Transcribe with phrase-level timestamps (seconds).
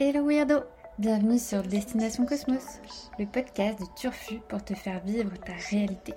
[0.00, 0.60] Hello Weirdo
[0.98, 2.80] Bienvenue sur Destination Cosmos,
[3.18, 6.14] le podcast de Turfu pour te faire vivre ta réalité.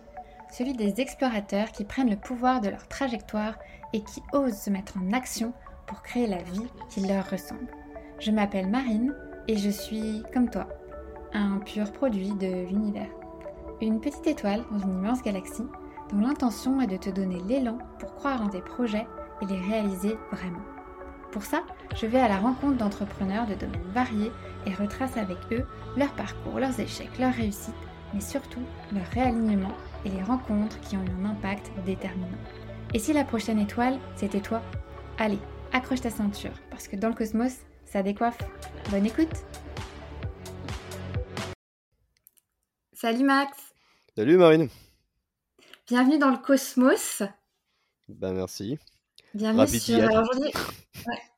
[0.49, 3.55] Celui des explorateurs qui prennent le pouvoir de leur trajectoire
[3.91, 5.51] et qui osent se mettre en action
[5.87, 7.67] pour créer la vie qui leur ressemble.
[8.19, 9.13] Je m'appelle Marine
[9.49, 10.67] et je suis, comme toi,
[11.33, 13.11] un pur produit de l'univers.
[13.81, 15.67] Une petite étoile dans une immense galaxie
[16.13, 19.07] dont l'intention est de te donner l'élan pour croire en tes projets
[19.41, 20.78] et les réaliser vraiment.
[21.31, 21.63] Pour ça,
[21.95, 24.31] je vais à la rencontre d'entrepreneurs de domaines variés
[24.65, 25.63] et retrace avec eux
[25.95, 27.75] leur parcours, leurs échecs, leurs réussites,
[28.15, 29.71] mais surtout leur réalignement
[30.05, 32.37] et les rencontres qui ont eu un impact déterminant.
[32.95, 34.63] Et si la prochaine étoile, c'était toi?
[35.19, 35.37] Allez,
[35.71, 38.39] accroche ta ceinture, parce que dans le cosmos, ça décoiffe.
[38.89, 39.45] Bonne écoute
[42.93, 43.55] Salut Max
[44.17, 44.67] Salut Marine
[45.87, 47.21] Bienvenue dans le cosmos.
[48.07, 48.79] Ben merci.
[49.35, 49.99] Bienvenue sur...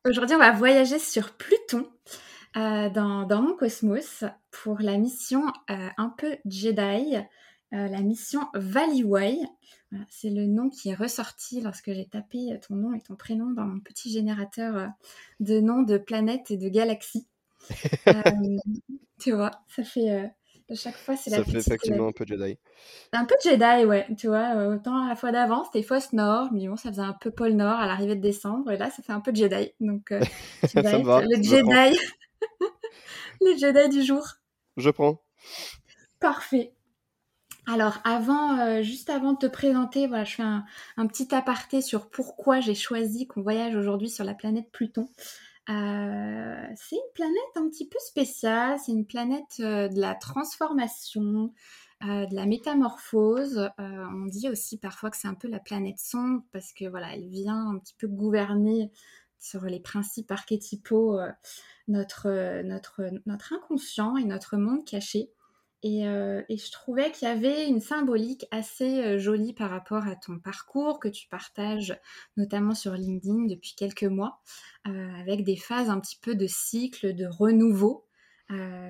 [0.05, 1.86] Aujourd'hui, on va voyager sur Pluton.
[2.55, 9.04] Euh, dans, mon cosmos pour la mission euh, un peu Jedi, euh, la mission Valley
[10.10, 13.66] c'est le nom qui est ressorti lorsque j'ai tapé ton nom et ton prénom dans
[13.66, 14.90] mon petit générateur
[15.41, 17.27] de noms de planètes et de galaxies.
[19.20, 20.32] tu vois, ça fait
[20.76, 22.58] chaque fois, c'est la Ça fait effectivement un peu Jedi.
[23.14, 24.08] Un peu Jedi, ouais.
[24.18, 27.02] Tu vois, euh, autant à la fois d'avant, c'était Fausse Nord, mais bon, ça faisait
[27.02, 29.72] un peu pôle Nord à l'arrivée de décembre, et là, ça fait un peu Jedi.
[29.80, 30.22] Donc, euh,
[30.63, 31.98] ça me va, le Jedi.
[33.41, 34.26] le Jedi du jour.
[34.78, 35.22] Je prends.
[36.20, 36.74] Parfait.
[37.68, 40.66] Alors, avant, euh, juste avant de te présenter, voilà, je fais un,
[40.98, 45.08] un petit aparté sur pourquoi j'ai choisi qu'on voyage aujourd'hui sur la planète Pluton.
[45.70, 51.54] Euh, c'est une planète un petit peu spéciale, c'est une planète euh, de la transformation,
[52.04, 53.70] euh, de la métamorphose.
[53.77, 57.27] on dit aussi parfois que c'est un peu la planète sombre parce que voilà, elle
[57.27, 58.91] vient un petit peu gouverner
[59.39, 61.20] sur les principes archétypaux
[61.87, 62.29] notre,
[63.51, 65.31] inconscient et notre monde caché.
[65.84, 70.16] Euh, et, je trouvais qu'il y avait une symbolique assez euh, jolie par rapport à
[70.16, 71.97] ton parcours que tu partages
[72.38, 74.41] notamment sur LinkedIn depuis quelques mois,
[74.88, 78.07] euh, avec des phases un petit peu de cycle, de renouveau,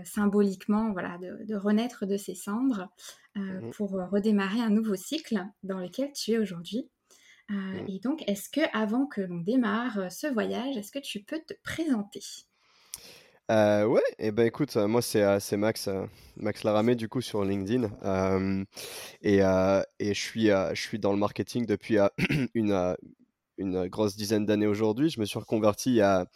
[0.04, 2.90] symboliquement, voilà, de, renaître de ses cendres
[3.36, 6.90] mmh pour redémarrer un nouveau cycle dans lequel tu es aujourd'hui.
[7.48, 7.86] Mmh.
[7.88, 11.54] Et donc, est-ce que avant que l'on démarre ce voyage, est-ce que tu peux te
[11.64, 12.24] présenter?
[13.52, 15.90] Euh, ouais, et ben écoute, euh, moi c'est euh, Max,
[16.38, 17.90] Max Laramé du coup sur LinkedIn.
[19.22, 19.38] et,
[20.00, 21.98] et je suis, je suis dans le marketing depuis
[22.56, 22.96] une,
[23.58, 25.10] une grosse dizaine d'années aujourd'hui.
[25.10, 26.28] Je me suis reconverti il y a,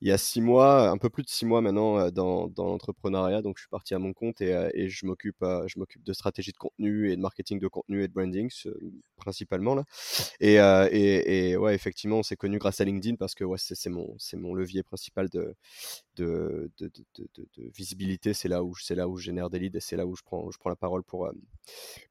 [0.00, 3.42] il y a six mois, un peu plus de six mois maintenant euh, dans, l'entrepreneuriat.
[3.42, 6.12] Donc, je suis parti à mon compte et, euh, je m'occupe, euh, je m'occupe de
[6.12, 8.50] stratégie de contenu et de marketing de contenu et de branding
[9.16, 9.84] principalement là.
[10.40, 14.36] Et, ouais, effectivement, on s'est connu grâce à LinkedIn parce que ouais, c'est mon, c'est
[14.36, 15.54] mon levier principal de
[17.74, 18.34] visibilité.
[18.34, 20.22] C'est là où, c'est là où je génère des leads et c'est là où je
[20.22, 21.30] prends, je prends la parole pour,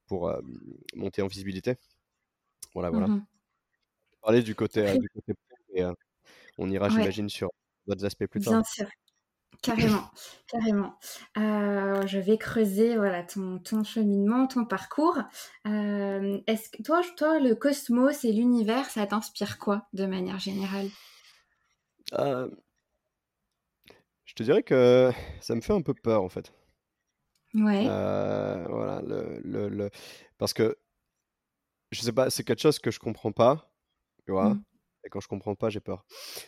[0.07, 0.31] pour
[0.95, 1.75] monter en visibilité.
[2.73, 3.07] Voilà, voilà.
[3.07, 3.25] Mmh
[4.25, 5.33] parler du côté, du côté
[5.73, 5.83] et
[6.57, 7.49] on ira, j'imagine, sur
[7.85, 8.53] d'autres aspects plus tard.
[8.53, 8.87] Bien sûr.
[9.61, 10.11] Carrément,
[10.47, 10.99] carrément.
[11.37, 15.17] Euh, je vais creuser voilà ton, ton cheminement, ton parcours.
[15.65, 20.87] Euh, est-ce que toi, toi, le cosmos et l'univers, ça t'inspire quoi de manière générale?
[22.13, 22.49] Euh,
[24.25, 25.11] Je te dirais que
[25.41, 26.53] ça me fait un peu peur en fait.
[27.53, 27.85] Ouais.
[27.85, 29.89] voilà, le, le, le,
[30.37, 30.77] parce que
[31.91, 33.71] je sais pas, c'est quelque chose que je comprends pas,
[34.25, 34.49] tu vois?
[34.49, 34.63] Mmh.
[35.05, 36.03] Et quand je comprends pas, j'ai peur.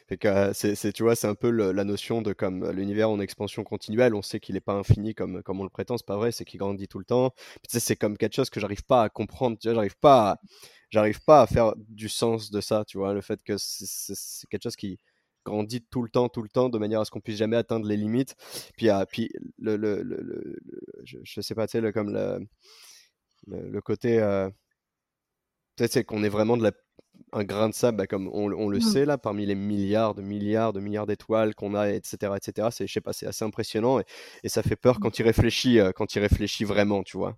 [0.10, 3.64] Fait que c'est, tu vois, c'est un peu la notion de comme l'univers en expansion
[3.64, 4.16] continuelle.
[4.16, 6.44] On sait qu'il n'est pas infini comme, comme on le prétend, c'est pas vrai, c'est
[6.44, 7.34] qu'il grandit tout le temps.
[7.68, 9.58] c'est comme quelque chose que j'arrive pas à comprendre.
[9.60, 10.42] Tu vois, j'arrive pas, à,
[10.90, 12.84] j'arrive pas à faire du sens de ça.
[12.86, 15.00] Tu vois, le fait que c'est, quelque chose qui
[15.46, 17.88] grandit tout le temps, tout le temps, de manière à ce qu'on puisse jamais atteindre
[17.88, 18.36] les limites.
[18.76, 20.58] Puis, ah, puis le, le, le,
[21.04, 22.40] je, je, sais pas, tu sais, comme le,
[23.48, 24.50] le, côté, euh,
[25.76, 26.72] peut-être c'est qu'on est vraiment de la
[27.33, 28.81] un grain de sable, bah, comme on, le mmh.
[28.81, 32.69] sait là, parmi les milliards de milliards de milliards d'étoiles qu'on a, etc., etc.
[32.72, 33.99] C'est, je sais pas, c'est assez impressionnant
[34.43, 34.99] et, ça fait peur mmh.
[34.99, 37.37] quand il réfléchit, euh, quand il réfléchit vraiment, tu vois.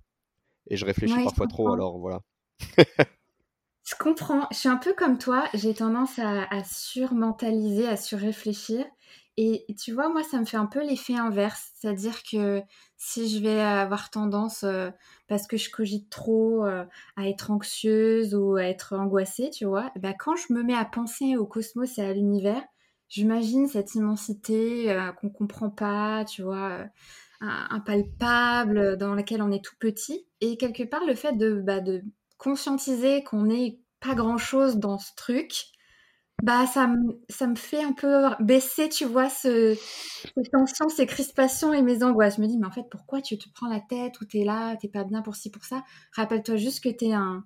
[0.69, 2.21] Et je réfléchis parfois trop, alors voilà.
[2.77, 4.47] je comprends.
[4.51, 5.45] Je suis un peu comme toi.
[5.53, 8.85] J'ai tendance à, à surmentaliser, à surréfléchir.
[9.41, 11.71] Et tu vois, moi, ça me fait un peu l'effet inverse.
[11.75, 12.61] C'est-à-dire que
[12.97, 14.89] si je vais avoir tendance, euh,
[15.29, 16.83] parce que je cogite trop, euh,
[17.15, 20.83] à être anxieuse ou à être angoissée, tu vois, bah, quand je me mets à
[20.83, 22.61] penser au cosmos et à l'univers,
[23.07, 26.85] j'imagine cette immensité euh, qu'on comprend pas, tu vois,
[27.39, 30.27] impalpable, dans laquelle on est tout petit.
[30.41, 32.03] Et quelque part, le fait de, bah, de
[32.37, 35.71] conscientiser qu'on n'est pas grand-chose dans ce truc,
[36.41, 41.05] Bah, ça me ça me fait un peu baisser, tu vois, ce ces tensions, ces
[41.05, 42.37] crispations et mes angoisses.
[42.37, 44.19] Je me dis: «Mais en fait, pourquoi tu te prends la tête?
[44.21, 45.83] Ou tu es là, tu es pas bien pour ci, pour ça?
[46.15, 47.43] Rappelle-toi juste que tu es un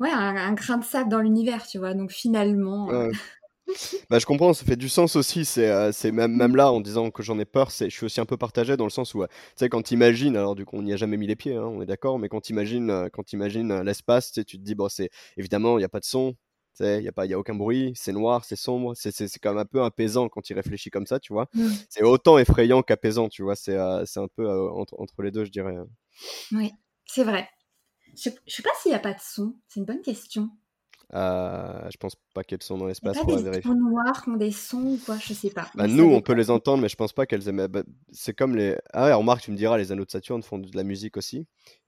[0.00, 1.94] ouais, un un grain de sable dans l'univers», tu vois?
[1.94, 3.12] Donc finalement, Ouais.
[4.10, 5.44] Bah, je comprends, ça fait du sens aussi.
[5.44, 6.36] C'est, c'est même Mmh.
[6.36, 8.76] même là, en disant que j'en ai peur, c'est je suis aussi un peu partagé
[8.76, 10.96] dans le sens où, tu sais, quand tu imagines alors du coup, on n'y a
[10.96, 13.72] jamais mis les pieds, hein, on est d'accord, mais quand tu imagines, heu, quand imagines,
[13.72, 16.34] heu, l'espace, tu te dis: «Bon, c'est évidemment, il y a pas de son,
[16.80, 18.94] il y a pas il y a aucun bruit, c'est noir, c'est sombre».
[18.96, 21.48] C'est quand même un peu apaisant quand tu y réfléchis comme ça, tu vois?
[21.54, 21.86] Mmh.
[21.88, 23.56] C'est autant effrayant qu'apaisant, tu vois?
[23.56, 23.76] C'est,
[24.06, 25.86] c'est un peu, heu, entre entre les 2, je dirais, heu.
[26.52, 26.70] Oui,
[27.06, 27.48] c'est vrai.
[28.16, 30.50] Je je sais pas s'il y a pas de son, c'est une bonne question.
[31.12, 33.72] Heu, je pense pas qu'il y ait de son dans Il l'espace, faudrait des vérifier.
[33.74, 35.18] noirs qui ont des sons ou quoi?
[35.18, 37.70] Je sais pas, Bah, nous, on peut les entendre, mais je pense pas qu'elles émettent
[37.70, 37.82] bah,
[38.12, 40.76] c'est comme les ah ouais, remarque, tu me diras, les anneaux de Saturne font de
[40.76, 41.46] la musique aussi.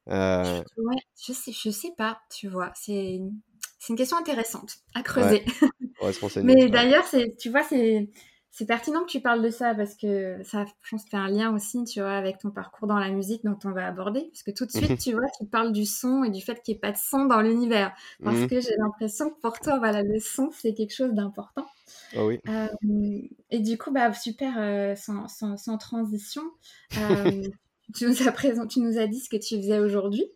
[0.08, 2.72] Heu, Ouais, je sais je sais pas, tu vois?
[2.74, 3.40] C'est une
[3.84, 5.44] c'est une question intéressante à creuser.
[6.42, 8.10] Mais d'ailleurs, c'est tu vois, c'est
[8.50, 11.52] c'est pertinent que tu parles de ça parce que ça, je pense, fait un lien
[11.54, 14.28] aussi, tu vois, avec ton parcours dans la musique dont on va aborder.
[14.32, 16.74] Parce que tout de suite, tu vois, tu parles du son et du fait qu'il
[16.74, 17.94] y ait pas de son dans l'univers.
[18.22, 21.66] Parce Mmh que j'ai l'impression que pour toi, voilà, le son, c'est quelque chose d'important.
[22.14, 22.40] Oh oui.
[22.46, 26.42] Hem et du coup, bah, super, heu, sans sans sans transition,
[26.96, 27.42] hem,
[27.94, 30.26] tu nous as présent tu nous as dit ce que tu faisais aujourd'hui.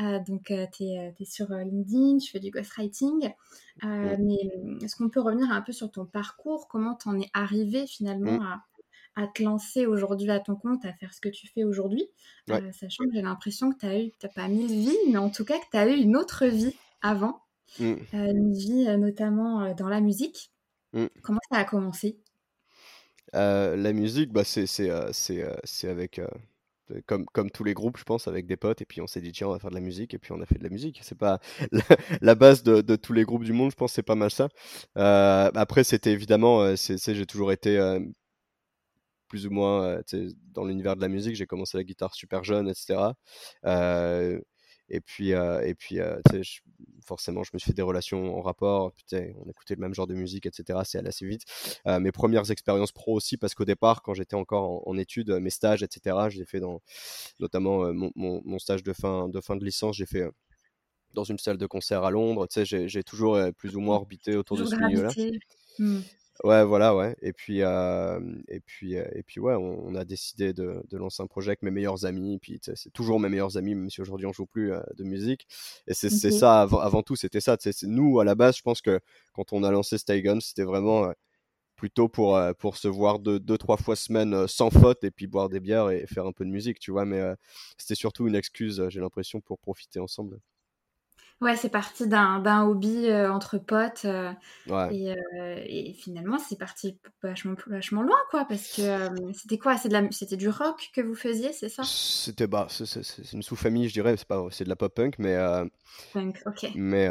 [0.00, 3.30] Heu, donc heu, tu es, es sur, heu, LinkedIn, tu fais du ghostwriting.
[4.02, 4.18] Mmh.
[4.18, 4.36] mais
[4.82, 6.68] est-ce qu'on peut revenir un peu sur ton parcours?
[6.68, 7.86] Comment tu en es arrivé
[8.24, 8.38] Mmh.
[8.38, 8.62] finalement à
[9.16, 12.08] à te lancer aujourd'hui à ton compte, à faire ce que tu fais aujourd'hui?
[12.48, 12.62] Ouais.
[12.72, 15.30] Sachant que j'ai l'impression que tu as eu tu as pas 1000 vies, mais en
[15.30, 17.42] tout cas que tu as eu une autre vie avant,
[17.78, 18.08] Mmh.
[18.14, 20.52] heu, une vie, notamment, dans la musique.
[20.92, 21.08] Mmh.
[21.22, 22.20] Comment ça a commencé?
[23.32, 24.68] La musique, bah, c'est
[25.84, 26.20] avec,
[27.06, 29.32] comme comme tous les groupes, je pense, avec des potes et puis on s'est dit:
[29.32, 31.00] «Tiens, on va faire de la musique» et puis on a fait de la musique.
[31.02, 31.40] C'est pas
[32.22, 34.48] la base de tous les groupes du monde, je pense, c'est pas mal ça.
[34.96, 37.78] Heu, après, c'était évidemment, c'est j'ai toujours été,
[39.28, 40.00] plus ou moins,
[40.54, 41.36] dans l'univers de la musique.
[41.36, 43.14] J'ai commencé la guitare super jeune et cetera.
[44.90, 46.60] Et puis, heu et puis, je
[47.04, 50.14] forcément, je me suis fait des relations en rapport, on écoutait le même genre de
[50.14, 51.42] musique et cetera, c'est allé assez vite.
[51.86, 55.30] Heu, mes premières expériences pro aussi, parce qu'au départ, quand j'étais encore en en études,
[55.30, 56.80] mes stages et cetera, je les ai fait dans
[57.40, 60.24] notamment, mon mon mon stage de fin de fin de licence, j'ai fait,
[61.14, 62.46] dans une salle de concert à Londres.
[62.48, 65.14] Tu sais, j'ai j'ai toujours, plus ou moins orbité autour de ce milieu-là.
[65.78, 66.00] Mmh.
[66.44, 70.82] Ouais, voilà, ouais et puis, et puis, et puis ouais, on on a décidé de
[70.88, 73.56] de lancer un projet avec mes meilleurs amis, puis tu sais, c'est toujours mes meilleurs
[73.56, 75.46] amis, même si aujourd'hui on joue plus, de musique
[75.88, 76.30] et c'est OK.
[76.30, 79.00] ça avant avant tout, c'était ça, c'est nous à la base, je pense que
[79.32, 81.12] quand on a lancé Stay Guns, c'était vraiment,
[81.76, 85.60] plutôt pour, pour se voir deux 2-3 fois semaine, sans faute et puis boire des
[85.60, 87.04] bières et faire un peu de musique, tu vois?
[87.06, 87.22] Mais,
[87.78, 90.40] c'était surtout une excuse, j'ai l'impression, pour profiter ensemble.
[91.40, 94.30] Ouais, c'est parti d'un hobby, heu, entre potes, heu
[94.66, 94.94] Ouais.
[94.94, 95.16] et heu
[95.66, 99.76] et finalement, c'est parti vachement vachement loin, quoi, parce que, c'était quoi?
[99.78, 101.90] C'était du rock que vous faisiez, c'est ça?
[101.90, 104.16] C'était bah, c'est une sous-famille, je dirais,
[104.50, 105.36] c'est de la pop punk, mais,
[106.12, 106.66] Punk, OK.
[106.74, 107.08] Mais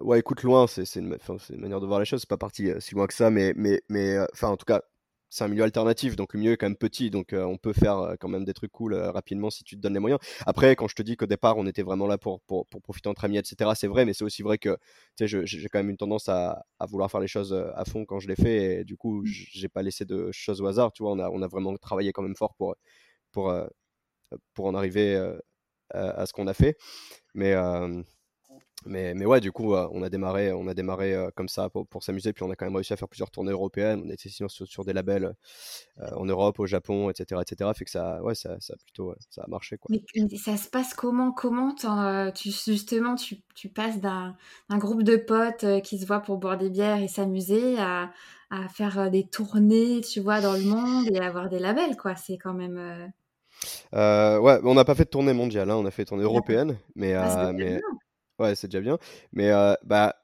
[0.00, 1.18] ouais, écoute, loin, c'est une
[1.50, 2.20] une manière de voir les choses.
[2.20, 4.82] C'est pas parti, si loin que ça, mais mais mais enfin, en tout cas,
[5.34, 7.72] c'est un milieu alternatif, donc le milieu est quand même petit, donc heu, on peut
[7.72, 10.20] faire, heu, quand même des trucs cool, heu, rapidement si tu te donnes les moyens.
[10.46, 13.08] Après, quand je te dis qu'au départ, on était vraiment là pour pour pour profiter
[13.08, 14.76] entre amis et cetera, c'est vrai, mais c'est aussi vrai que,
[15.20, 18.28] j'ai quand même une tendance à à vouloir faire les choses, à fond quand je
[18.28, 19.44] les fais et du coup, Mmh.
[19.52, 21.12] j'ai pas laissé de choses au hasard, tu vois?
[21.12, 22.76] On a on a vraiment travaillé quand même fort pour,
[23.32, 23.52] pour,
[24.54, 25.16] pour en arriver,
[25.90, 26.76] à ce qu'on a fait.
[27.34, 27.54] Mais
[28.86, 31.68] mais, mais ouais, du coup, euh, on a démarré, on a démarré euh, comme ça
[31.70, 32.32] pour, pour s'amuser.
[32.32, 34.02] Puis on a quand même réussi à faire plusieurs tournées européennes.
[34.06, 35.34] On était sur, sur des labels
[36.00, 37.70] euh, en Europe, au Japon, etc., etc.
[37.74, 39.90] Fait que ça, ouais, ça, ça a plutôt, euh, ça a marché quoi.
[39.90, 41.32] Mais ça se passe comment?
[41.32, 44.36] Comment tu en, tu justement, tu tu passes d'un
[44.70, 48.10] groupe de potes, qui se voient pour boire des bières et s'amuser à
[48.50, 52.14] à faire, des tournées, tu vois, dans le monde et avoir des labels, quoi?
[52.14, 53.10] C'est quand même,
[53.94, 56.24] Euh, ouais, on n'a pas fait de tournée mondiale, hein, on a fait de tournée
[56.24, 57.80] européenne, mais, Ah, euh, mais.
[58.38, 58.98] Ouais, c'est déjà bien.
[59.32, 60.14] Mais euh, bah,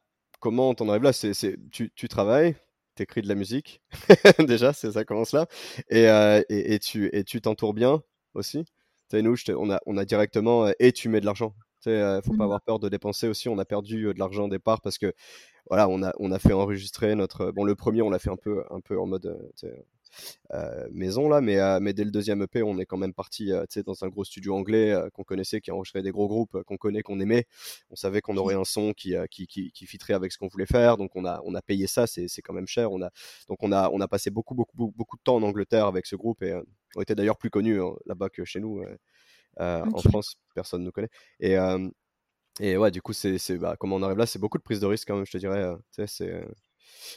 [0.40, 1.12] comment t'en arrives là?
[1.12, 1.32] C'est,
[1.70, 2.56] tu, tu travailles,
[2.94, 3.82] t'écris de la musique,
[4.38, 5.46] déjà, c'est ça commence là,
[5.90, 8.02] et, euh, et, et tu et tu t'entoures bien
[8.34, 8.64] aussi?
[8.64, 11.54] Tu sais, nous, je on a, on a directement, et tu mets de l'argent.
[11.82, 12.46] Tu sais, euh, faut pas Mmh.
[12.46, 13.48] avoir peur de dépenser aussi.
[13.48, 15.12] On a perdu de l'argent au départ parce que
[15.68, 17.52] voilà, on a, on a fait enregistrer notre.
[17.52, 19.38] Bon, le premier, on l'a fait un peu, un peu en mode
[20.52, 23.52] euh, maison là, mais, euh, mais dès le deuxième EP, on est quand même parti
[23.52, 27.02] euh, dans un gros studio anglais qu'on connaissait, qui enregistrait des gros groupes qu'on connaît,
[27.02, 27.46] qu'on aimait.
[27.90, 28.60] On savait qu'on aurait OK.
[28.62, 31.40] un son qui, qui, qui, qui fitterait avec ce qu'on voulait faire, donc on a,
[31.44, 32.92] on a payé ça, c'est, c'est quand même cher.
[32.92, 33.10] On a,
[33.48, 36.16] donc on a, on a passé beaucoup, beaucoup, beaucoup, de temps en Angleterre avec ce
[36.16, 36.54] groupe et
[36.96, 38.82] on était d'ailleurs plus connus hein, là-bas que chez nous.
[39.60, 40.00] euh, en.
[40.00, 41.10] France, personne ne nous connaît.
[41.40, 41.88] Et, euh,
[42.60, 44.80] et ouais, du coup, c'est, c'est, bah, comment on arrive là, c'est beaucoup de prise
[44.80, 45.62] de risque quand même, je te dirais.
[45.62, 45.76] euh,
[46.06, 46.44] c'est,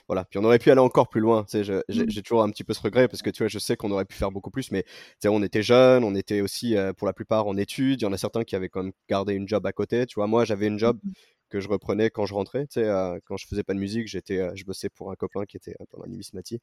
[0.08, 0.26] voilà.
[0.26, 1.44] Puis on aurait pu aller encore plus loin.
[1.44, 2.06] Tu sais, Mmh.
[2.08, 4.06] j'ai toujours un petit peu ce regret parce que tu vois, je sais qu'on aurait
[4.06, 4.90] pu faire beaucoup plus, mais tu
[5.22, 8.02] sais, on était jeunes, on était aussi pour la plupart en études.
[8.02, 10.06] Il y en a certains qui avaient quand même gardé une job à côté.
[10.06, 11.12] Tu vois, moi, j'avais une job Mmh
[11.50, 12.66] que je reprenais quand je rentrais.
[12.66, 12.90] Tu sais,
[13.26, 16.02] quand je faisais pas de musique, j'étais, je bossais pour un copain qui était dans
[16.02, 16.60] la numismatie.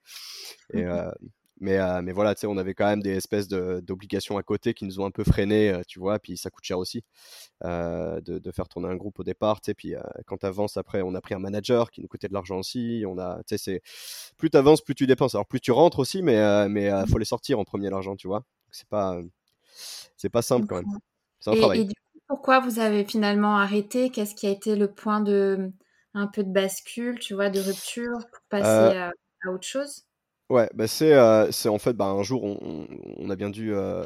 [0.74, 0.84] Et,
[1.60, 4.86] Mais, mais voilà, tu sais, on avait quand même des espèces d'obligations à côté qui
[4.86, 7.04] nous ont un peu freinés, tu vois, puis ça coûte cher aussi
[7.62, 9.94] de, de, faire tourner un groupe au départ, tu sais, puis
[10.26, 13.04] quand tu avances après, on a pris un manager qui nous coûtait de l'argent aussi,
[13.06, 13.82] on a, tu sais,
[14.38, 17.26] plus tu avances, plus tu dépenses, alors plus tu rentres aussi, mais mais faut les
[17.26, 19.20] sortir en premier l'argent, tu vois, c'est pas,
[20.16, 20.98] c'est pas simple quand même,
[21.40, 21.80] c'est un et, travail.
[21.80, 24.08] Et du coup, pourquoi vous avez finalement arrêté?
[24.08, 25.70] Qu'est-ce qui a été le point de,
[26.14, 29.12] un peu de bascule, tu vois, de rupture pour passer à,
[29.44, 30.06] à autre chose?
[30.50, 32.86] Ouais, bah c'est euh, c'est en fait bah, un jour on,
[33.18, 34.04] on a bien dû euh,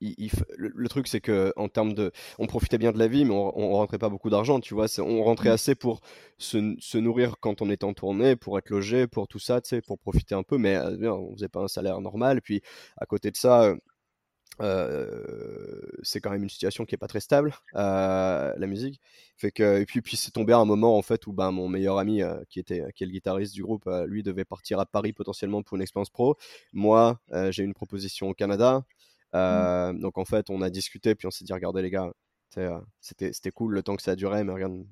[0.00, 3.08] il, il le, le, truc c'est que en termes de on profitait bien de la
[3.08, 6.00] vie mais on, on rentrait pas beaucoup d'argent tu vois on rentrait assez pour
[6.38, 9.70] se, se, nourrir quand on était en tournée pour être logé pour tout ça tu
[9.70, 12.62] sais pour profiter un peu mais euh, on faisait pas un salaire normal puis
[12.98, 13.74] à côté de ça
[14.60, 19.00] euh, c'est quand même une situation qui est pas très stable, euh, la musique.
[19.36, 21.68] Fait que, et puis, puis c'est tombé à un moment en fait où ben, mon
[21.68, 24.86] meilleur ami, euh, qui, était, qui est le guitariste du groupe, lui devait partir à
[24.86, 26.36] Paris potentiellement pour une expérience pro.
[26.72, 28.84] Moi, j'ai une proposition au Canada.
[29.34, 30.00] Mmh.
[30.00, 32.12] Donc en fait, on a discuté, puis on s'est dit, regardez les gars,
[33.00, 34.84] c'était c'était cool le temps que ça a duré, mais regarde,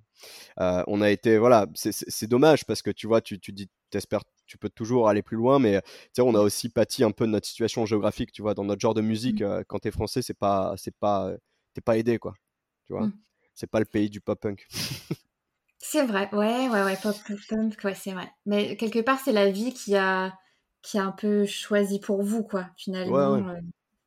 [0.58, 4.58] on a été, voilà, c'est dommage parce que tu vois, tu, tu dis, t'espères tu
[4.58, 5.80] peux toujours aller plus loin, mais
[6.18, 8.94] on a aussi pâti un peu de notre situation géographique, tu vois, dans notre genre
[8.94, 11.32] de musique, euh, quand t'es français, c'est pas, c'est pas,
[11.74, 12.34] t'es pas aidé, quoi,
[12.84, 13.12] tu vois, mmh.
[13.54, 14.66] c'est pas le pays du pop punk.
[15.78, 17.16] c'est vrai, ouais, ouais, ouais, pop
[17.48, 18.30] punk, ouais, c'est vrai.
[18.46, 20.32] Mais quelque part, c'est la vie qui a,
[20.82, 23.32] qui a un peu choisi pour vous, quoi, finalement.
[23.32, 23.60] Ouais, ouais.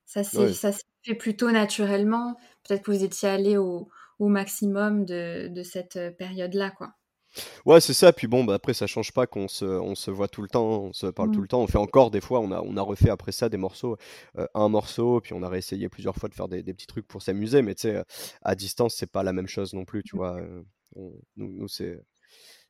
[0.05, 2.37] ça s'est fait plutôt naturellement.
[2.63, 6.93] Peut-être que vous étiez allé au, au maximum de, de cette période-là, quoi.
[7.65, 8.11] Ouais, c'est ça.
[8.13, 10.81] Puis bon, bah, après, ça change pas qu'on se, on se voit tout le temps,
[10.83, 11.41] on se parle tout Mmh.
[11.43, 11.61] le temps.
[11.61, 13.97] On fait encore des fois, on a, on a refait après ça des morceaux,
[14.37, 17.07] euh, un morceau, puis on a réessayé plusieurs fois de faire des, des petits trucs
[17.07, 17.61] pour s'amuser.
[17.61, 18.03] Mais tu sais,
[18.41, 20.19] à distance, c'est pas la même chose non plus, tu Mmh.
[20.19, 20.37] vois.
[20.37, 20.63] euh,
[20.95, 22.01] on- nous, nous, c'est,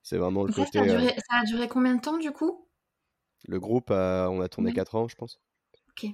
[0.03, 0.79] c'est vraiment le Ça, côté.
[0.79, 2.67] ça, a euh, duré, ça a duré combien de temps, du coup?
[3.47, 4.75] Le groupe, euh, on a tourné Ouais.
[4.75, 5.39] 4 ans, je pense.
[5.91, 6.09] Ok.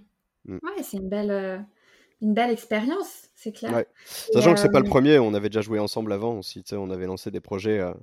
[0.46, 0.58] Mm.
[0.62, 1.58] Ouais, c'est une belle, euh,
[2.22, 3.74] une belle expérience, c'est clair.
[3.74, 3.88] Ouais.
[4.06, 6.64] Sachant que c'est pas le euh, premier, on avait déjà joué ensemble avant aussi.
[6.74, 7.94] On avait lancé des projets euh,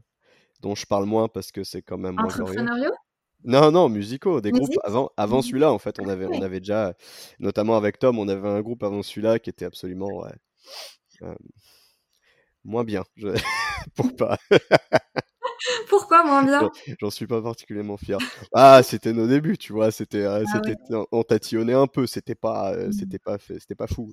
[0.63, 2.97] dont je parle moins parce que c'est quand même moins entrepreneuriaux?
[3.45, 6.95] Non, non, musicaux, des groupes avant, avant celui-là, en fait, on avait, on avait déjà,
[7.41, 10.31] notamment avec Tom, on avait un groupe avant celui-là qui était absolument ouais,
[11.23, 11.35] euh,
[12.65, 13.29] moins bien, je...
[13.97, 14.39] pour pas,
[15.89, 16.71] Pourquoi moins bien?
[17.01, 18.21] J'en- suis pas particulièrement fier.
[18.53, 20.93] Ah, c'était nos débuts, tu vois, c'était, euh, Ah c'était, ouais.
[21.13, 22.93] on tatillonnait un peu, c'était pas, euh, Mhm.
[22.93, 24.13] c'était pas, fait- c'était pas fou.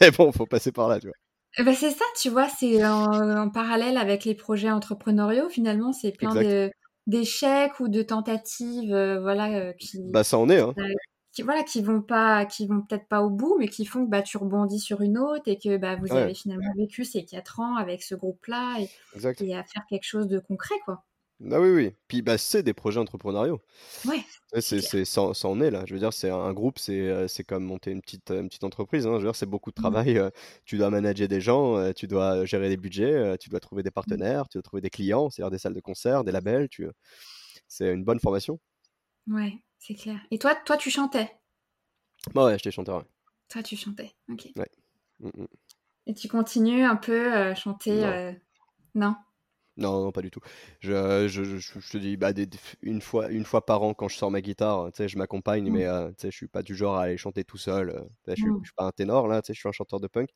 [0.00, 1.16] Mais bon, faut passer par là, tu vois.
[1.58, 5.92] Eh ben, c'est ça, tu vois, c'est en, en parallèle avec les projets entrepreneuriaux, finalement,
[5.92, 6.36] c'est plein
[7.06, 10.74] d'échecs ou de tentatives, euh, voilà, euh, qui, Bah, ça en est, hein.
[10.78, 10.82] euh,
[11.32, 14.10] qui, voilà, qui vont pas, qui vont peut-être pas au bout, mais qui font que
[14.10, 16.16] bah, tu rebondis sur une autre et que bah, vous Ouais.
[16.16, 18.78] avez finalement vécu ces quatre ans avec ce groupe-là
[19.40, 21.04] et à faire quelque chose de concret, quoi.
[21.52, 21.94] Ah oui, oui.
[22.08, 23.60] Puis bah, c'est des projets entrepreneuriaux.
[24.04, 24.24] Ouais,
[24.60, 25.84] c'est C'est, ça, ça en est là.
[25.86, 28.64] Je veux dire, c'est un groupe, c'est, euh, c'est comme monter une petite, une petite
[28.64, 29.06] entreprise.
[29.06, 29.12] hein.
[29.14, 29.82] Je veux dire, c'est beaucoup de Mhm.
[29.82, 30.18] travail.
[30.18, 30.30] euh,
[30.64, 33.90] Tu dois manager des gens, euh, tu dois gérer des budgets, tu dois trouver des
[34.06, 34.20] Mhm.
[34.20, 36.68] partenaires, tu dois trouver des clients, c'est-à-dire des salles de concert, des labels.
[36.68, 36.88] Tu...
[37.68, 38.60] C'est une bonne formation.
[39.28, 40.18] Ouais, c'est clair.
[40.32, 41.30] Et toi, toi, tu chantais?
[42.34, 42.98] Bah ouais, j'étais chanteur.
[42.98, 43.04] ouais.
[43.48, 44.14] Toi, tu chantais.
[44.28, 44.46] Ok.
[44.56, 44.68] Ouais.
[45.20, 45.46] Mm, mm.
[46.06, 47.92] Et tu continues un peu à chanter.
[48.00, 48.06] Non.
[48.06, 48.32] euh,
[48.94, 49.16] Non?
[49.78, 50.40] Non, non, pas du tout.
[50.80, 52.48] Je, je, je, je te dis, bah, des-
[52.80, 55.70] une fois, une fois par an, quand je sors ma guitare, je m'accompagne, Mm.
[55.70, 57.90] mais euh, je suis pas du genre à aller chanter tout seul.
[57.90, 58.60] euh, je suis, Mm.
[58.62, 60.30] je suis pas un ténor là, je suis un chanteur de punk.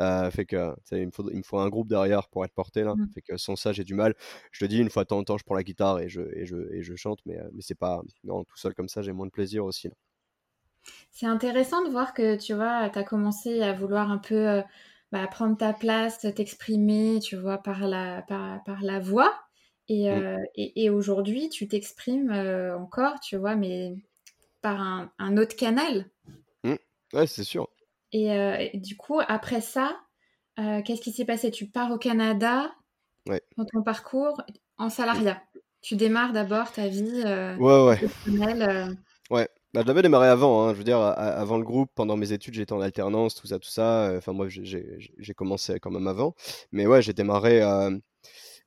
[0.00, 2.82] Euh, fait que, il me faut, il me faut un groupe derrière pour être porté
[2.84, 2.96] là.
[2.96, 3.14] Mm.
[3.14, 4.14] Fait que sans ça, j'ai du mal.
[4.52, 6.22] Je te dis, une fois de temps en temps, je prends la guitare et je,
[6.36, 9.02] et je, et je chante, mais, euh, mais c'est pas, non, tout seul comme ça,
[9.02, 9.88] j'ai moins de plaisir aussi.
[9.88, 9.94] là.
[11.10, 14.62] C'est intéressant de voir que, tu vois, tu as commencé à vouloir un peu euh,
[15.12, 19.38] bah, prendre ta place, t'exprimer, tu vois, par la, par, par la voix.
[19.88, 20.12] Et, Mm.
[20.12, 23.96] euh, et, et aujourd'hui, tu t'exprimes euh, encore, tu vois, mais
[24.62, 26.06] par un, un autre canal.
[26.64, 26.74] Mm.
[27.12, 27.68] Ouais, c'est sûr.
[28.12, 30.00] Et, euh, et du coup, après ça,
[30.56, 31.50] qu'est-ce qui s'est passé?
[31.50, 32.70] Tu pars au Canada
[33.28, 33.42] Ouais.
[33.56, 34.42] dans ton parcours
[34.78, 35.42] en salariat.
[35.82, 37.22] Tu démarres d'abord ta vie
[37.58, 37.98] Ouais, ouais.
[37.98, 38.96] professionnelle.
[39.30, 40.72] Ouais, bah, je l'avais démarré avant, hein.
[40.72, 43.68] Je veux dire, avant le groupe, pendant mes études, j'étais en alternance, tout ça, tout
[43.68, 44.08] ça.
[44.10, 46.34] euh, Enfin, moi, j'ai commencé quand même avant.
[46.72, 47.96] Mais ouais, j'ai démarré euh,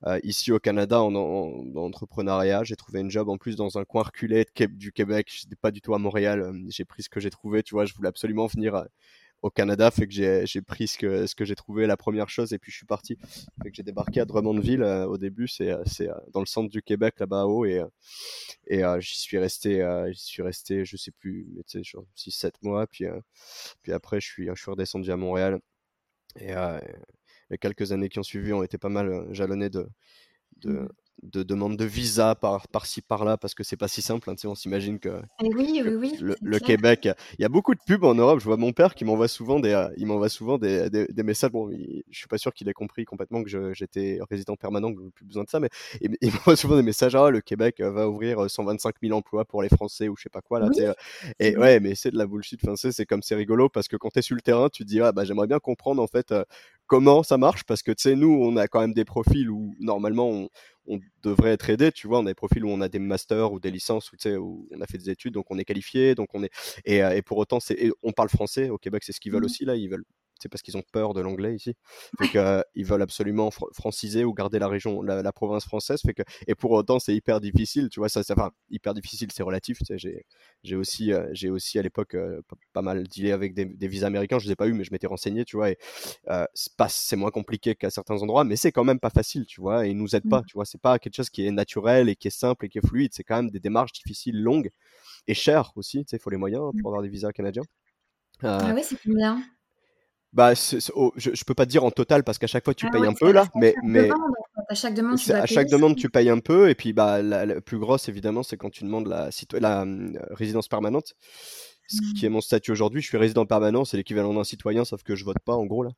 [0.07, 2.63] euh, ici au Canada en, en- en entrepreneuriat.
[2.65, 5.29] J'ai trouvé une job en plus dans un coin reculé du Québec.
[5.31, 6.41] J'étais pas du tout à Montréal.
[6.41, 7.85] euh, J'ai pris ce que j'ai trouvé, tu vois.
[7.85, 8.85] Je voulais absolument venir
[9.43, 12.53] au Canada, fait que j'ai pris ce que, ce que j'ai trouvé la première chose
[12.53, 13.17] et puis je suis parti.
[13.61, 15.75] Fait que j'ai débarqué à Drummondville au début, c'est
[16.31, 17.83] dans le centre du Québec là-bas haut et,
[18.67, 22.87] et j'y suis resté, j'y suis resté, je sais plus, mais tu sais, 6-7 mois.
[22.87, 23.05] Puis,
[23.81, 25.59] puis après, je suis, je suis redescendu à Montréal
[26.39, 26.53] et
[27.49, 29.89] les quelques années qui ont suivi ont été pas mal jalonnées de,
[30.57, 30.87] de, mmh
[31.21, 34.29] de demande de visa par, par-ci par-là parce que c'est pas si simple.
[34.29, 37.79] Hein, on s'imagine que, eh oui, oui, oui, le, Québec, il y a beaucoup de
[37.85, 38.39] pubs en Europe.
[38.39, 41.51] Je vois mon père qui m'envoie souvent des, euh, il m'envoie souvent des, des, messages.
[41.51, 45.09] Bon, je suis pas sûr qu'il ait compris complètement que j'étais résident permanent, que je
[45.09, 45.69] plus besoin de ça, mais
[46.21, 47.15] il, m'envoie souvent des messages.
[47.15, 50.23] Ah, le Québec euh, va ouvrir 125 euh, 000 emplois pour les Français ou je
[50.23, 50.69] sais pas quoi là.
[51.39, 52.59] et ouais, mais c'est de la bullshit.
[52.63, 54.87] Enfin, c'est comme c'est rigolo parce que quand tu es sur le terrain, tu te
[54.87, 56.33] dis ah bah j'aimerais bien comprendre en fait
[56.87, 59.73] comment ça marche parce que tu sais nous on a quand même des profils où
[59.79, 60.49] normalement on,
[60.87, 63.51] on devrait être aidé, tu vois, on a des profils où on a des masters
[63.53, 66.29] ou des licences où, où on a fait des études, donc on est qualifié, donc
[66.33, 66.51] on est
[66.85, 69.43] et, euh, et pour autant c'est on parle français au Québec, c'est ce qu'ils veulent
[69.43, 70.05] mmh aussi là, ils veulent
[70.43, 71.75] c'est parce qu'ils ont peur de l'anglais ici.
[72.35, 76.01] Euh, ils veulent absolument franciser ou garder la région, la, province française.
[76.01, 78.09] Fait que, et pour autant, c'est hyper difficile, tu vois.
[78.09, 79.77] Ça, enfin, hyper difficile, c'est relatif.
[80.63, 82.41] J'ai aussi, euh, j'ai aussi à l'époque euh,
[82.73, 84.39] pas mal dealé avec des, visas américains.
[84.39, 85.69] Je les ai pas eu, mais je m'étais renseigné, tu vois.
[85.69, 85.77] Et
[86.55, 89.87] c'est moins compliqué qu'à certains endroits, mais c'est quand même pas facile, tu vois.
[89.87, 90.45] Et ils nous aident pas, mmh.
[90.47, 90.65] tu vois.
[90.65, 93.11] C'est pas quelque chose qui est naturel et qui est simple et qui est fluide.
[93.13, 94.71] C'est quand même des démarches difficiles, longues
[95.27, 96.03] et chères aussi.
[96.03, 96.87] Tu sais, il faut les moyens pour mmh.
[96.87, 97.63] avoir des visas canadiens.
[98.41, 99.41] ah oui, c'est bien
[100.33, 100.53] bah,
[100.95, 102.91] oh, je, je peux pas te dire en total parce qu'à chaque fois tu ah
[102.91, 104.09] payes un peu là, mais mais
[104.67, 107.61] à chaque demande tu, à chaque demande tu payes un peu et puis bah la,
[107.61, 111.13] plus grosse évidemment c'est quand tu demandes la, la euh, résidence permanente,
[111.87, 112.33] ce qui est mmh.
[112.33, 113.01] mon statut aujourd'hui.
[113.01, 115.83] Je suis résident permanent, c'est l'équivalent d'un citoyen sauf que je vote pas en gros
[115.83, 115.91] là.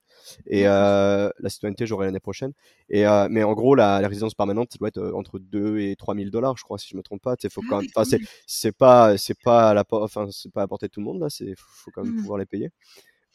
[0.47, 2.51] Et euh, la citoyenneté j'aurai l'année prochaine.
[2.89, 5.95] Et euh, mais en gros la, la, résidence permanente ça doit être entre 2 et
[5.95, 7.35] 3 000 dollars je crois si je me trompe pas.
[7.49, 10.67] Faut ah quand même, c'est c'est pas c'est pas à la enfin c'est pas à
[10.67, 12.17] portée de tout le monde là, c'est faut quand même mmh.
[12.17, 12.71] pouvoir les payer.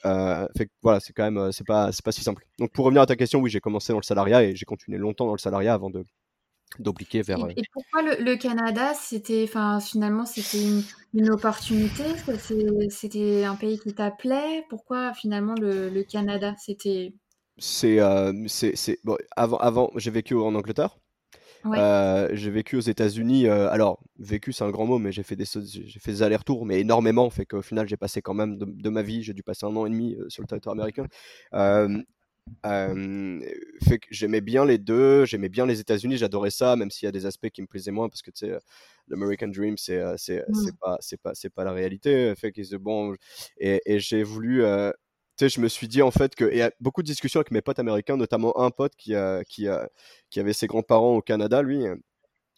[0.07, 2.47] Euh, fait voilà, c'est quand même, euh, c'est pas, c'est pas si simple.
[2.59, 4.99] Donc pour revenir à ta question, oui, j'ai commencé dans le salariat et j'ai continué
[4.99, 6.05] longtemps dans le salariat avant de
[6.79, 7.39] d'obliquer vers.
[7.39, 10.65] Et, euh, pourquoi le, Canada, c'était, enfin, finalement, c'était
[11.13, 12.05] une, opportunité,
[12.91, 14.65] c'était un pays qui t'appelait?
[14.69, 17.13] Pourquoi finalement le, Canada, c'était.
[17.59, 17.99] C'est,
[18.47, 20.97] c'est, bon, avant, avant, j'ai vécu en Angleterre.
[21.67, 23.47] Euh, j'ai vécu aux États-Unis.
[23.47, 26.67] Euh, alors, vécu, c'est un grand mot, mais j'ai fait des, j'ai fait des allers-retours,
[26.67, 27.29] mais énormément.
[27.31, 29.87] Fait qu'au final, j'ai passé quand même de, ma vie, j'ai dû passer un an
[29.87, 31.07] et demi euh, sur le territoire américain.
[33.83, 37.09] fait que j'aimais bien les deux, j'aimais bien les États-Unis, j'adorais ça, même s'il y
[37.09, 38.59] a des aspects qui me plaisaient moins, parce que tu sais,
[39.09, 40.73] l'American Dream, c'est c'est mmh.
[40.81, 42.35] pas c'est pas c'est pas la réalité.
[42.37, 43.15] Fait que bon,
[43.59, 44.65] et, et j'ai voulu
[45.49, 47.79] je me suis dit en fait que, et a beaucoup de discussions avec mes potes
[47.79, 49.15] américains, notamment un pote qui,
[49.49, 49.67] qui,
[50.31, 51.85] qui avait ses grands-parents au Canada, lui,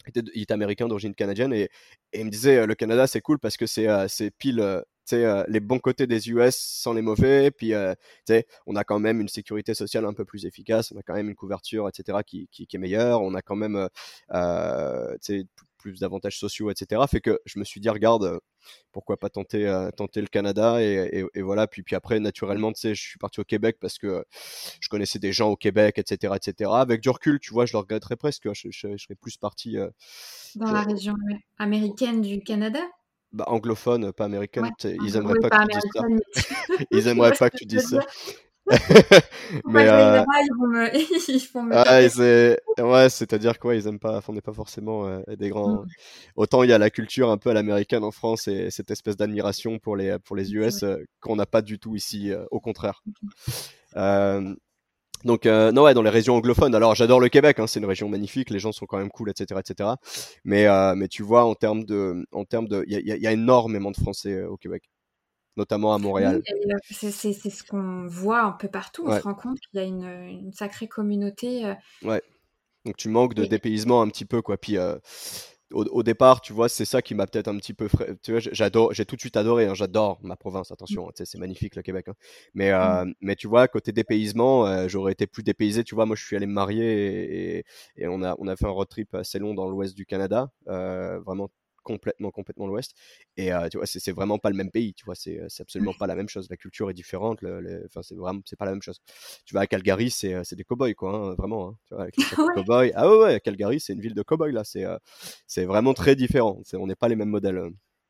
[0.06, 1.68] était, il est américain d'origine canadienne, et,
[2.12, 5.78] et, il me disait le Canada c'est cool parce que c'est c'est pile les bons
[5.78, 7.72] côtés des US sans les mauvais, puis
[8.66, 11.28] on a quand même une sécurité sociale un peu plus efficace, on a quand même
[11.28, 13.88] une couverture, etc., qui, qui est meilleure, on a quand même
[15.82, 17.02] plus d'avantages sociaux, etc.
[17.08, 18.40] Fait que je me suis dit, regarde,
[18.92, 21.66] pourquoi pas tenter, euh, tenter le Canada et, voilà.
[21.66, 24.24] Puis, puis après, naturellement, tu sais, je suis parti au Québec parce que
[24.80, 26.70] je connaissais des gens au Québec, etc., etc.
[26.74, 28.48] Avec du recul, tu vois, je le regretterais presque.
[28.52, 29.90] Je, serais plus parti euh,
[30.54, 31.14] dans la région
[31.58, 32.80] américaine du Canada?
[33.32, 34.70] Bah, anglophone, pas américaine.
[34.84, 36.84] Ils aimeraient pas, que tu dises ça.
[36.90, 38.00] Ils aimeraient pas que tu dises ça.
[39.66, 40.24] mais euh...
[41.72, 45.20] ah, c'est ouais c'est à dire quoi ils aiment pas on n'est pas forcément euh,
[45.36, 45.84] des grands
[46.36, 49.16] autant il y a la culture un peu à l'américaine en France et cette espèce
[49.16, 52.60] d'admiration pour les pour les US euh, qu'on n'a pas du tout ici euh, au
[52.60, 53.02] contraire.
[55.24, 58.08] Donc non ouais dans les régions anglophones alors j'adore le Québec hein, c'est une région
[58.08, 59.90] magnifique les gens sont quand même cool etc etc
[60.44, 63.96] mais mais tu vois en termes de en termes de il y a, énormément de
[63.96, 64.90] Français au Québec
[65.56, 66.42] notamment à Montréal.
[66.90, 69.04] c'est ce qu'on voit un peu partout.
[69.06, 71.66] On se rend compte qu'il y a une, une, sacrée communauté.
[71.66, 71.74] Euh.
[72.02, 72.22] Ouais.
[72.84, 74.56] Donc tu manques de dépaysement un petit peu, quoi.
[74.56, 74.96] Puis euh,
[75.70, 77.88] au, départ, tu vois, c'est ça qui m'a peut-être un petit peu.
[78.22, 79.66] Tu vois, j'adore, j'ai tout de suite adoré.
[79.66, 80.70] Hein, j'adore ma province.
[80.70, 80.74] Mmh.
[80.74, 82.08] Attention, c'est magnifique le Québec.
[82.08, 82.14] Hein.
[82.54, 82.74] Mais, mmh.
[82.74, 85.84] euh, mais tu vois, côté dépaysement, j'aurais été plus dépaysé.
[85.84, 87.64] Tu vois, moi, je suis allé me marier et,
[87.96, 90.50] et, on a on a fait un road trip assez long dans l'ouest du Canada,
[90.66, 91.48] vraiment
[91.82, 92.94] complètement, complètement l'Ouest.
[93.36, 96.14] Et tu vois, c'est vraiment pas le même pays, tu vois, c'est absolument pas la
[96.14, 96.48] même chose.
[96.50, 97.40] La culture est différente,
[97.86, 99.00] enfin, c'est vraiment, c'est pas la même chose.
[99.44, 101.68] Tu vas à Calgary, c'est des cowboys, quoi, hein, vraiment.
[101.68, 102.24] Hein, tu vois, avec les
[102.94, 104.84] Ah ouais, ouais, Calgary, c'est une ville de cowboys, là, c'est
[105.46, 106.60] c'est vraiment très différent.
[106.74, 107.62] On n'est pas les mêmes modèles.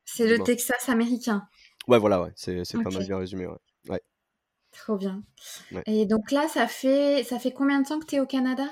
[0.05, 1.47] C'est le Texas américain.
[1.89, 3.59] Ouais, voilà, ouais, c'est pas mal bien résumé, ouais.
[3.89, 4.01] ouais.
[4.73, 5.23] Trop bien.
[5.87, 8.65] Et donc là, ça fait, ça fait combien de temps que tu es au Canada?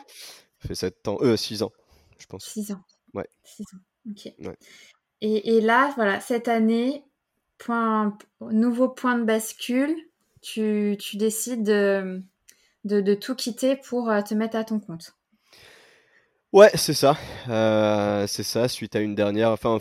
[0.60, 1.72] Ça fait 7 ans, euh, 6 ans,
[2.18, 2.44] je pense.
[2.44, 2.82] 6 ans.
[3.14, 3.26] Ouais.
[3.44, 3.78] 6 ans.
[4.08, 4.26] Ok.
[5.22, 7.04] Et, et, là, voilà, cette année,
[7.58, 9.94] point, nouveau point de bascule.
[10.40, 12.22] tu, tu décides de,
[12.84, 15.14] de, de, tout quitter pour te mettre à ton compte.
[16.52, 17.16] Ouais, c'est ça.
[17.48, 19.50] Euh, c'est ça, suite à une dernière.
[19.50, 19.78] Enfin,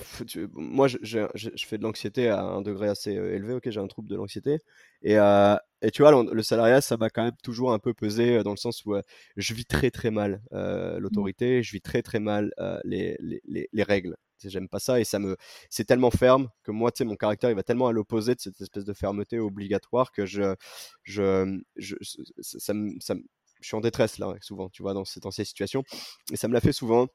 [0.54, 3.56] moi, je, je, je, fais de l'anxiété à un degré assez euh, élevé.
[3.56, 4.60] Ok, j'ai un trouble de l'anxiété.
[5.02, 8.44] Et, euh, et tu vois, le, salariat, ça m'a quand même toujours un peu pesé
[8.44, 8.96] dans le sens où
[9.38, 10.98] je vis très très mal mmh.
[10.98, 12.52] l'autorité, je vis très très mal
[12.84, 14.16] les, les, les, règles.
[14.44, 15.36] J'aime pas ça et ça me,
[15.70, 18.40] c'est tellement ferme que moi, tu sais, mon caractère, il va tellement à l'opposé de
[18.40, 20.56] cette espèce de fermeté obligatoire que je,
[21.04, 21.96] je, je
[22.42, 23.16] ça, me, ça,
[23.60, 25.84] je suis en détresse là, souvent, tu vois, dans cette ancienne situation.
[26.32, 27.08] Et ça me l'a fait souvent.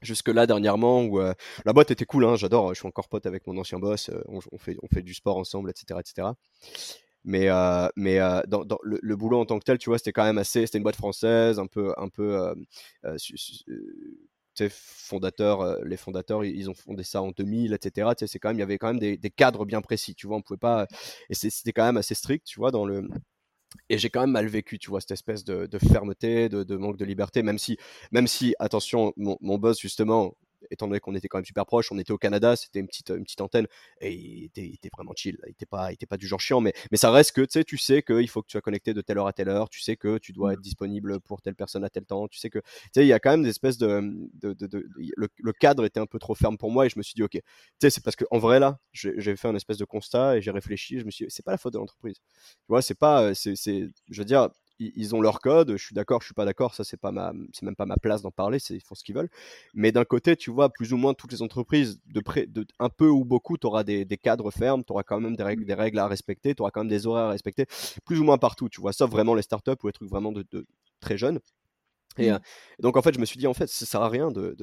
[0.00, 1.32] Jusque là, dernièrement, où euh,
[1.64, 4.20] la boîte était cool, hein, j'adore, je suis encore pote avec mon ancien boss, euh,
[4.26, 6.00] on, fait, on fait du sport ensemble, etc.
[6.00, 6.28] etc.
[7.24, 10.24] Mais, euh, mais dans, dans le, boulot en tant que tel, tu vois, c'était quand
[10.24, 10.66] même assez.
[10.66, 11.92] C'était une boîte française, un peu.
[11.96, 12.54] Un peu
[14.68, 18.10] fondateurs, les fondateurs, ils ont fondé ça en 2000, etc.
[18.26, 20.36] C'est quand même, il y avait quand même des, cadres bien précis, tu vois.
[20.36, 20.86] On pouvait pas,
[21.30, 23.08] et c'était quand même assez strict, tu vois, dans le
[23.88, 27.04] et j'ai quand même mal vécu, tu vois, cette espèce de, fermeté, de, manque de
[27.04, 27.76] liberté, même si,
[28.10, 30.34] même si attention, mon, mon boss, justement,
[30.70, 33.10] étant donné qu'on était quand même super proches, on était au Canada, c'était une petite,
[33.10, 33.66] une petite antenne,
[34.00, 36.72] et il était, vraiment chill, il était pas, il était pas du genre chiant, mais,
[36.90, 39.00] mais ça reste que, tu sais, tu sais qu'il faut que tu sois connecté de
[39.00, 40.52] telle heure à telle heure, tu sais que tu dois mmh.
[40.54, 43.12] être disponible pour telle personne à tel temps, tu sais que, tu sais, il y
[43.12, 44.02] a quand même des espèces de,
[44.34, 47.14] de, de, le, cadre était un peu trop ferme pour moi, et je me suis
[47.14, 47.42] dit, ok, tu
[47.80, 50.98] sais, c'est parce qu'en vrai, là, j'ai fait un espèce de constat, et j'ai réfléchi,
[50.98, 53.54] je me suis dit, c'est pas la faute de l'entreprise, tu vois, c'est pas, c'est,
[53.56, 54.48] je veux dire,
[54.96, 57.32] ils ont leur code, je suis d'accord, je suis pas d'accord, ça c'est pas ma,
[57.52, 59.30] c'est même pas ma place d'en parler, c'est, ils font ce qu'ils veulent.
[59.74, 62.88] Mais d'un côté, tu vois, plus ou moins toutes les entreprises, de près, de un
[62.88, 65.74] peu ou beaucoup, tu auras des, cadres fermes, tu auras quand même des règles, des
[65.74, 67.66] règles à respecter, tu auras quand même des horaires à respecter,
[68.04, 70.66] plus ou moins partout, tu vois, sauf vraiment les startups ou les trucs vraiment de
[71.00, 71.40] très jeunes.
[72.18, 72.40] Et mmh.
[72.80, 74.54] donc en fait, je me suis dit en fait, ça sert à rien de,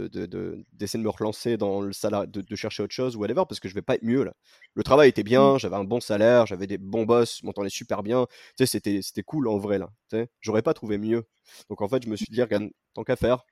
[0.74, 3.68] d'essayer de, me relancer dans le salaire, de, chercher autre chose ou whatever, parce que
[3.70, 4.34] je vais pas être mieux là.
[4.74, 5.60] Le travail était bien, mmh.
[5.60, 8.26] j'avais un bon salaire, j'avais des bons boss, m'entendais super bien.
[8.58, 9.90] Tu sais, c'était, c'était cool en vrai là.
[10.10, 11.28] Tu sais, j'aurais pas trouvé mieux.
[11.70, 13.44] Donc en fait, je me suis dit, regarde, tant qu'à faire,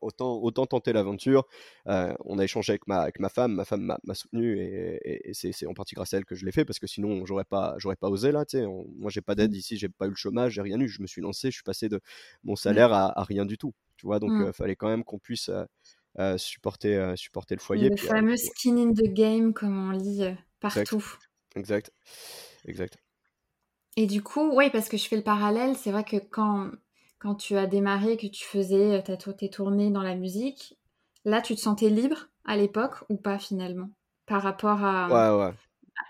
[0.00, 1.46] autant, autant tenter l'aventure.
[1.86, 5.74] on a échangé avec ma, avec ma femme, ma femme m'a soutenu et, c'est en
[5.74, 8.08] partie grâce à elle que je l'ai fait parce que sinon j'aurais pas, j'aurais pas
[8.08, 8.44] osé là.
[8.54, 10.88] On, moi j'ai pas d'aide ici, j'ai pas eu le chômage, j'ai rien eu.
[10.88, 12.00] Je me suis lancé, je suis passé de
[12.44, 12.56] mon mmh.
[12.56, 13.74] salaire à, rien du tout.
[13.96, 14.52] Tu vois, donc il mmh.
[14.52, 15.50] fallait quand même qu'on puisse
[16.36, 17.88] supporter, supporter le foyer.
[17.90, 20.24] Le fameux skin in the game comme on lit
[20.60, 21.04] partout.
[21.56, 21.90] Exact.
[22.64, 22.98] exact.
[23.96, 26.70] Et du coup, oui, parce que je fais le parallèle, c'est vrai que quand
[27.20, 30.76] quand tu as démarré, que tu faisais euh, tes tournées dans la musique,
[31.24, 33.90] là, tu te sentais libre à l'époque ou pas finalement
[34.26, 35.52] Par rapport à,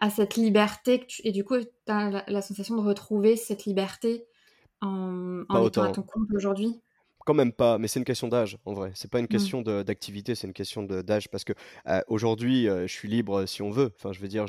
[0.00, 4.24] à cette liberté que et du coup, tu as la, sensation de retrouver cette liberté
[4.80, 6.80] en, en étant à ton compte aujourd'hui?
[7.24, 8.92] Quand même pas, mais c'est une question d'âge en vrai.
[8.94, 9.28] C'est pas une mmh.
[9.28, 11.52] question d'activité, c'est une question d'âge parce que
[12.08, 13.92] aujourd'hui, je suis libre si on veut.
[13.96, 14.46] Enfin, je veux dire,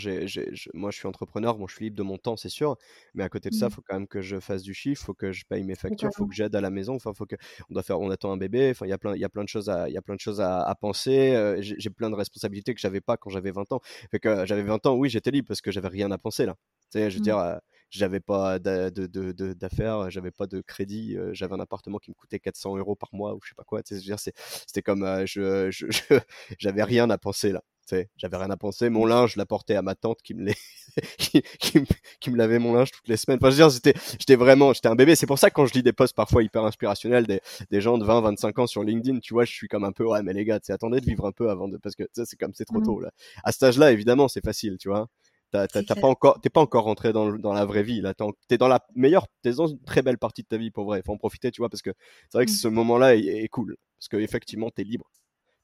[0.73, 2.77] moi je suis entrepreneur, bon, je suis libre de mon temps, c'est sûr,
[3.13, 3.71] mais à côté de ça, il mmh.
[3.71, 6.25] faut quand même que je fasse du chiffre, faut que je paye mes factures, faut
[6.25, 7.35] que j'aide à la maison, enfin, faut que
[7.69, 9.29] on doit faire, on attend un bébé, enfin, il y a plein, il y a
[9.29, 11.57] plein de choses à, il y a plein de choses à, penser.
[11.59, 13.81] j'ai plein de responsabilités que j'avais pas quand j'avais 20 ans.
[14.09, 16.55] Fait que j'avais 20 ans, oui, j'étais libre parce que j'avais rien à penser là.
[16.91, 17.23] Tu sais, je veux mmh.
[17.23, 17.59] dire
[17.91, 22.95] j'avais pas d'affaires, j'avais pas de crédit, j'avais un appartement qui me coûtait 400 euros
[22.95, 23.81] par mois ou je sais pas quoi.
[23.85, 25.69] C'était comme je,
[26.57, 27.63] j'avais rien à penser là.
[28.17, 28.89] J'avais rien à penser.
[28.89, 30.51] Mon linge, je l'apportais à ma tante qui me,
[31.17, 31.41] qui,
[32.19, 33.39] qui, me lavait mon linge toutes les semaines.
[33.41, 35.15] Enfin, je veux dire, j'étais vraiment, j'étais un bébé.
[35.15, 37.97] C'est pour ça que quand je lis des posts parfois hyper inspirationnels des, des gens
[37.97, 40.33] de 20, 25 ans sur LinkedIn, tu vois, je suis comme un peu, ouais, mais
[40.33, 42.79] les gars, attendez de vivre un peu avant de, parce que c'est comme c'est trop
[42.79, 42.85] mmh.
[42.85, 43.11] tôt là.
[43.43, 45.07] À cet âge-là, évidemment, c'est facile, tu vois.
[45.51, 48.13] T'as pas encore, t'es pas encore rentré dans, dans la vraie vie là.
[48.47, 51.01] T'es dans la meilleure, t'es dans une très belle partie de ta vie pour vrai.
[51.05, 51.91] Faut en profiter, tu vois, parce que
[52.29, 52.55] c'est vrai que mmh.
[52.55, 55.11] ce moment-là est, cool, parce que effectivement t'es libre.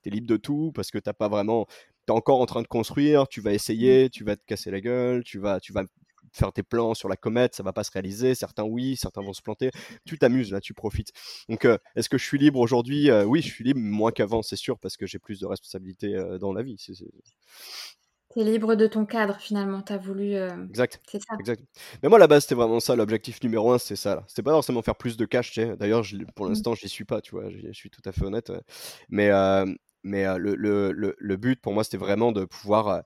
[0.03, 1.67] T'es libre de tout parce que t'as pas vraiment,
[2.05, 3.27] t'es encore en train de construire.
[3.29, 4.09] Tu vas essayer, mmh.
[4.09, 5.83] tu vas te casser la gueule, tu vas, tu vas
[6.33, 8.35] faire tes plans sur la comète, ça va pas se réaliser.
[8.35, 9.71] Certains oui, certains vont se planter.
[10.05, 11.11] Tu t'amuses là, tu profites.
[11.49, 13.09] Donc, euh, est-ce que je suis libre aujourd'hui?
[13.09, 16.15] Euh, Oui, je suis libre, moins qu'avant, c'est sûr, parce que j'ai plus de responsabilités
[16.15, 16.75] euh, dans la vie.
[16.77, 16.93] C'est
[18.37, 20.35] T'es libre de ton cadre finalement, t'as voulu.
[20.35, 21.01] Euh, exact.
[21.09, 21.35] C'est ça.
[21.39, 21.63] Exact.
[22.03, 22.95] Mais moi, à la base, c'était vraiment ça.
[22.95, 24.23] L'objectif numéro un, c'est ça.
[24.27, 25.75] C'était pas forcément faire plus de cash, tu sais.
[25.75, 26.03] D'ailleurs,
[26.35, 26.49] pour mmh.
[26.49, 27.49] l'instant, j'y suis pas, tu vois.
[27.49, 28.51] Je suis tout à fait honnête.
[29.09, 29.65] Mais, euh,
[30.03, 33.01] mais euh, le, le, le, but pour moi, c'était vraiment de pouvoir,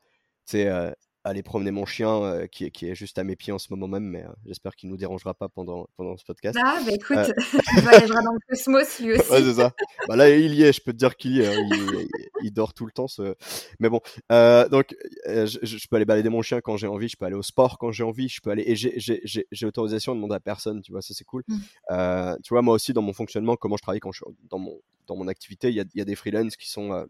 [0.46, 3.54] tu sais, aller promener mon chien euh, qui, est, qui est juste à mes pieds
[3.54, 6.26] en ce moment même, mais euh, j'espère qu'il ne nous dérangera pas pendant, pendant ce
[6.26, 6.58] podcast.
[6.62, 7.34] Ah, bah écoute, euh...
[7.78, 9.32] il voyagera dans le cosmos lui aussi.
[9.32, 9.72] ouais, c'est ça.
[10.08, 11.48] Bah, là, il y est, je peux te dire qu'il y est.
[11.48, 11.68] Hein.
[11.72, 12.08] Il,
[12.44, 13.08] il, dort tout le temps.
[13.08, 13.36] Ce...
[13.80, 14.96] Mais bon, euh, donc,
[15.28, 17.78] je, je, peux aller balader mon chien quand j'ai envie, je peux aller au sport
[17.78, 18.64] quand j'ai envie, je peux aller.
[18.66, 21.44] Et j'ai l'autorisation de demander à personne, tu vois, ça c'est cool.
[21.48, 22.38] Mmh.
[22.44, 24.80] tu vois, moi aussi, dans mon fonctionnement, comment je travaille quand je suis dans mon,
[25.08, 27.06] dans mon activité, il y a, y a des freelances qui sont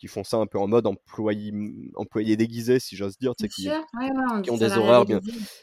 [0.00, 1.52] qui font ça un peu en mode employé,
[1.94, 3.70] employé déguisé, si j'ose dire, qui, qui,
[4.50, 5.04] ont des horaires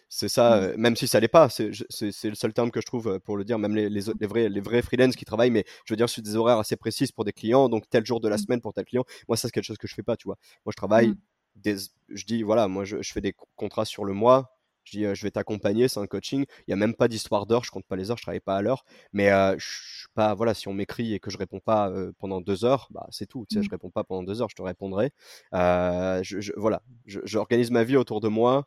[0.10, 0.74] C'est ça, mmh.
[0.78, 3.58] même si ça l'est pas, c'est le seul terme que je trouve pour le dire,
[3.58, 6.22] même les, les, les vrais, les vrais freelance qui travaillent, mais je veux dire, sur
[6.22, 8.40] des horaires assez précises pour des clients, donc tel jour de la mmh.
[8.40, 9.06] semaine pour tel client.
[9.28, 10.38] Moi, ça, c'est quelque chose que je fais pas, tu vois.
[10.66, 11.16] Moi, je travaille,
[11.56, 11.78] des,
[12.10, 14.57] je dis, voilà, moi, je, je fais des contrats sur le mois,
[14.88, 16.46] je dis, je vais t'accompagner, c'est un coaching.
[16.68, 18.56] Il n'y a même pas d'histoire d'heure, je compte pas les heures, je travaille pas
[18.56, 18.86] à l'heure.
[19.14, 22.66] Mais je suis pas, voilà, si on m'écrit et que je réponds pas pendant deux
[22.66, 23.46] heures, bah, c'est tout.
[23.50, 23.72] Tu sais, je mmh.
[23.72, 25.12] réponds pas pendant deux heures, je te répondrai.
[25.54, 28.66] Je, voilà, j'organise ma vie autour de moi.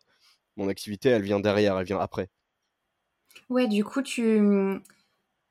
[0.57, 2.29] Mon activité, elle vient derrière, elle vient après.
[3.49, 4.83] Ouais, du coup, tu mmh,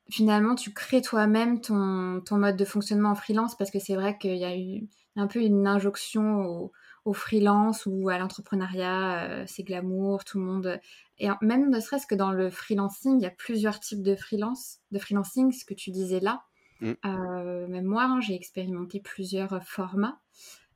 [0.10, 4.18] finalement, tu crées toi-même ton, ton, mode de fonctionnement en freelance parce que c'est vrai
[4.18, 6.72] qu'il y a eu un peu une injonction au,
[7.06, 10.80] au freelance ou à l'entrepreneuriat, euh, c'est glamour, tout le monde.
[11.18, 14.80] Et même ne serait-ce que dans le freelancing, il y a plusieurs types de freelance,
[14.92, 16.44] de freelancing, ce que tu disais là.
[16.82, 16.92] Mm.
[17.06, 20.20] Euh, même moi, hein, j'ai expérimenté plusieurs formats.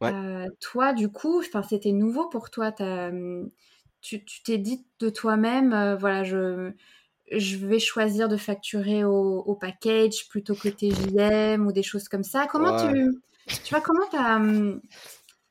[0.01, 2.73] Euh, toi, du coup, c'était nouveau pour toi.
[4.01, 6.73] tu t'es dit de toi-même, voilà, je,
[7.31, 12.47] je vais choisir de facturer au, package plutôt que TJM ou des choses comme ça.
[12.47, 13.21] Comment tu,
[13.63, 14.81] tu vois, comment tu as, hum,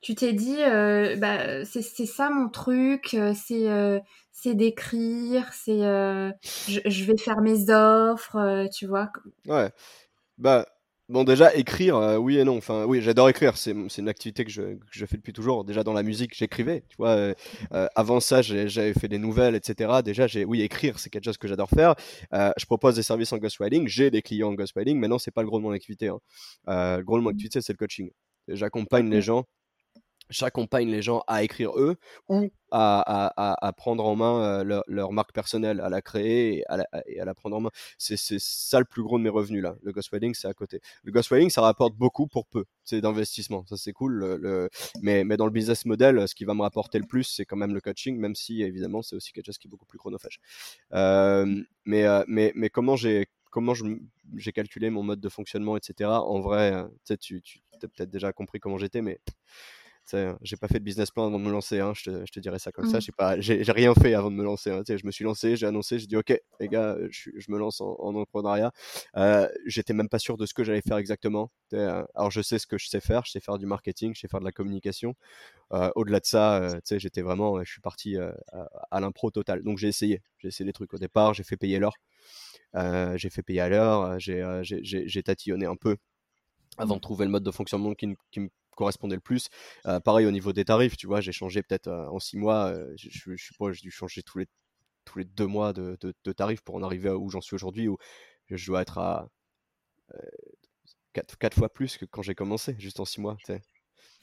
[0.03, 3.99] tu t'es dit, euh, bah, c'est ça mon truc, euh, c'est euh,
[4.33, 9.09] c'est d'écrire, c'est je, vais faire mes offres, tu vois.
[9.47, 9.71] Ouais.
[10.37, 10.65] Bah,
[11.07, 12.57] bon, déjà, écrire, oui et non.
[12.57, 15.63] Enfin, oui, j'adore écrire, c'est une activité que je, que je, fais depuis toujours.
[15.63, 17.33] Déjà, dans la musique, j'écrivais, tu vois.
[17.95, 20.01] avant ça, j'avais fait des nouvelles, etc.
[20.03, 21.95] Déjà, j'ai, oui, écrire, c'est quelque chose que j'adore faire.
[22.33, 25.43] je propose des services en ghostwriting, j'ai des clients en ghostwriting, mais non, c'est pas
[25.43, 26.09] le gros de mon activité.
[26.09, 26.19] Hein.
[26.67, 27.33] le gros de mon mmh.
[27.33, 28.09] activité, c'est le coaching.
[28.49, 29.45] J'accompagne les gens
[30.33, 31.95] j'accompagne les gens à écrire eux
[32.27, 36.63] ou à, prendre en main leur, marque personnelle, à la créer
[37.07, 37.69] et à la, prendre en main.
[37.97, 39.75] C'est ça le plus gros de mes revenus là.
[39.83, 40.81] Le ghostwriting, c'est à côté.
[41.03, 42.65] Le ghostwriting, ça rapporte beaucoup pour peu.
[42.83, 44.13] C'est d'investissement, ça c'est cool.
[44.35, 44.69] Le,
[45.01, 47.57] mais, mais dans le business model, ce qui va me rapporter le plus, c'est quand
[47.57, 50.39] même le coaching, même si évidemment c'est aussi quelque chose qui est beaucoup plus chronophage.
[50.91, 53.73] mais, mais, mais comment j'ai comment
[54.35, 56.09] j'ai calculé mon mode de fonctionnement, etc.
[56.09, 57.13] En vrai, tu
[57.83, 59.19] as peut-être déjà compris comment j'étais, mais
[60.41, 62.39] j'ai pas fait de business plan avant de me lancer, hein, je, te, je, te,
[62.39, 62.99] dirais ça comme ça.
[62.99, 63.41] Mmh.
[63.41, 64.71] J'ai rien fait avant de me lancer.
[64.71, 67.57] Hein, je me suis lancé, j'ai annoncé, j'ai dit OK, les gars, je, je me
[67.57, 68.71] lance en, en entrepreneuriat.
[69.17, 71.51] Euh, J'étais même pas sûr de ce que j'allais faire exactement.
[71.73, 74.21] Euh, alors je sais ce que je sais faire, je sais faire du marketing, je
[74.21, 75.15] sais faire de la communication.
[75.73, 79.63] Euh, Au-delà de ça, euh, j'étais vraiment, je suis parti euh, à, à l'impro total.
[79.63, 81.95] Donc j'ai essayé, j'ai essayé des trucs au départ, j'ai fait payer l'heure.
[83.17, 85.97] j'ai fait payer à l'heure, j'ai tatillonné un peu
[86.77, 89.49] avant de trouver le mode de fonctionnement qui, qui me correspondait le plus.
[89.85, 92.67] Euh, pareil au niveau des tarifs, tu vois, j'ai changé peut-être euh, en six mois,
[92.67, 94.47] euh, je, je, je, j'ai dû changer tous les,
[95.05, 97.87] tous les deux mois de, de, tarifs pour en arriver à où j'en suis aujourd'hui,
[97.87, 97.97] où
[98.49, 99.27] je dois être à
[101.13, 103.37] quatre, quatre, fois plus que quand j'ai commencé, juste en six mois.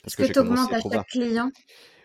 [0.02, 1.50] Parce que, que tu augmentes à chaque client?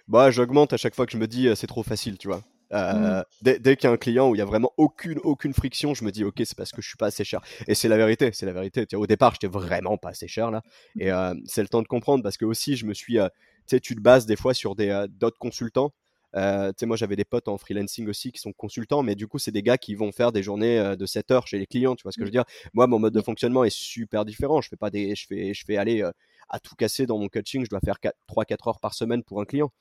[0.08, 2.44] Bah, j'augmente à chaque fois que je me dis c'est trop facile, tu vois.
[2.74, 5.54] Euh, dès, dès qu'il y a un client où il y a vraiment aucune aucune
[5.54, 7.42] friction, je me dis ok c'est parce que je suis pas assez cher.
[7.68, 8.88] Et c'est la vérité, c'est la vérité.
[8.96, 10.62] Au départ j'étais vraiment pas assez cher là,
[11.00, 13.28] et euh, c'est le temps de comprendre parce que aussi je me suis, euh,
[13.68, 15.94] tu sais tu te bases des fois sur des d'autres consultants.
[16.36, 19.28] Euh, tu sais, moi j'avais des potes en freelancing aussi qui sont consultants, mais du
[19.28, 21.96] coup c'est des gars qui vont faire des journées de 7 heures chez les clients,
[21.96, 22.44] tu vois ce que je veux dire?
[22.74, 24.60] Moi mon mode de fonctionnement est super différent.
[24.62, 26.04] Je fais pas des, je fais, je fais aller
[26.50, 29.46] à tout casser dans mon coaching, je dois faire 3-4 heures par semaine pour un
[29.46, 29.72] client.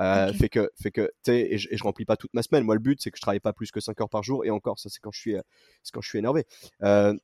[0.00, 2.64] Euh, Fait que, fait que, et je, et je remplis pas toute ma semaine.
[2.64, 4.44] Moi, le but, c'est que je travaille pas plus que 5 heures par jour.
[4.44, 5.42] Et encore, ça, c'est quand je suis, euh,
[5.92, 6.46] quand je suis énervé.
[6.82, 7.14] Euh,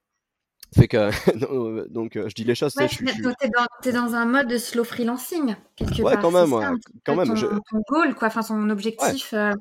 [0.75, 1.11] fait que,
[1.89, 2.75] donc, euh, je dis les choses.
[2.77, 6.67] Ouais, tu es, dans un mode de slow freelancing, quelque ouais, quand même, ouais,
[7.05, 7.29] quand même.
[7.29, 9.33] Ton, ton, goal, quoi, enfin, son objectif.
[9.33, 9.53] Euh,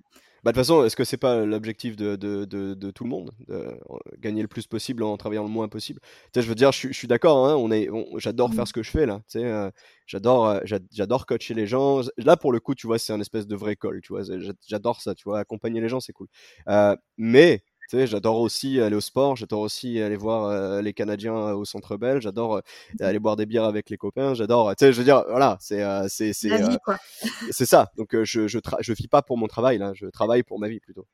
[0.46, 3.32] bah, de toute façon, est-ce que c'est pas l'objectif de, de, de, tout le monde
[3.48, 3.80] de
[4.20, 6.00] Gagner le plus possible en travaillant le moins possible?
[6.02, 8.68] Tu sais, je veux dire, je, suis d'accord, hein, on est, j'adore faire mmh.
[8.68, 9.22] ce que je fais là.
[9.28, 9.72] Tu sais, euh,
[10.06, 10.60] j'adore, euh,
[10.92, 12.02] j'adore coacher les gens.
[12.18, 14.22] Là, pour le coup, tu vois, c'est un espèce de vrai call, tu vois.
[14.68, 15.40] J'adore ça, tu vois.
[15.40, 16.28] Accompagner les gens, c'est cool.
[16.68, 20.94] Euh, mais tu sais, j'adore aussi aller au sport, j'adore aussi aller voir euh, les
[20.94, 22.62] Canadiens au Centre Bell, j'adore euh,
[23.00, 25.58] mmh aller boire des bières avec les copains, j'adore, tu sais, je veux dire, voilà,
[25.60, 27.92] c'est c'est c'est ça.
[27.98, 30.80] Donc je je je vis pas pour mon travail là, je travaille pour ma vie
[30.80, 31.06] plutôt.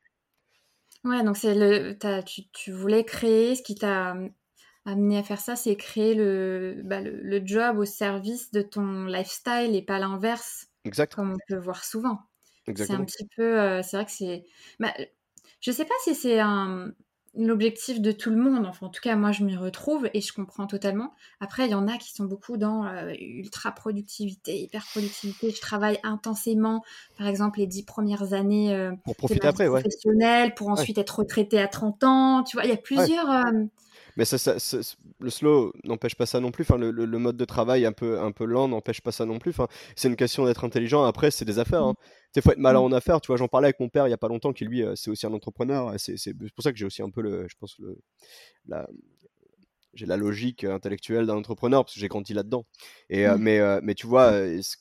[1.04, 4.16] Ouais, donc c'est le tu, tu voulais créer ce qui t'a
[4.84, 9.74] amené à faire ça, c'est créer le, bah, le, job au service de ton lifestyle
[9.74, 10.66] et pas l'inverse.
[11.14, 12.18] Comme on peut voir souvent.
[12.66, 14.44] C'est un petit peu, c'est vrai que c'est,
[14.78, 14.92] bah,
[15.62, 16.92] je sais pas si c'est un
[17.34, 18.66] l'objectif de tout le monde.
[18.66, 21.14] Enfin, en tout cas, moi, je m'y retrouve et je comprends totalement.
[21.40, 25.50] Après, il y en a qui sont beaucoup dans euh, ultra productivité, hyper productivité.
[25.50, 26.82] Je travaille intensément,
[27.16, 31.58] par exemple, les dix premières années euh, pour profiter après, professionnelle, pour ensuite être retraité
[31.58, 32.42] à 30 ans.
[32.42, 33.30] Tu vois, il y a plusieurs.
[33.30, 33.64] Euh,
[34.16, 34.78] Mais ça, ça,
[35.20, 36.62] le slow n'empêche pas ça non plus.
[36.62, 39.38] Enfin, le, le, mode de travail un peu, un peu lent n'empêche pas ça non
[39.38, 39.50] plus.
[39.50, 41.04] Enfin, c'est une question d'être intelligent.
[41.04, 41.82] Après, c'est des affaires.
[41.82, 41.94] Hein.
[42.36, 43.20] Il faut être malin en affaires.
[43.20, 44.94] Tu vois, j'en parlais avec mon père il y a pas longtemps, qui lui, euh,
[44.96, 45.94] c'est aussi un entrepreneur.
[45.98, 47.98] C'est pour ça que j'ai aussi un peu le, je pense le,
[48.66, 48.86] la,
[49.94, 52.64] j'ai la logique intellectuelle d'un entrepreneur parce que j'ai grandi là-dedans.
[53.10, 53.36] Et mmh.
[53.36, 54.32] mais mais tu vois,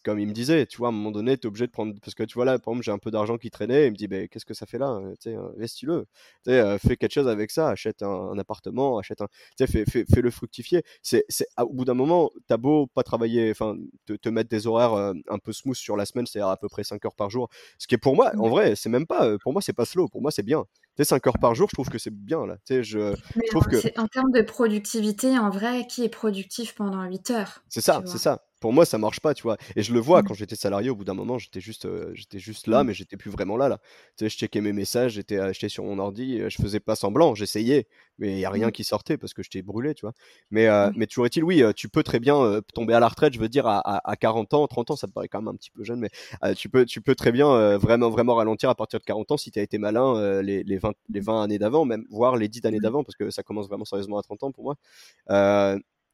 [0.03, 1.93] comme il me disait, tu vois, à un moment donné, tu es obligé de prendre
[2.01, 3.95] parce que tu vois là, par exemple, j'ai un peu d'argent qui traînait, il me
[3.95, 6.05] dit, ben qu'est-ce que ça fait là Tu sais, investis-le.
[6.45, 9.85] Tu sais, fais quelque chose avec ça, achète un, appartement, achète un, tu sais, fais,
[9.85, 10.83] fais, fais, le fructifier.
[11.01, 14.67] C'est, c'est au bout d'un moment, t'as beau pas travailler, enfin, te, te, mettre des
[14.67, 17.49] horaires un peu smooth sur la semaine, c'est-à-dire à peu près 5 heures par jour.
[17.77, 20.07] Ce qui est pour moi, en vrai, c'est même pas, pour moi, c'est pas slow.
[20.07, 20.65] Pour moi, c'est bien.
[20.97, 22.57] Sais, 5 heures par jour, je trouve que c'est bien là.
[22.65, 26.75] Tu sais, je, je trouve que en termes de productivité, en vrai, qui est productif
[26.75, 29.57] pendant 8 heures C'est ça, c'est ça pour moi ça marche pas tu vois.
[29.75, 30.25] Et je le vois mmh.
[30.27, 32.87] quand j'étais salarié au bout d'un moment j'étais juste euh, j'étais juste là mmh.
[32.87, 33.79] mais j'étais plus vraiment là là.
[34.17, 36.79] Tu sais je checkais mes messages j'étais euh, j'étais sur mon ordi euh, je faisais
[36.79, 37.87] pas semblant j'essayais
[38.19, 38.71] mais il y a rien mmh.
[38.71, 40.13] qui sortait parce que j'étais brûlé tu vois.
[40.51, 43.49] Mais mais toujours est-il oui tu peux très bien tomber à la retraite je veux
[43.49, 45.83] dire à, à, 40 ans 30 ans ça me paraît quand même un petit peu
[45.83, 49.31] jeune mais tu peux tu peux très bien vraiment vraiment ralentir à partir de 40
[49.31, 52.35] ans si tu as été malin les, les 20 les 20 années d'avant même voire
[52.35, 54.75] les 10 années d'avant parce que ça commence vraiment sérieusement à 30 ans pour moi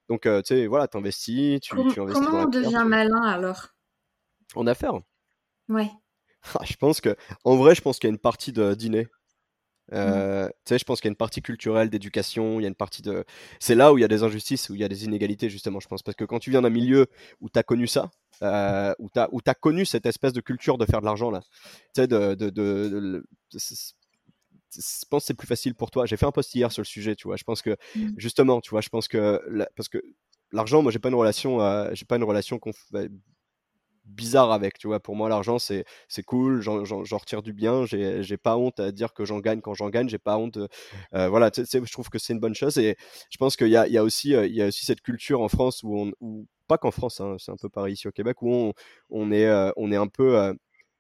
[0.10, 3.68] donc, tu sais, voilà, t'investis, tu, tu investis Comment on devient malin alors?
[4.56, 5.00] En affaires
[5.70, 5.92] Ouais.
[6.56, 9.08] Ah, je pense que, en vrai, je pense qu'il y a une partie de dîner.
[9.94, 12.70] Euh, Tu sais, je pense qu'il y a une partie culturelle, d'éducation, il y a
[12.70, 13.24] une partie de.
[13.60, 15.80] C'est là où il y a des injustices, où il y a des inégalités, justement,
[15.80, 16.04] je pense.
[16.04, 17.08] Parce que quand tu viens d'un milieu
[17.42, 20.78] où tu as connu ça, euh, où tu as, as, connu cette espèce de culture
[20.78, 21.42] de faire de l'argent, là,
[21.96, 23.26] tu sais, de, de, de,
[24.74, 26.06] je pense que c'est plus facile pour toi.
[26.06, 27.38] J'ai fait un post hier sur le sujet, tu vois.
[27.38, 28.10] Je pense que mmh.
[28.18, 29.42] justement, tu vois, je pense que
[29.76, 30.02] parce que
[30.52, 32.60] l'argent, moi, j'ai pas une relation, euh, j'ai pas une relation
[32.92, 33.02] bah,
[34.06, 35.00] bizarre avec, tu vois.
[35.00, 36.84] Pour moi, l'argent, c'est c'est cool, j'en
[37.18, 37.86] retire du bien.
[37.86, 40.10] J'ai pas honte à dire que j'en gagne quand j'en gagne.
[40.10, 40.58] J'ai pas honte.
[41.14, 42.96] Euh, voilà, tu sais, je trouve que c'est une bonne chose et
[43.30, 45.50] je pense qu'il y a, y a aussi il y a aussi cette culture en
[45.50, 48.42] France où on où, pas qu'en France, hein, c'est un peu pareil ici au Québec
[48.42, 48.74] où on,
[49.10, 50.54] on est on est un peu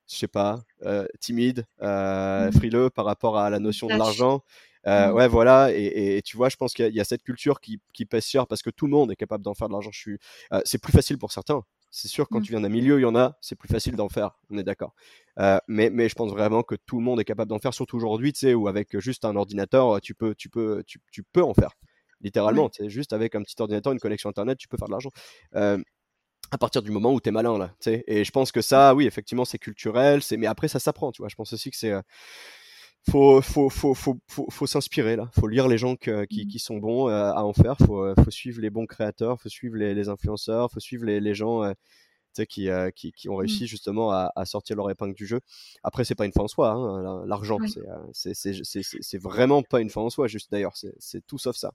[0.09, 2.51] je sais pas, euh, timide, euh, mmh.
[2.53, 4.41] frileux par rapport à la notion de l'argent.
[4.85, 5.15] Euh, mmh.
[5.15, 5.71] Ouais, voilà.
[5.73, 8.61] Et, tu vois, je pense qu'il y, a cette culture qui, qui pèse cher parce
[8.61, 9.91] que tout le monde est capable d'en faire de l'argent.
[9.91, 10.17] Suis,
[10.63, 11.61] c'est plus facile pour certains.
[11.89, 12.43] C'est sûr, quand mmh.
[12.43, 14.37] tu viens d'un milieu, il y en a, c'est plus facile d'en faire.
[14.49, 14.93] On est d'accord.
[15.67, 18.31] mais, mais je pense vraiment que tout le monde est capable d'en faire, surtout aujourd'hui,
[18.31, 21.53] tu sais, où avec juste un ordinateur, tu peux, tu peux, tu, tu peux en
[21.53, 21.71] faire.
[22.21, 25.11] Littéralement, sais, juste avec un petit ordinateur, une connexion internet, tu peux faire de l'argent
[26.51, 28.03] à partir du moment où tu es malin là, tu sais.
[28.07, 31.21] Et je pense que ça, oui, effectivement, c'est culturel, c'est mais après ça s'apprend, tu
[31.21, 31.29] vois.
[31.29, 32.01] Je pense aussi que c'est euh,
[33.09, 36.59] faut faut faut faut faut, faut s'inspirer là, faut lire les gens qui, mmh qui,
[36.59, 39.75] sont bons euh, à en faire, faut euh, faut suivre les bons créateurs, faut suivre
[39.77, 41.63] les, les influenceurs, faut suivre les, les gens
[42.45, 43.39] qui, qui, qui, ont mmh.
[43.39, 45.41] réussi justement à, à, sortir leur épingle du jeu.
[45.83, 47.57] Après, c'est pas une fin en soi, hein, l'argent,
[48.13, 51.73] c'est c'est vraiment pas une fin en soi, juste d'ailleurs, c'est tout sauf ça.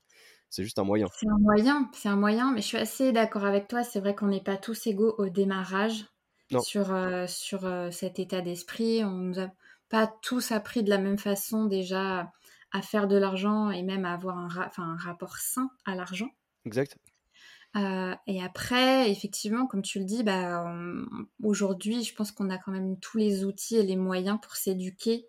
[0.53, 1.07] C'est juste un moyen.
[1.19, 3.85] C'est un moyen, c'est un moyen, mais je suis assez d'accord avec toi.
[3.85, 6.05] C'est vrai qu'on n'est pas tous égaux au démarrage
[6.61, 9.03] sur, euh, sur euh, cet état d'esprit.
[9.03, 9.49] On nous a
[9.89, 12.31] pas tous appris de la même façon déjà
[12.71, 16.29] à faire de l'argent et même à avoir un, un rapport sain à l'argent.
[16.67, 16.99] Exact.
[17.77, 20.65] Euh, et après, effectivement, comme tu le dis, bah,
[21.43, 25.27] aujourd'hui, je pense qu'on a quand même tous les outils et les moyens pour s'éduquer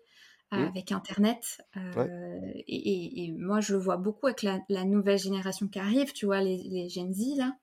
[0.54, 0.68] Mmh.
[0.68, 1.62] avec Internet.
[1.76, 6.40] Euh, et, moi, je le vois beaucoup avec la, nouvelle génération qui arrive, tu vois,
[6.40, 7.56] les, les Gen Z, là.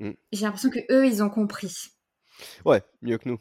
[0.00, 0.10] Mmh.
[0.32, 1.88] J'ai l'impression que eux, ils ont compris.
[2.64, 3.38] Ouais, mieux que nous.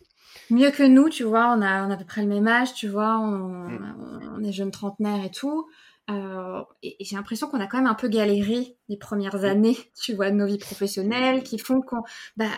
[0.50, 2.74] Mieux que nous, tu vois, on a, on a à peu près le même âge,
[2.74, 4.32] tu vois, on, mmh.
[4.38, 5.68] on est jeunes trentenaires et tout.
[6.10, 10.14] Euh, et, j'ai l'impression qu'on a quand même un peu galéré les premières années, tu
[10.14, 12.02] vois, de nos vies professionnelles, qui font qu'on
[12.38, 12.50] bah,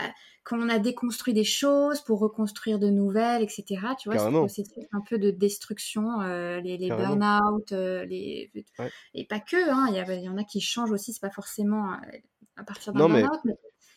[0.46, 3.66] qu'on a déconstruit des choses pour reconstruire de nouvelles, etc.
[3.98, 4.18] Tu vois,
[4.50, 8.52] c'est un peu de destruction, euh, les, les burn-out, euh, les...
[9.14, 11.94] et pas que, hein, il y, y, en a qui changent aussi, c'est pas forcément
[12.58, 13.54] à partir d'un burn-out, mais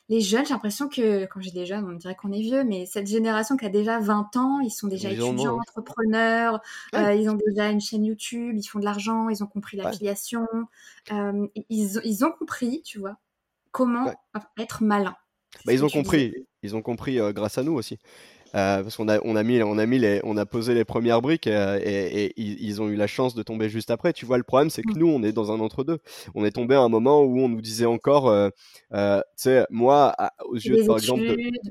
[0.08, 2.86] les jeunes, j'ai l'impression que, quand j'ai des jeunes, on dirait qu'on est vieux, mais
[2.86, 6.60] cette génération qui a déjà 20 ans, ils sont déjà étudiants, entrepreneurs,
[6.94, 10.46] euh, ils ont déjà une chaîne YouTube, ils font de l'argent, ils ont compris l'affiliation,
[11.12, 13.16] euh, ils, ils, ont compris, tu vois,
[13.72, 14.12] comment
[14.58, 15.16] être malin.
[15.64, 17.98] Bah, ils, ont compris, ils ont compris grâce à nous aussi.
[18.54, 20.84] Euh, parce qu'on a, on a mis, on a mis les, on a posé les
[20.84, 24.12] premières briques euh, et, ils, ont eu la chance de tomber juste après.
[24.12, 24.98] Tu vois, le problème, c'est que mmh.
[24.98, 25.98] nous, on est dans un entre-deux.
[26.34, 28.50] On est tombé à un moment où on nous disait encore, euh,
[28.90, 30.14] tu sais, moi,
[30.46, 31.22] aux yeux, par exemple,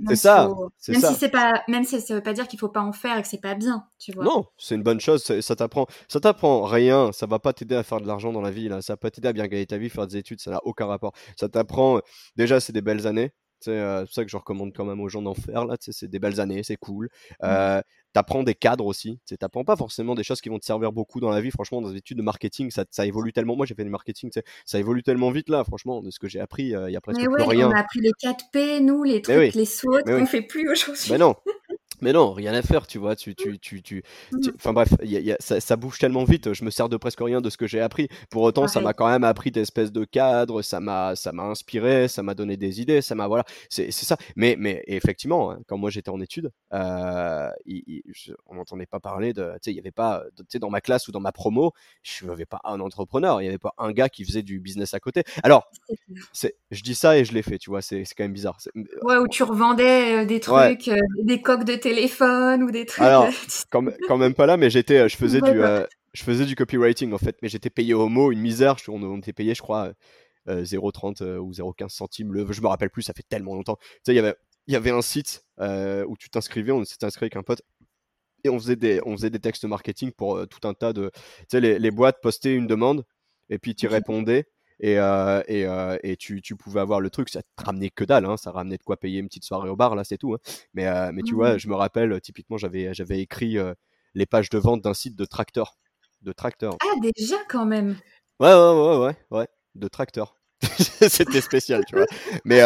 [0.08, 2.70] c'est ça, c'est même Si c'est pas, même si ça veut pas dire qu'il faut
[2.70, 4.24] pas en faire et que c'est pas bien, tu vois.
[4.24, 5.24] Non, c'est une bonne chose.
[5.24, 7.12] Ça t'apprend, ça t'apprend rien.
[7.12, 8.70] Ça va pas t'aider à faire de l'argent dans la vie.
[8.70, 8.82] Là.
[8.82, 10.42] Ça va pas t'aider à bien gagner ta vie, faire des études.
[10.42, 11.14] Ça n'a aucun rapport.
[11.38, 12.00] Ça t'apprend.
[12.36, 13.32] Déjà, c'est des belles années
[13.66, 15.66] c'est pour ça que je recommande quand même aux gens d'en faire.
[15.66, 17.06] Là, c'est des belles années, c'est cool.
[17.06, 17.46] Mmh.
[17.46, 17.82] Euh,
[18.14, 19.20] t'apprends des cadres aussi.
[19.28, 21.52] Tu t'apprends pas forcément des choses qui vont te servir beaucoup dans la vie.
[21.52, 23.56] Franchement, dans les études de marketing, ça, ça évolue tellement.
[23.56, 24.32] Moi, j'ai fait du marketing,
[24.66, 25.64] ça évolue tellement vite là.
[25.64, 27.70] Franchement, de ce que j'ai appris, il y a presque mais plus rien.
[27.70, 30.70] On a appris les 4 P, nous, les trucs, les SWOT, qu'on ne fait plus
[30.70, 31.08] aujourd'hui.
[31.12, 31.36] Mais non,
[32.02, 33.16] mais non, rien à faire, tu vois.
[33.16, 34.38] Tu, tu, tu, tu, Mmh.
[34.56, 36.54] Enfin bref, y a, y a, ça, ça, bouge tellement vite.
[36.54, 38.08] Je me sers de presque rien de ce que j'ai appris.
[38.30, 38.74] Pour autant, Pareil.
[38.74, 40.62] ça m'a quand même appris des espèces de cadres.
[40.62, 42.08] Ça m'a, ça m'a inspiré.
[42.08, 43.02] Ça m'a donné des idées.
[43.02, 43.46] Ça m'a, voilà.
[43.70, 44.18] C'est, c'est ça.
[44.36, 49.34] Mais, mais effectivement, hein, quand moi j'étais en études, euh, je, on n'entendait pas parler
[49.34, 49.52] de.
[49.54, 50.24] Tu sais, il y avait pas.
[50.38, 51.74] Tu sais, dans ma classe ou dans ma promo,
[52.04, 53.42] je n'avais pas un entrepreneur.
[53.42, 55.24] Il y avait pas un gars qui faisait du business à côté.
[55.44, 55.70] Alors,
[56.34, 57.58] c'est, je dis ça et je l'ai fait.
[57.58, 58.58] Tu vois, c'est, c'est quand même bizarre.
[59.04, 60.78] Ouais, où tu revendais euh, des trucs, ouais.
[60.90, 63.04] euh, des coques de téléphone ou des trucs.
[63.04, 63.30] Alors,
[63.70, 67.14] quand, quand même pas là, mais j'étais, je faisais du, euh, je faisais du copywriting
[67.14, 68.78] en fait, mais j'étais payé au mot, une misère.
[68.88, 69.94] On, on était payé, je crois,
[70.48, 72.34] euh, 0,30 euh, ou 0,15 centimes.
[72.34, 73.78] Le, je me rappelle plus, ça fait tellement longtemps.
[73.78, 74.36] Tu sais, il y avait,
[74.68, 77.62] il y avait un site euh, où tu t'inscrivais, on s'était inscrit avec un pote.
[78.44, 81.12] Et on faisait des, on faisait des textes marketing pour euh, tout un tas de.
[81.14, 83.04] Tu sais, les, les boîtes postaient une demande
[83.50, 84.46] et puis tu répondais
[84.80, 88.04] et, euh, et, euh, et tu, tu, pouvais avoir le truc, ça te ramenait que
[88.04, 90.34] dalle, hein, ça ramenait de quoi payer une petite soirée au bar, là c'est tout.
[90.34, 90.40] Hein.
[90.74, 91.38] Mais, euh, mais tu mmh.
[91.38, 93.58] vois, je me rappelle, typiquement, j'avais, j'avais écrit
[94.14, 95.78] les pages de vente d'un site de tracteur.
[96.22, 96.76] De tracteur.
[96.82, 97.96] Ah, déjà quand même
[98.40, 100.38] Ouais, ouais, ouais, ouais, ouais, de tracteur.
[100.62, 102.08] C'était spécial, tu vois.
[102.44, 102.62] Mais,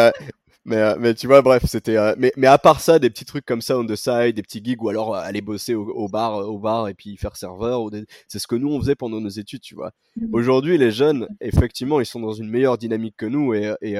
[0.66, 1.96] mais, euh, mais tu vois, bref, c'était.
[1.96, 4.42] Euh, mais, mais à part ça, des petits trucs comme ça on the side, des
[4.42, 7.36] petits gigs, ou alors euh, aller bosser au, au, bar, au bar et puis faire
[7.36, 7.90] serveur.
[7.90, 8.04] Des...
[8.28, 9.92] C'est ce que nous on faisait pendant nos études, tu vois.
[10.16, 10.34] Mmh.
[10.34, 13.96] Aujourd'hui, les jeunes, effectivement, ils sont dans une meilleure dynamique que nous et et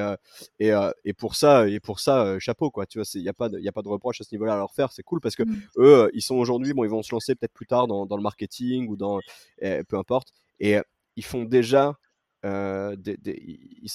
[0.59, 0.71] et,
[1.03, 2.85] et pour ça et pour ça, chapeau quoi.
[2.85, 4.53] Tu vois, il y a pas de y a pas de reproche à ce niveau-là
[4.53, 4.91] à leur faire.
[4.91, 5.61] C'est cool parce que mmh.
[5.79, 8.23] eux, ils sont aujourd'hui, bon, ils vont se lancer peut-être plus tard dans, dans le
[8.23, 9.19] marketing ou dans
[9.61, 10.29] eh, peu importe.
[10.59, 10.77] Et
[11.15, 11.97] ils font déjà
[12.43, 13.89] euh, des, des, ils,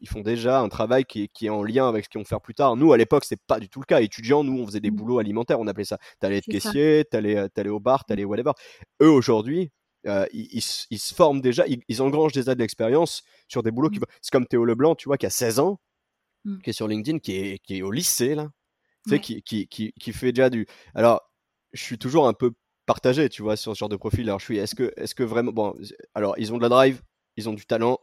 [0.00, 2.24] ils, font déjà un travail qui est, qui est, en lien avec ce qu'ils vont
[2.24, 2.76] faire plus tard.
[2.76, 4.00] Nous, à l'époque, c'est pas du tout le cas.
[4.00, 5.98] Étudiants, nous, on faisait des boulots alimentaires, on appelait ça.
[6.20, 8.52] T'allais être caissier, t'allais, t'allais au bar, t'allais whatever.
[9.00, 9.70] Eux, aujourd'hui,
[10.06, 13.90] euh, ils, ils, ils, se forment déjà, ils, engrangent déjà de l'expérience sur des boulots
[13.90, 15.80] qui C'est comme Théo Leblanc, tu vois, qui a 16 ans,
[16.44, 16.58] mmh.
[16.58, 18.48] qui est sur LinkedIn, qui est, qui est au lycée, là.
[19.04, 20.66] Tu sais, qui, qui, qui, qui fait déjà du.
[20.94, 21.20] Alors,
[21.72, 22.52] je suis toujours un peu
[22.86, 24.28] partagé, tu vois, sur ce genre de profil.
[24.28, 25.76] Alors, je suis, est-ce que, est-ce que vraiment, bon,
[26.14, 27.02] alors, ils ont de la drive,
[27.36, 27.98] ils ont du talent,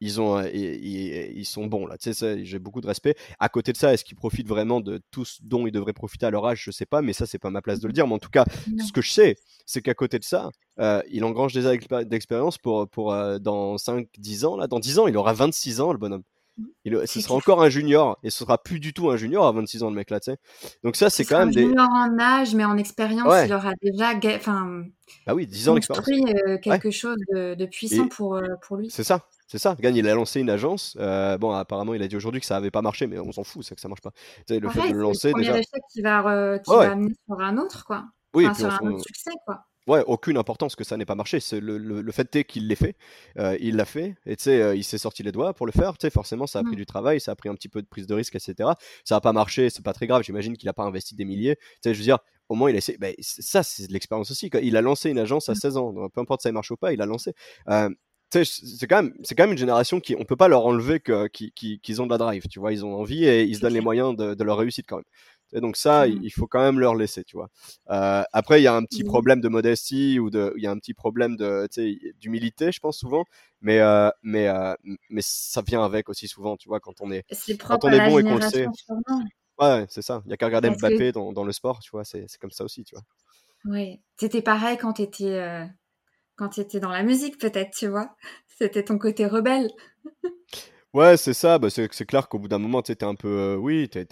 [0.00, 1.98] ils, ont, ils, sont bons là.
[1.98, 3.14] Tu sais, j'ai beaucoup de respect.
[3.38, 6.26] À côté de ça, est-ce qu'ils profitent vraiment de tout ce dont ils devraient profiter
[6.26, 6.62] à leur âge?
[6.64, 8.06] Je sais pas, mais ça, c'est pas ma place de le dire.
[8.06, 8.84] Mais en tout cas, non.
[8.84, 12.56] ce que je sais, c'est qu'à côté de ça, euh, il engrange des années d'expérience
[12.56, 14.56] pour, pour euh, dans 5-10 ans.
[14.56, 16.22] Là, dans 10 ans, il aura 26 ans, le bonhomme.
[16.84, 19.52] Il, ce sera encore un junior et ce sera plus du tout un junior à
[19.52, 20.38] 26 ans le mec là, tu sais.
[20.84, 23.46] Donc ça c'est quand même un des junior en âge mais en expérience, ouais.
[23.46, 24.84] il aura déjà enfin
[25.26, 26.08] bah oui, 10 ans d'expérience.
[26.08, 26.92] Euh, quelque ouais.
[26.92, 28.90] chose de, de puissant et pour euh, pour lui.
[28.90, 29.26] C'est ça.
[29.46, 30.96] C'est ça, Gagne, il a lancé une agence.
[31.00, 33.42] Euh, bon, apparemment, il a dit aujourd'hui que ça n'avait pas marché, mais on s'en
[33.42, 34.12] fout, c'est que ça marche pas.
[34.12, 35.58] Tu sais, le Pareil, fait de le lancer, le déjà.
[35.58, 36.86] échec qui va, qui ouais.
[36.86, 38.04] va amener sur un autre, quoi.
[38.32, 41.40] Oui, enfin, sur un autre succès, quoi ouais, aucune importance que ça n'ait pas marché.
[41.40, 42.96] C'est le, le, le, fait est qu'il l'ait fait,
[43.38, 45.72] euh, il l'a fait, et tu sais, euh, il s'est sorti les doigts pour le
[45.72, 45.98] faire.
[45.98, 46.78] Tu sais, forcément, ça a pris Mmh.
[46.78, 48.70] du travail, ça a pris un petit peu de prise de risque, etc.
[49.04, 50.22] Ça n'a pas marché, c'est pas très grave.
[50.22, 51.56] J'imagine qu'il a pas investi des milliers.
[51.56, 52.18] Tu sais, je veux dire,
[52.48, 52.98] au moins, il a essayé.
[52.98, 54.50] Ben, ça, c'est de l'expérience aussi.
[54.50, 54.60] Quoi.
[54.60, 55.56] Il a lancé une agence à Mmh.
[55.56, 55.92] 16 ans.
[55.92, 57.32] Donc, peu importe si ça marche ou pas, il a lancé.
[57.68, 57.88] Euh,
[58.32, 60.64] tu sais, c'est quand même, c'est quand même une génération qui, on peut pas leur
[60.64, 62.46] enlever que, qu'ils, qu'ils ont de la drive.
[62.48, 64.86] Tu vois, ils ont envie et ils se donnent les moyens de, de leur réussite
[64.88, 65.04] quand même.
[65.52, 66.20] Et donc ça, Mmh.
[66.22, 67.48] il faut quand même leur laisser, tu vois.
[67.90, 69.04] Euh, après, il y a un petit Mmh.
[69.04, 71.68] problème de modestie ou de, il y a un petit problème de,
[72.20, 73.24] d'humilité, je pense souvent.
[73.60, 74.74] Mais, euh, mais, euh,
[75.10, 78.00] mais ça vient avec aussi souvent, tu vois, quand on est, C'est quand on est
[78.00, 78.70] bon et qu'on le sait.
[79.58, 80.22] Ouais, c'est ça.
[80.26, 82.04] Il y a qu'à regarder Mbappé que dans, dans le sport, tu vois.
[82.04, 83.04] C'est, c'est comme ça aussi, tu vois.
[83.64, 85.64] ouais, c'était pareil quand tu étais, euh,
[86.36, 88.16] quand tu étais dans la musique peut-être, tu vois.
[88.48, 89.70] C'était ton côté rebelle.
[90.92, 91.58] Ouais, c'est ça.
[91.58, 94.06] Bah, c'est, c'est clair qu'au bout d'un moment, tu t'es un peu, oui, t'es-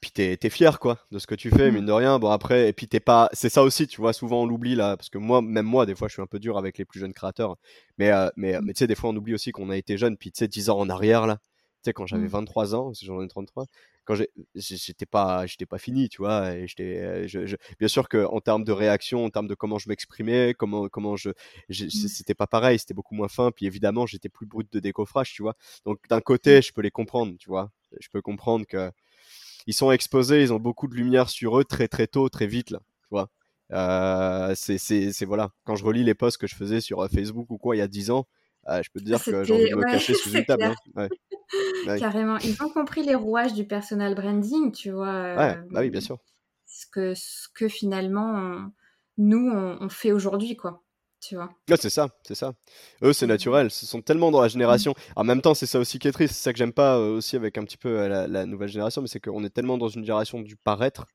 [0.00, 1.74] puis t'es, fier, quoi, de ce que tu fais, Mmh.
[1.74, 2.18] mine de rien.
[2.18, 4.96] Bon, après, et puis t'es pas, c'est ça aussi, tu vois, souvent on l'oublie, là,
[4.96, 7.00] parce que moi, même moi, des fois, je suis un peu dur avec les plus
[7.00, 7.56] jeunes créateurs.
[7.98, 8.64] Mais, euh, mais, Mmh.
[8.64, 10.48] mais tu sais, des fois, on oublie aussi qu'on a été jeune, puis tu sais,
[10.48, 11.38] 10 ans en arrière, là.
[11.82, 12.28] Tu sais, quand j'avais Mmh.
[12.28, 13.66] 23 ans, parce que j'en ai 33,
[14.04, 14.14] quand
[14.54, 18.24] j'étais pas, j'étais pas fini, tu vois, et j'étais, euh, je, je- bien sûr que
[18.24, 21.30] en termes de réaction, en termes de comment je m'exprimais, comment, comment je,
[21.70, 25.42] c'était pas pareil, c'était beaucoup moins fin, puis évidemment, j'étais plus brut de décoffrage, tu
[25.42, 25.54] vois.
[25.84, 27.70] Donc, d'un côté, je peux les comprendre, tu vois.
[28.00, 28.90] Je peux comprendre que
[29.68, 32.70] ils sont exposés, ils ont beaucoup de lumière sur eux très très tôt, très vite
[32.70, 33.28] là, tu vois.
[33.72, 35.50] Euh, c'est voilà.
[35.64, 37.82] Quand je relis les posts que je faisais sur euh, Facebook ou quoi il y
[37.82, 38.26] a 10 ans,
[38.68, 40.64] euh, je peux te dire que j'ai envie de me ouais, cacher sous une table.
[40.64, 40.74] hein.
[40.96, 41.08] Ouais.
[41.86, 41.98] Ouais.
[41.98, 42.36] Carrément.
[42.38, 45.08] Ils ont compris les rouages du personal branding, tu vois.
[45.08, 46.18] Euh, bah oui, bien sûr.
[46.66, 48.72] ce que, ce que finalement on-
[49.16, 50.82] nous on, on fait aujourd'hui, quoi.
[51.20, 51.50] Tu vois.
[51.76, 52.54] c'est ça, c'est ça.
[53.02, 53.70] Eux, c'est naturel.
[53.70, 54.94] Ce sont tellement dans la génération.
[55.16, 56.34] En même temps, c'est ça aussi qui est triste.
[56.34, 59.08] C'est ça que j'aime pas aussi avec un petit peu la, la nouvelle génération, mais
[59.08, 61.06] c'est qu'on est tellement dans une génération du paraître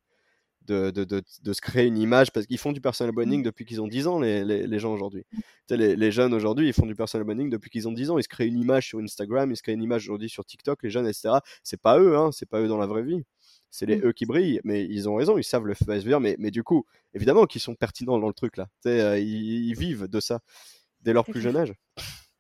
[0.68, 3.44] de, de, de, de, se créer une image parce qu'ils font du personal branding mmh.
[3.44, 5.26] depuis qu'ils ont 10 ans, les, les, les gens aujourd'hui.
[5.70, 8.18] Les, les, jeunes aujourd'hui, ils font du personal branding depuis qu'ils ont 10 ans.
[8.18, 10.84] Ils se créent une image sur Instagram, ils se créent une image aujourd'hui sur TikTok,
[10.84, 11.36] les jeunes, etc.
[11.64, 13.24] C'est pas eux, hein, c'est pas eux dans la vraie vie.
[13.76, 14.06] C'est les mmh.
[14.06, 16.86] eux qui brillent, mais ils ont raison, ils savent le faire, mais, mais du coup,
[17.16, 18.68] évidemment qu'ils sont pertinents dans le truc là.
[18.86, 20.42] Euh, ils, ils, vivent de ça
[21.02, 21.74] dès leur plus jeune âge.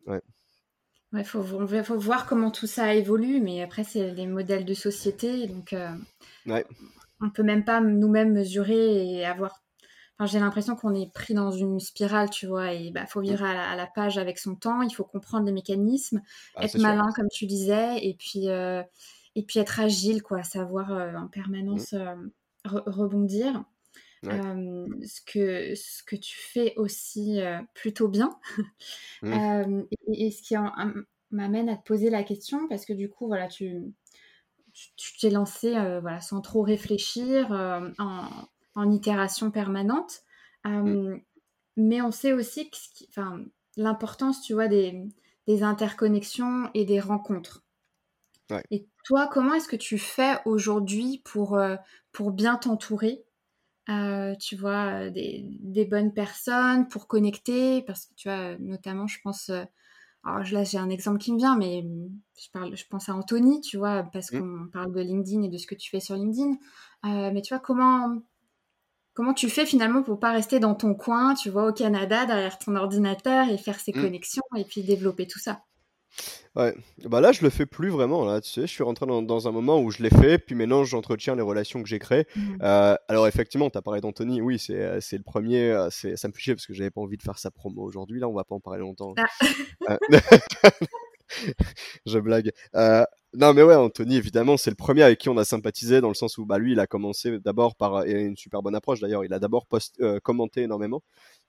[0.05, 0.21] Ouais.
[1.13, 5.47] Il faut, faut, voir comment tout ça évolue, mais après, c'est des modèles de société.
[5.47, 5.91] Donc, euh,
[6.45, 6.65] ouais
[7.23, 9.61] on peut même pas nous-mêmes mesurer et avoir.
[10.17, 13.25] Enfin, j'ai l'impression qu'on est pris dans une spirale, tu vois, et bah faut mm.
[13.25, 14.81] vivre à la, page avec son temps.
[14.81, 16.21] Il faut comprendre les mécanismes,
[16.55, 18.83] ah, être malin comme tu disais, et puis euh,
[19.35, 21.97] et puis être agile, quoi, savoir euh, en permanence mm.
[21.97, 23.63] euh, rebondir.
[24.23, 27.41] ce, que, ce que tu fais aussi
[27.73, 28.37] plutôt bien.
[29.21, 29.83] Mm.
[30.09, 30.53] et, et, ce qui
[31.31, 33.93] m'amène à te poser la question, parce que du coup, voilà, tu,
[34.73, 37.89] tu t'es lancé euh, voilà, sans trop réfléchir, euh,
[38.75, 40.21] en, itération permanente.
[40.65, 40.69] Euh,
[41.15, 41.21] mm.
[41.77, 42.69] Mais on sait aussi
[43.77, 45.09] l'importance, tu vois, des,
[45.47, 47.63] interconnexions et des rencontres.
[48.71, 51.59] Et toi, comment est-ce que tu fais aujourd'hui pour,
[52.11, 53.23] pour bien t'entourer
[54.39, 59.51] tu vois, des, des, bonnes personnes pour connecter, parce que tu vois, notamment, je pense
[60.25, 61.85] alors là, j'ai un exemple qui me vient, mais
[62.39, 64.39] je, parle, je pense à Anthony, tu vois, parce mmh.
[64.39, 66.51] qu'on parle de LinkedIn et de ce que tu fais sur LinkedIn.
[67.05, 68.21] Euh, mais tu vois, comment,
[69.13, 72.57] comment tu fais finalement pour pas rester dans ton coin, tu vois, au Canada, derrière
[72.57, 74.01] ton ordinateur et faire ces mmh.
[74.01, 75.61] connexions et puis développer tout ça?
[76.55, 76.75] Ouais,
[77.09, 79.51] bah là je le fais plus vraiment là, tu sais, je suis rentré dans, un
[79.51, 82.27] moment où je l'ai fait, puis maintenant j'entretiens les relations que j'ai créées.
[82.35, 82.57] Mmh.
[82.61, 86.15] Euh, alors effectivement, tu as parlé d'Anthony, oui, c'est, euh, c'est le premier, euh, c'est,
[86.15, 88.29] ça me fait chier parce que j'avais pas envie de faire sa promo aujourd'hui, là
[88.29, 89.15] on va pas en parler longtemps.
[89.87, 89.97] Ah.
[92.05, 92.51] je blague.
[93.35, 96.13] Non, mais ouais, Anthony, évidemment, c'est le premier avec qui on a sympathisé dans le
[96.13, 99.25] sens où bah, lui, il a commencé d'abord par et une super bonne approche d'ailleurs.
[99.25, 99.65] Il a d'abord
[100.01, 101.01] euh, commenté énormément,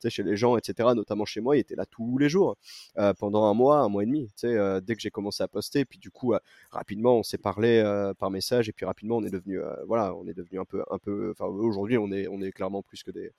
[0.08, 0.94] chez les gens, etc.
[0.94, 2.56] Notamment chez moi, il était là tous les jours
[2.96, 4.30] euh, pendant un mois, un mois et demi.
[4.34, 6.32] Tu euh, dès que j'ai commencé à poster, puis du coup,
[6.70, 7.82] rapidement, on s'est parlé
[8.18, 10.98] par message et puis rapidement, on est devenu, voilà, on est devenu un peu, un
[10.98, 11.32] peu.
[11.32, 13.30] Enfin, aujourd'hui, on est, on est clairement plus que des,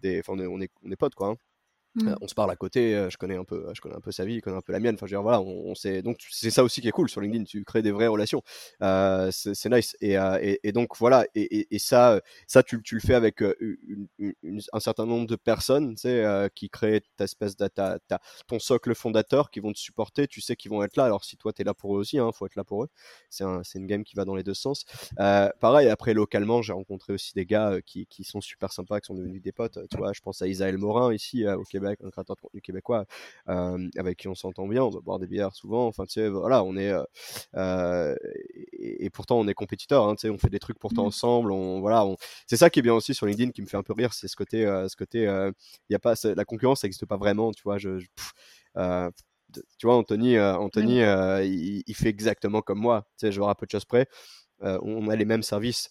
[0.00, 1.28] des, on est, on est, on est potes, quoi.
[1.28, 1.36] Hein.
[1.94, 2.14] Mmh.
[2.22, 4.36] On se parle à côté, je connais un peu, je connais un peu sa vie,
[4.36, 4.94] il connaît un peu la mienne.
[4.94, 6.00] Enfin, je veux dire, voilà, on, sait.
[6.00, 7.44] Donc, c'est ça aussi qui est cool sur LinkedIn.
[7.44, 8.42] Tu crées des vraies relations.
[8.82, 9.94] Euh, c'est nice.
[10.00, 10.16] Et,
[10.62, 11.26] et, donc voilà.
[11.34, 16.50] Et, ça, ça, tu, tu, le fais avec un certain nombre de personnes, tu sais,
[16.54, 17.98] qui créent ta espèce de ta,
[18.46, 20.26] ton socle fondateur, qui vont te supporter.
[20.26, 21.04] Tu sais qu'ils vont être là.
[21.04, 22.88] Alors, si toi t'es là pour eux aussi, hein, faut être là pour eux.
[23.28, 24.84] C'est un, une game qui va dans les deux sens.
[25.16, 25.90] pareil.
[25.90, 29.42] Après, localement, j'ai rencontré aussi des gars qui, qui, sont super sympas, qui sont devenus
[29.42, 29.78] des potes.
[29.90, 33.06] Tu vois, je pense à Isaël Morin ici, au Québec un créateur de contenu québécois
[33.48, 36.28] euh, avec qui on s'entend bien, on va boire des bières souvent, enfin tu sais,
[36.28, 37.02] voilà, on est euh,
[37.56, 38.14] euh,
[38.72, 41.08] et, pourtant on est compétiteurs, hein, tu sais, on fait des trucs pourtant mmh.
[41.08, 42.16] ensemble, on voilà, on...
[42.46, 44.28] c'est ça qui est bien aussi sur LinkedIn qui me fait un peu rire, c'est
[44.28, 47.78] ce côté, ce côté, il y a pas la concurrence, n'existe pas vraiment, tu vois,
[47.78, 47.98] je,
[49.78, 53.06] tu vois, Anthony, Anthony il, il, fait exactement comme moi.
[53.18, 54.06] Tu sais, genre à peu de choses près,
[54.60, 55.90] on a les mêmes services.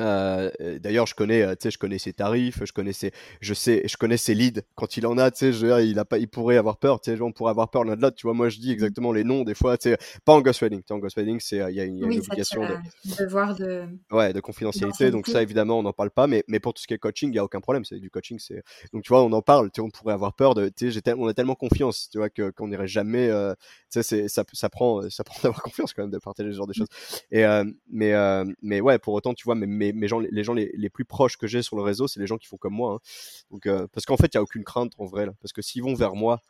[0.00, 3.54] Euh, D'ailleurs, je connais, euh, tu sais, je connais ses tarifs, je connais ses, je
[3.54, 6.28] sais, je connais ses leads quand il en a, tu sais, il a pas, il
[6.28, 8.34] pourrait avoir peur, tu sais, on pourrait avoir peur l'un de l'autre, tu vois.
[8.34, 8.72] Moi, je dis mmh.
[8.72, 11.80] exactement les noms des fois, tu sais, pas en ghostwriting, en ghostwriting, c'est, il y
[11.80, 12.76] a une, obligation de,
[13.18, 16.74] devoir de, ouais, de confidentialité, donc ça, évidemment, on n'en parle pas, mais, mais pour
[16.74, 19.02] tout ce qui est coaching, il y a aucun problème, c'est du coaching, c'est, donc
[19.02, 21.26] tu vois, on en parle, tu sais, on pourrait avoir peur de, tu sais, on
[21.26, 23.54] a tellement confiance, tu vois, que qu'on n'irait jamais, euh,
[23.90, 26.66] tu sais, ça, ça prend, ça prend d'avoir confiance quand même de partager ce genre
[26.66, 26.74] de mmh.
[26.74, 26.88] choses.
[27.30, 30.54] Et euh, mais, euh, mais ouais, pour autant, tu vois, mais, mais, gens, les gens
[30.54, 32.74] les les, plus proches que j'ai sur le réseau, c'est les gens qui font comme
[32.74, 32.94] moi.
[32.94, 32.98] Hein.
[33.50, 35.26] Donc, euh, parce qu'en fait, il n'y a aucune crainte en vrai.
[35.40, 36.40] parce que s'ils vont vers moi,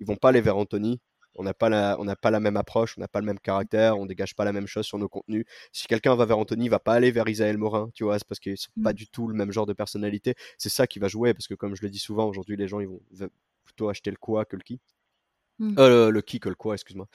[0.00, 1.00] ils vont pas aller vers Anthony.
[1.36, 3.98] On n'a pas, la, on pas la même approche, on n'a pas le même caractère,
[3.98, 5.46] on dégage pas la même chose sur nos contenus.
[5.72, 8.28] Si quelqu'un va vers Anthony, il va pas aller vers Isaël Morin, tu vois, c'est
[8.28, 8.94] parce qu'ils sont pas mmh.
[8.94, 10.34] du tout le même genre de personnalité.
[10.58, 12.80] C'est ça qui va jouer, parce que comme je le dis souvent, aujourd'hui, les gens,
[12.80, 13.00] ils vont
[13.64, 14.78] plutôt acheter le quoi que le qui.
[15.58, 15.74] Mmh.
[15.78, 17.06] Euh, le, qui que le quoi, excuse-moi.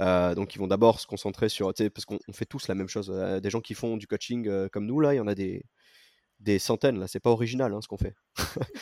[0.00, 3.08] Euh, donc ils vont d'abord se concentrer sur, parce qu'on fait tous la même chose.
[3.42, 5.64] des gens qui font du coaching comme nous là, il y en a des,
[6.40, 8.14] des centaines, là, c'est pas original hein, ce qu'on fait.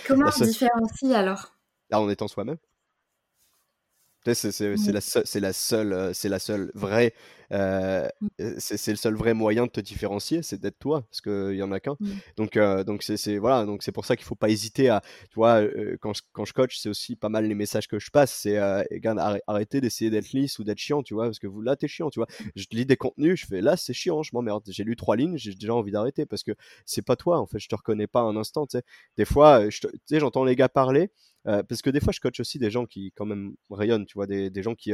[0.06, 1.56] Comment on différencie alors?
[1.90, 2.58] Là, en étant soi-même.
[4.32, 7.12] C'est la, seule, c'est la seule vraie
[7.52, 8.28] euh, mmh.
[8.58, 11.72] c'est le seul vrai moyen de te différencier, c'est d'être toi, parce qu'il y en
[11.72, 11.96] a qu'un.
[12.00, 12.10] Mmh.
[12.36, 15.62] Donc, donc c'est voilà, donc c'est pour ça qu'il faut pas hésiter à, tu vois,
[16.00, 18.58] quand, je, quand je coach, c'est aussi pas mal les messages que je passe, c'est
[19.46, 22.10] arrêtez d'essayer d'être lisse ou d'être chiant, tu vois, parce que vous là t'es chiant,
[22.10, 22.28] tu vois.
[22.56, 24.62] Je lis des contenus, je fais là c'est chiant, je m'emmerde.
[24.68, 26.52] J'ai lu trois lignes, j'ai déjà envie d'arrêter parce que
[26.86, 28.84] c'est pas toi, en fait, je te reconnais pas un instant, tu sais.
[29.16, 31.10] Des fois, tu sais, j'entends les gars parler.
[31.46, 34.14] Euh, parce que des fois, je coach aussi des gens qui quand même rayonnent, tu
[34.14, 34.92] vois, des, des gens qui,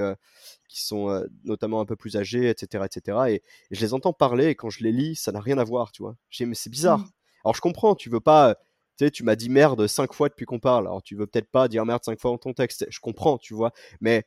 [0.69, 3.19] qui sont notamment un peu plus âgés, etc., etc.
[3.29, 5.93] Et, je les entends parler et quand je les lis, ça n'a rien à voir,
[5.93, 6.17] tu vois.
[6.41, 6.99] Mais c'est bizarre.
[6.99, 7.11] Mmh.
[7.45, 8.55] Alors je comprends, tu veux pas,
[8.97, 10.87] tu sais, tu m'as dit merde cinq fois depuis qu'on parle.
[10.87, 12.87] Alors tu veux peut-être pas dire merde cinq fois dans ton texte.
[12.91, 13.73] Je comprends, tu vois.
[14.01, 14.25] Mais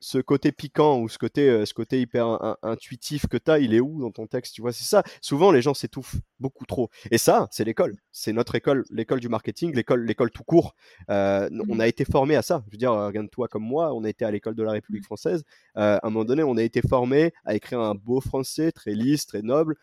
[0.00, 3.74] ce côté piquant ou ce côté, euh, ce côté hyper intuitif que tu as, il
[3.74, 5.02] est où dans ton texte Tu vois, c'est ça.
[5.20, 6.90] Souvent, les gens s'étouffent beaucoup trop.
[7.10, 7.96] Et ça, c'est l'école.
[8.12, 10.74] C'est notre école, l'école du marketing, l'école, l'école tout court.
[11.10, 11.80] Euh, on mmh.
[11.80, 12.62] a été formé à ça.
[12.66, 15.06] Je veux dire, regarde-toi comme moi, on a été à l'école de la République mmh.
[15.06, 15.44] française.
[15.76, 18.94] Euh, à un moment donné, on a été formé à écrire un beau français, très
[18.94, 19.76] lisse, très noble.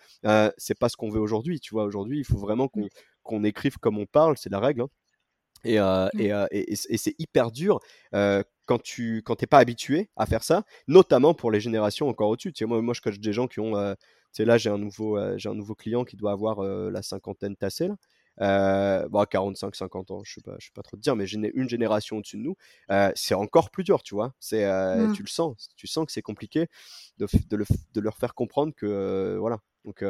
[0.57, 1.59] c'est pas ce qu'on veut aujourd'hui.
[1.59, 3.45] Tu vois, aujourd'hui, il faut vraiment qu'on, mmh.
[3.45, 4.37] écrive comme on parle.
[4.37, 4.81] C'est la règle.
[4.81, 4.89] Hein.
[5.65, 7.79] Et, et, et, et c'est hyper dur
[8.65, 12.53] quand tu quand t'es pas habitué à faire ça, notamment pour les générations encore au-dessus.
[12.53, 13.97] Tu sais, moi, moi, je coach des gens qui ont, tu
[14.31, 17.87] sais, là, j'ai un nouveau, j'ai un nouveau client qui doit avoir la cinquantaine tassée
[17.87, 19.07] là.
[19.09, 21.39] Bon, 45, 50 ans, je sais pas, je sais pas trop te dire, mais j'ai
[21.53, 22.55] une génération au-dessus de nous.
[23.15, 24.33] c'est encore plus dur, tu vois.
[24.39, 25.13] C'est, mmh.
[25.13, 26.67] tu le sens, tu sens que c'est compliqué
[27.17, 29.59] de, de, le, de, leur faire comprendre que, voilà.
[29.85, 30.03] Donc,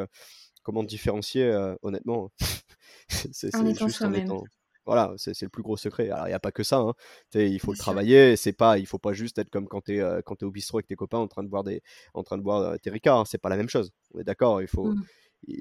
[0.62, 1.50] comment différencier,
[1.82, 2.32] honnêtement,
[3.08, 4.42] c'est juste en étant
[4.86, 6.10] voilà, c'est le plus gros secret.
[6.10, 6.78] Alors, il n'y a pas que ça.
[6.78, 6.94] Hein.
[7.34, 8.36] Il faut le travailler.
[8.36, 10.78] C'est pas, il faut pas juste être comme quand tu es, euh, es, au bistrot
[10.78, 11.82] avec tes copains en train de boire, des,
[12.14, 13.18] en train de boire euh, tes Ricard.
[13.18, 13.24] Hein.
[13.26, 13.90] C'est pas la même chose.
[14.14, 14.62] On est d'accord.
[14.62, 14.86] Il faut.
[14.86, 15.02] Mmh.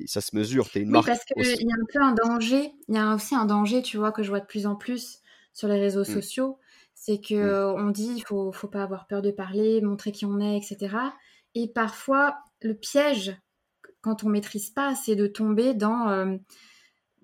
[0.07, 2.71] Ça se mesure, tu es une oui, parce qu'il y a un peu un danger,
[2.88, 5.19] il y a aussi un danger, tu vois, que je vois de plus en plus
[5.53, 6.05] sur les réseaux mmh.
[6.05, 6.57] sociaux,
[6.95, 7.86] c'est que mmh.
[7.86, 10.95] on dit il faut, faut pas avoir peur de parler, montrer qui on est, etc.
[11.55, 13.38] Et parfois, le piège,
[14.01, 16.38] quand on maîtrise pas, c'est de tomber dans euh,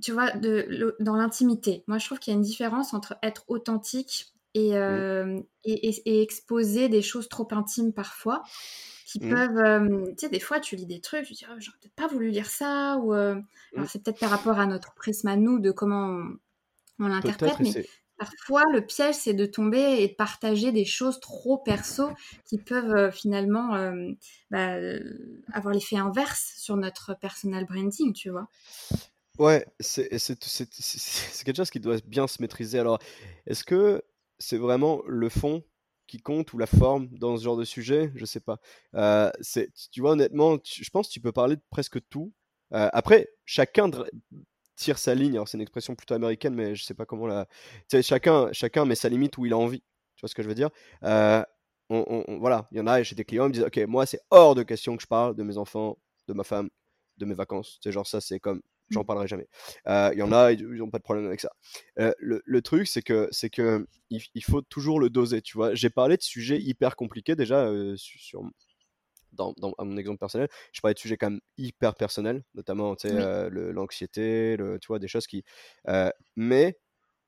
[0.02, 1.84] tu vois, de, dans l'intimité.
[1.88, 4.76] Moi, je trouve qu'il y a une différence entre être authentique et, mmh.
[4.76, 8.44] euh, et, exposer des choses trop intimes parfois,
[9.06, 9.30] qui mmh.
[9.30, 11.96] peuvent, euh, tu sais, des fois, tu lis des trucs, tu dis, oh, j'aurais peut-être
[11.96, 13.36] pas voulu lire ça, ou euh,
[13.76, 13.86] mmh.
[13.88, 16.20] c'est peut-être par rapport à notre prisme à nous, de comment
[17.00, 17.86] on, l'interprète, mais
[18.18, 22.10] parfois, le piège, c'est de tomber et de partager des choses trop perso
[22.46, 23.92] qui peuvent finalement
[24.52, 24.76] bah,
[25.52, 28.48] avoir l'effet inverse sur notre personal branding, tu vois.
[29.40, 32.80] Ouais, c'est quelque chose qui doit bien se maîtriser.
[32.80, 33.00] Alors,
[33.48, 34.04] est-ce que
[34.40, 35.64] c'est vraiment le fond
[36.08, 38.12] qui compte ou la forme dans ce genre de sujet?
[38.16, 38.60] Je sais pas.
[38.96, 39.32] Euh,
[39.92, 42.34] tu vois, honnêtement, je pense que tu peux parler de presque tout.
[42.74, 43.90] Euh, après, chacun
[44.76, 45.40] tire sa ligne.
[45.46, 47.46] C'est une expression plutôt américaine, mais je sais pas comment la.
[47.90, 49.82] Tu sais, chacun, chacun met sa limite où il a envie.
[50.16, 50.70] Tu vois ce que je veux dire?
[51.04, 51.44] Euh,
[51.90, 54.56] voilà, il y en a, j'ai des clients, ils me disent, OK, moi, c'est hors
[54.56, 56.70] de question que je parle de mes enfants, de ma femme,
[57.18, 57.80] de mes vacances.
[57.84, 58.62] C'est genre ça, c'est comme
[58.92, 59.06] j'en mmh.
[59.06, 59.48] parlerai jamais.
[59.88, 61.52] Il y en a, ils n'ont pas de problème avec ça.
[61.98, 65.74] le, truc, c'est que c'est que il, faut toujours le doser, tu vois.
[65.74, 68.44] J'ai parlé de sujets hyper compliqués déjà sur,
[69.32, 72.96] dans, dans, à mon exemple personnel, je parlais de sujets quand même hyper personnels, notamment
[73.50, 75.44] l'anxiété, le, tu vois, des choses qui.
[76.36, 76.78] mais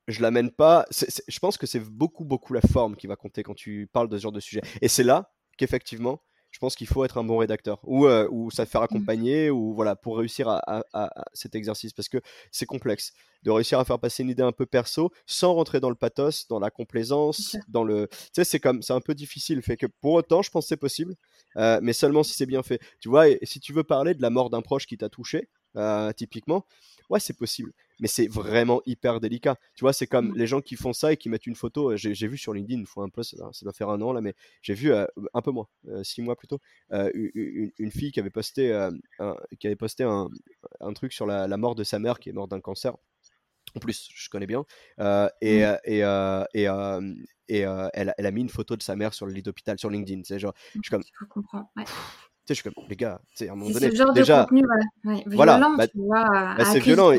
[0.08, 0.86] je l'amène pas.
[0.90, 4.16] je pense que c'est beaucoup, beaucoup la forme qui va compter quand tu parles de
[4.16, 4.60] ce genre de sujet.
[4.82, 6.22] Et c'est là qu'effectivement,
[6.54, 8.84] je pense qu'il faut être un bon rédacteur ou, euh, ou ça faire mmh.
[8.84, 10.84] accompagner ou voilà pour réussir à,
[11.32, 12.18] cet exercice parce que
[12.52, 15.90] c'est complexe de réussir à faire passer une idée un peu perso sans rentrer dans
[15.90, 19.62] le pathos, dans la complaisance, dans le tu sais c'est comme c'est un peu difficile
[19.62, 21.16] fait que pour autant je pense c'est possible
[21.56, 22.80] euh, mais seulement si c'est bien fait.
[23.00, 25.48] Tu vois et, si tu veux parler de la mort d'un proche qui t'a touché
[25.76, 26.66] euh, typiquement
[27.10, 27.72] ouais, c'est possible.
[28.00, 29.56] Mais c'est vraiment hyper délicat.
[29.74, 30.36] Tu vois, c'est comme mmh.
[30.36, 31.96] les gens qui font ça et qui mettent une photo.
[31.96, 34.34] J'ai vu sur LinkedIn une fois un post, ça, doit faire un an là, mais
[34.62, 38.72] j'ai vu euh, un peu moins, euh, six mois plutôt, une, fille qui avait posté,
[38.72, 40.28] un, qui avait posté un,
[40.80, 42.96] un truc sur la, la, mort de sa mère qui est morte d'un cancer.
[43.76, 44.64] En plus, je connais bien.
[45.40, 45.78] et, mmh.
[45.84, 45.98] et,
[46.54, 46.68] et,
[47.46, 49.90] et elle, elle, a mis une photo de sa mère sur le lit d'hôpital sur
[49.90, 50.22] LinkedIn.
[50.24, 51.02] C'est genre, je suis comme.
[51.02, 51.70] Je comprends.
[51.76, 51.84] Ouais
[52.46, 54.42] sais, je suis comme, les gars, tu sais, à un moment donné, ce genre déjà,
[54.42, 54.62] de contenu,
[55.34, 57.12] voilà, violent, bah, bah, c'est violent,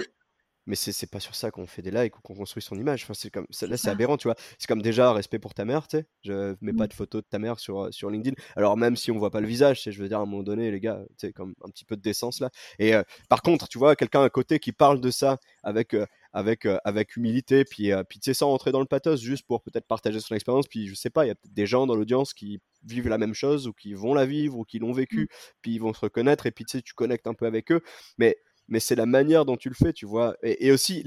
[0.66, 3.04] mais c'est pas sur ça qu'on fait des likes ou qu'on construit son image.
[3.04, 4.36] Enfin, c'est comme, là, c'est aberrant, tu vois.
[4.58, 6.06] C'est comme déjà respect pour ta mère, tu sais.
[6.24, 6.88] Je mets pas mmh.
[6.88, 8.36] de photo de ta mère sur, sur LinkedIn.
[8.56, 10.72] Alors, même si on voit pas le visage, je veux dire, à un moment donné,
[10.72, 12.50] les gars, tu sais, comme un petit peu de décence là.
[12.80, 12.94] Et
[13.30, 15.96] par contre, tu vois, quelqu'un à côté qui parle de ça avec,
[16.34, 19.88] avec, avec humilité, puis, puis tu sais, sans rentrer dans le pathos, juste pour peut-être
[19.88, 20.68] partager son expérience.
[20.68, 23.18] Puis, je sais pas, il y a peut-être des gens dans l'audience qui vivent la
[23.18, 25.28] même chose ou qui vont la vivre ou qui l'ont vécu, mmh.
[25.62, 27.82] puis ils vont se reconnaître et puis tu sais, tu connectes un peu avec eux.
[28.18, 28.38] Mais,
[28.68, 30.36] mais c'est la manière dont tu le fais, tu vois.
[30.44, 31.04] Et, aussi,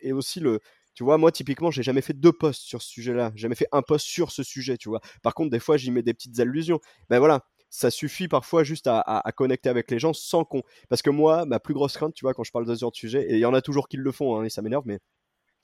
[0.00, 0.60] et aussi le,
[0.94, 3.32] tu vois, moi, typiquement, j'ai jamais fait deux posts sur ce sujet-là.
[3.34, 5.00] Jamais fait un post sur ce sujet, tu vois.
[5.22, 6.80] Par contre, des fois, j'y mets des petites allusions.
[7.10, 10.62] Ben voilà, ça suffit parfois juste à, connecter avec les gens sans qu'on.
[10.88, 12.92] Parce que moi, ma plus grosse crainte, tu vois, quand je parle de ce genre
[12.92, 14.84] de sujet, et il y en a toujours qui le font, hein, et ça m'énerve,
[14.86, 15.00] mais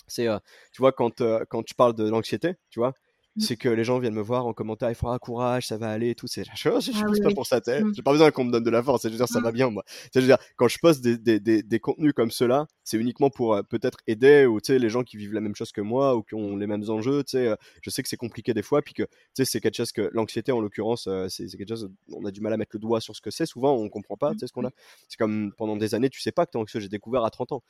[0.08, 0.26] c'est,
[0.72, 2.94] tu vois, quand, quand tu parles de l'anxiété, tu vois.
[3.40, 6.10] C'est que les gens viennent me voir en commentaire, il faudra courage, ça va aller
[6.10, 6.26] et tout.
[6.26, 7.94] C'est je, je, je ah pas pour ça, mmh.
[7.94, 9.02] j'ai pas besoin qu'on me donne de la force.
[9.02, 9.54] Je veux dire, ça va mmh.
[9.54, 9.84] bien, moi.
[10.14, 13.30] Je veux dire, quand je poste des, des, des, des contenus comme ceux-là, c'est uniquement
[13.30, 15.80] pour euh, peut-être aider ou tu sais les gens qui vivent la même chose que
[15.80, 17.22] moi ou qui ont les mêmes enjeux.
[17.22, 19.60] Tu sais, euh, je sais que c'est compliqué des fois, puis que tu sais c'est
[19.60, 22.56] quelque chose que l'anxiété en l'occurrence, euh, c'est quelque chose on a du mal à
[22.56, 23.46] mettre le doigt sur ce que c'est.
[23.46, 24.70] Souvent, on comprend pas, tu sais ce qu'on a.
[25.08, 26.80] C'est comme pendant des années, tu sais pas que t'es anxieux.
[26.80, 27.62] J'ai découvert à 30 ans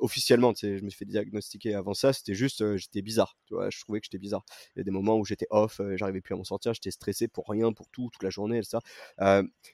[0.00, 0.52] officiellement.
[0.52, 2.12] Tu sais, je me suis fait diagnostiquer avant ça.
[2.12, 3.36] C'était juste, j'étais bizarre.
[3.46, 4.44] Tu vois, je trouvais que j'étais bizarre.
[4.76, 7.26] Il y a des moments où j'étais off j'arrivais plus à m'en sortir, j'étais stressé
[7.26, 8.80] pour rien, pour tout, toute la journée, et ça.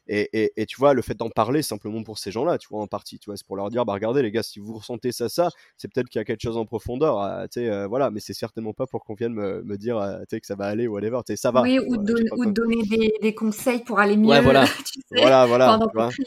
[0.06, 2.86] Et, et, tu vois, le fait d'en parler simplement pour ces gens-là, tu vois, en
[2.86, 5.28] partie, tu vois, c'est pour leur dire, bah regardez les gars, si vous ressentez ça,
[5.28, 8.20] ça, c'est peut-être qu'il y a quelque chose en profondeur, euh, tu sais, voilà, mais
[8.20, 10.00] c'est certainement pas pour qu'on vienne me, me dire,
[10.30, 11.62] sais, que ça va aller ou whatever, tu sais, ça va.
[11.62, 14.28] Oui, ou, ou donner des, des, conseils pour aller mieux.
[14.40, 16.10] voilà, voilà, voilà.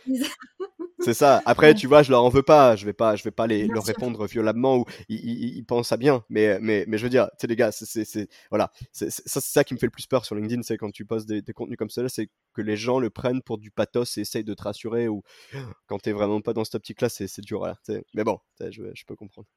[1.03, 1.41] C'est ça.
[1.45, 2.75] Après, tu vois, je leur en veux pas.
[2.75, 5.97] Je vais pas, je vais pas les, leur répondre violemment ou ils, ils, pensent à
[5.97, 6.23] bien.
[6.29, 9.73] Mais, mais, mais je veux dire, tu sais, les gars, c'est, voilà, c'est ça qui
[9.73, 12.09] me fait le plus peur sur LinkedIn, c'est quand tu postes des, contenus comme cela,
[12.09, 15.23] c'est que les gens le prennent pour du pathos et essayent de te rassurer ou
[15.87, 17.59] quand t'es vraiment pas dans cette optique-là, c'est dur.
[17.59, 17.77] Voilà,
[18.13, 19.47] mais bon, je, je peux comprendre.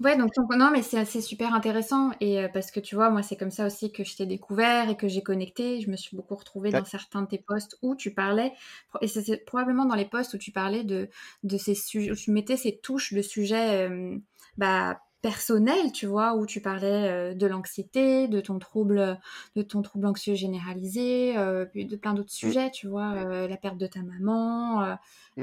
[0.00, 3.36] Ouais, donc non, mais c'est super intéressant et euh, parce que tu vois, moi, c'est
[3.36, 5.80] comme ça aussi que je t'ai découvert et que j'ai connecté.
[5.80, 8.52] Je me suis beaucoup retrouvée dans certains de tes posts où tu parlais,
[9.00, 11.08] et c'est probablement dans les posts où tu parlais de,
[11.42, 14.16] de ces sujets, où tu mettais ces touches de sujets euh,
[14.56, 19.18] bah, personnel, tu vois, où tu parlais euh, de l'anxiété, de ton trouble,
[19.56, 22.46] de ton trouble anxieux généralisé, euh, puis de plein d'autres mmh.
[22.46, 24.96] sujets, tu vois, euh, la perte de ta maman,
[25.36, 25.42] mmh.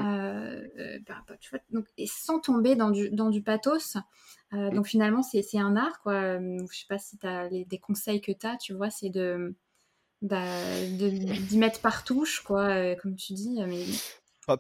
[1.08, 3.98] bah, bah, tu vois, donc, et sans tomber dans du, dans du pathos.
[4.52, 4.70] Mmh.
[4.70, 6.40] Donc finalement, c'est un art, quoi.
[6.40, 9.56] Je sais pas si tu as des conseils que tu as, tu vois, c'est de
[10.22, 10.46] bah,
[10.88, 13.60] d'y mettre par touche, quoi, comme tu dis.
[13.68, 13.84] Mais...
[14.48, 14.58] Ah,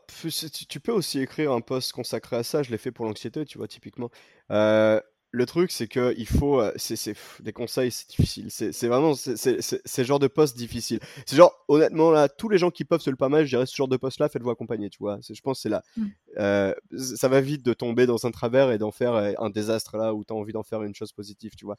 [0.69, 3.57] tu peux aussi écrire un post consacré à ça, je l'ai fait pour l'anxiété, tu
[3.57, 4.09] vois, typiquement.
[4.51, 4.99] Euh,
[5.31, 6.61] le truc, c'est que il faut.
[6.61, 8.49] Euh, c'est des conseils, c'est difficile.
[8.49, 9.13] C'est vraiment.
[9.13, 10.99] C'est ce genre de post difficile.
[11.25, 13.75] C'est genre, honnêtement, là, tous les gens qui peuvent se le permettre, je dirais ce
[13.75, 15.19] genre de post-là, faites-vous accompagner, tu vois.
[15.21, 15.83] Je pense que c'est là.
[15.97, 16.05] Mmh.
[16.38, 16.73] Euh,
[17.15, 20.23] ça va vite de tomber dans un travers et d'en faire un désastre là où
[20.23, 21.77] tu as envie d'en faire une chose positive, tu vois.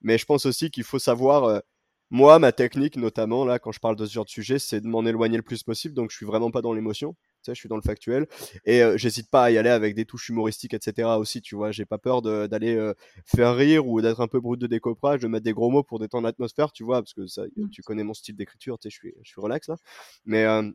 [0.00, 1.62] mais je pense aussi qu'il faut savoir
[2.12, 4.86] moi, ma technique, notamment, là, quand je parle de ce genre de sujet, c'est de
[4.86, 5.94] m'en éloigner le plus possible.
[5.94, 7.14] Donc, je suis vraiment pas dans l'émotion.
[7.14, 8.26] Tu sais, je suis dans le factuel.
[8.66, 11.08] Et euh, j'hésite pas à y aller avec des touches humoristiques, etc.
[11.18, 11.72] aussi, tu vois.
[11.72, 12.92] J'ai pas peur d'aller euh,
[13.24, 16.00] faire rire ou d'être un peu brut de décoffrage, de mettre des gros mots pour
[16.00, 17.70] détendre l'atmosphère, tu vois, parce que ça, mmh.
[17.70, 19.76] tu connais mon style d'écriture, tu sais, je suis, je suis relax, là.
[20.26, 20.44] Mais.
[20.44, 20.70] Euh,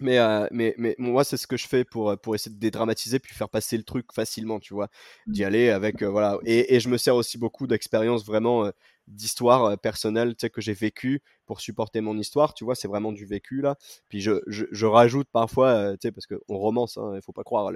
[0.00, 0.18] mais,
[0.50, 3.50] mais, mais moi, c'est ce que je fais pour, pour essayer de dédramatiser puis faire
[3.50, 4.88] passer le truc facilement, tu vois.
[5.26, 5.44] D'y mmh.
[5.44, 6.38] aller avec, voilà.
[6.44, 8.72] Et, et, je me sers aussi beaucoup d'expériences vraiment
[9.06, 13.60] d'histoire personnelle que j'ai vécu pour supporter mon histoire tu vois c'est vraiment du vécu
[13.60, 13.76] là.
[14.08, 17.72] Puis je, je, rajoute parfois tu sais parce qu'on romance hein, il faut pas croire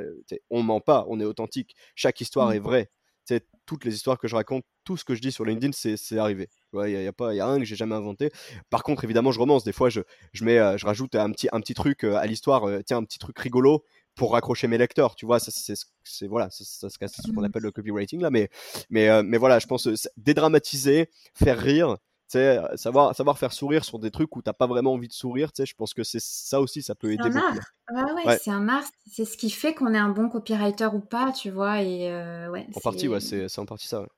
[0.50, 2.62] on ment pas on est authentique chaque histoire est mmh.
[2.62, 2.90] vraie
[3.26, 6.18] sais toutes les histoires que je raconte tout ce que je dis sur LinkedIn c'est
[6.18, 6.48] arrivé.
[6.72, 8.30] Il y, a, pas y a un que j'ai jamais inventé.
[8.70, 9.64] Par contre évidemment je romance.
[9.64, 10.00] Des fois je,
[10.32, 13.38] je mets je rajoute un petit un petit truc à l'histoire tiens un petit truc
[13.38, 13.84] rigolo
[14.16, 17.44] pour raccrocher mes lecteurs, tu vois, c'est voilà, ça, ça, c'est ce qu'on mmh.
[17.44, 18.48] appelle le copywriting là, mais
[18.90, 21.96] mais euh, mais voilà, je pense euh, dédramatiser, faire rire,
[22.28, 25.12] tu sais, savoir savoir faire sourire sur des trucs où t'as pas vraiment envie de
[25.12, 27.24] sourire, tu sais, je pense que c'est ça aussi, ça peut aider.
[27.24, 27.54] Un art.
[27.92, 31.00] Ouais, ouais, c'est un art, c'est ce qui fait qu'on est un bon copywriter ou
[31.00, 32.66] pas, tu vois, et euh, ouais.
[32.74, 34.00] En partie, ouais, c'est en partie ça.
[34.00, 34.08] Ouais.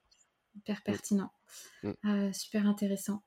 [0.55, 0.82] Hyper mmh.
[0.84, 1.30] pertinent,
[1.82, 2.32] mmh.
[2.32, 3.22] super intéressant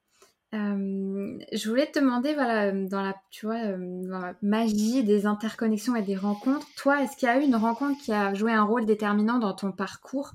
[0.54, 6.02] je voulais te demander, voilà, dans la, tu vois, dans la magie des interconnexions et
[6.02, 8.86] des rencontres, toi, est-ce qu'il y a eu une rencontre qui a joué un rôle
[8.86, 10.34] déterminant dans ton parcours?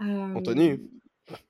[0.00, 0.78] Anthony.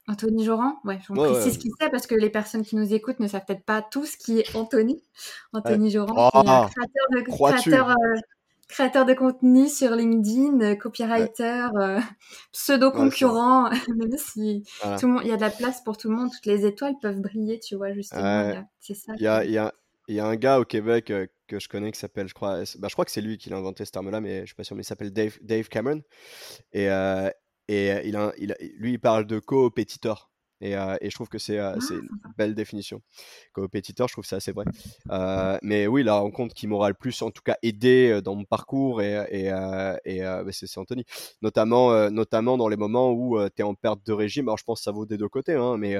[0.08, 3.20] Anthony Joran, ouais, je ouais, précise qui c'est parce que les personnes qui nous écoutent
[3.20, 5.02] ne savent peut-être pas tous qui est Anthony.
[5.52, 7.94] Anthony Joran, qui est un créateur de, créateur,
[8.68, 12.00] créateur de contenu sur LinkedIn, euh, copywriter, euh,
[12.52, 14.62] pseudo concurrent, même si
[15.00, 16.66] tout le monde, il y a de la place pour tout le monde, toutes les
[16.66, 18.64] étoiles peuvent briller, tu vois justement.
[18.78, 19.14] c'est ça.
[19.16, 19.72] Il y a, y, a,
[20.08, 22.88] y a, un gars au Québec euh, que je connais qui s'appelle, je crois, bah,
[22.88, 24.76] je crois que c'est lui qui l'a inventé ce terme-là, mais je suis pas sûr,
[24.76, 26.02] mais il s'appelle Dave, Dave Cameron
[26.72, 26.88] et
[27.70, 30.30] et il a, il lui il parle de co-pétiteur.
[30.60, 33.00] Et, et, je trouve que c'est ah, une belle définition.
[33.52, 34.64] Compétiteur, je trouve que c'est assez vrai.
[35.62, 39.02] mais oui, la rencontre qui m'aura le plus, en tout cas, aidé dans mon parcours,
[39.02, 39.46] et, et,
[40.04, 41.04] et bah, c'est Anthony.
[41.42, 44.48] Notamment, notamment dans les moments où tu es en perte de régime.
[44.48, 45.96] Alors, je pense que ça vaut des deux côtés, hein, mais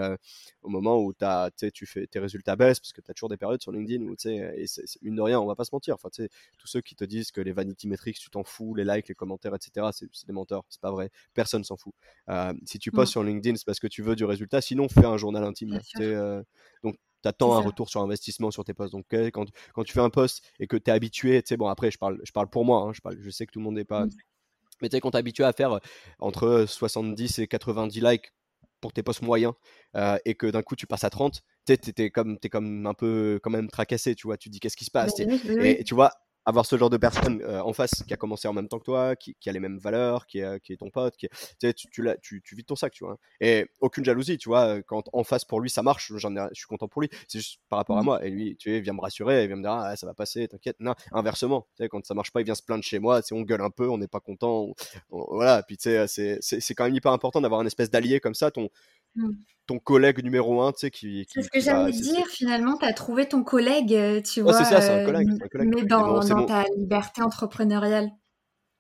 [0.62, 3.36] au moment où as, tu fais tes résultats baissent, parce que tu as toujours des
[3.36, 5.94] périodes sur LinkedIn où, et c'est une de rien, on va pas se mentir.
[5.94, 9.08] Enfin, tous ceux qui te disent que les vanity metrics, tu t'en fous, les likes,
[9.08, 10.64] les commentaires, etc., c'est des menteurs.
[10.68, 11.10] C'est pas vrai.
[11.34, 11.94] Personne s'en fout.
[12.64, 15.16] si tu postes sur LinkedIn, c'est parce que tu veux du résultat Sinon, fais un
[15.16, 15.80] journal intime.
[16.00, 16.42] Euh,
[16.82, 18.92] donc, tu attends un retour sur investissement sur tes posts.
[18.92, 21.68] Donc, quand, quand tu fais un post et que tu es habitué, tu sais, bon,
[21.68, 23.64] après, je parle, je parle pour moi, hein, je, parle, je sais que tout le
[23.64, 24.06] monde n'est pas.
[24.06, 24.10] Mmh.
[24.80, 25.80] Mais tu sais, quand tu es habitué à faire
[26.20, 28.32] entre 70 et 90 likes
[28.80, 29.54] pour tes posts moyens
[30.24, 33.40] et que d'un coup tu passes à 30, tu es, comme, es comme un peu
[33.42, 34.36] quand même tracassé, tu vois.
[34.36, 35.18] Tu dis qu'est-ce qui se passe?
[35.18, 36.12] Et tu vois,
[36.48, 39.16] avoir ce genre de personne en face qui a commencé en même temps que toi,
[39.16, 41.28] qui, a les mêmes valeurs, qui est, qui est ton pote, qui
[41.60, 43.18] tu, tu, tu, tu, vides ton sac, tu vois.
[43.40, 44.82] Et aucune jalousie, tu vois.
[44.82, 47.10] Quand en face pour lui ça marche, j'en ai, je suis content pour lui.
[47.28, 48.04] C'est juste par rapport à mmh.
[48.04, 48.24] moi.
[48.24, 50.14] Et lui, tu sais, il vient me rassurer, il vient me dire ah, ça va
[50.14, 50.76] passer, t'inquiète.
[50.80, 53.20] Non, inversement, tu sais, quand ça marche pas, il vient se plaindre chez moi.
[53.32, 54.72] On gueule un peu, on n'est pas content.
[55.10, 55.62] voilà.
[55.62, 58.50] Puis tu sais, c'est quand même hyper important d'avoir une espèce d'allié comme ça.
[58.50, 58.70] Ton,
[59.18, 59.36] mmh
[59.68, 61.26] ton collègue numéro un, tu sais, qui.
[61.30, 64.54] c'est ce que j'allais dire, finalement, tu as trouvé ton collègue, euh, tu vois.
[64.54, 65.28] c'est ça, c'est un collègue.
[65.54, 68.10] Mais dans, ta liberté entrepreneuriale.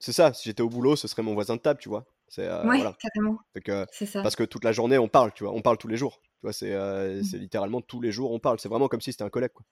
[0.00, 2.06] C'est ça, si j'étais au boulot, ce serait mon voisin de table, tu vois.
[2.28, 3.38] C'est, euh, ouais, carrément.
[3.92, 4.22] c'est ça.
[4.22, 6.20] Parce que toute la journée, on parle, tu vois, on parle tous les jours.
[6.22, 7.36] Tu vois, c'est, euh, mmh.
[7.36, 8.58] littéralement tous les jours, on parle.
[8.58, 9.66] C'est vraiment comme si c'était un collègue, quoi.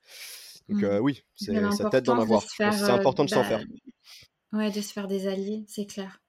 [0.69, 0.99] Donc mmh.
[1.01, 2.43] oui, c'est, ça t'aide d'en avoir.
[2.43, 3.63] C'est important de s'en faire.
[4.53, 6.21] Ouais, de se faire des alliés, c'est clair.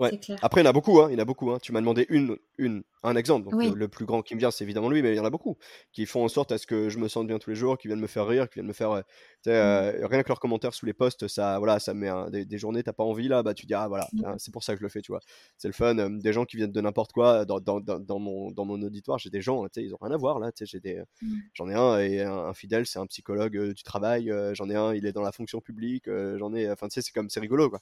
[0.00, 0.18] Ouais.
[0.42, 1.52] Après, il y en a beaucoup, hein, il y en a beaucoup.
[1.52, 1.58] Hein.
[1.62, 3.50] Tu m'as demandé une, une un exemple.
[3.50, 5.30] Donc, le, plus grand qui me vient, c'est évidemment lui, mais il y en a
[5.30, 5.58] beaucoup
[5.92, 7.86] qui font en sorte à ce que je me sente bien tous les jours, qui
[7.86, 8.90] viennent me faire rire, qui viennent me faire.
[8.90, 9.00] Euh,
[9.46, 9.50] mmh.
[9.50, 12.82] euh, rien que leurs commentaires sous les posts, ça, voilà, ça met des, des, journées,
[12.82, 14.34] t'as pas envie là, bah tu dis, ah voilà, mmh.
[14.38, 15.20] c'est pour ça que je le fais, tu vois.
[15.58, 15.94] C'est le fun.
[15.94, 17.44] des gens qui viennent de n'importe quoi.
[17.44, 20.38] Dans, dans, dans, mon, dans mon auditoire, j'ai des gens, ils ont rien à voir
[20.38, 20.50] là.
[20.58, 21.34] J'ai des, mmh.
[21.52, 24.32] J'en ai un, et un, fidèle, c'est un psychologue euh, du travail.
[24.52, 26.08] j'en ai un, il est dans la fonction publique.
[26.08, 27.80] j'en ai, enfin, tu sais, c'est comme, c'est rigolo, quoi.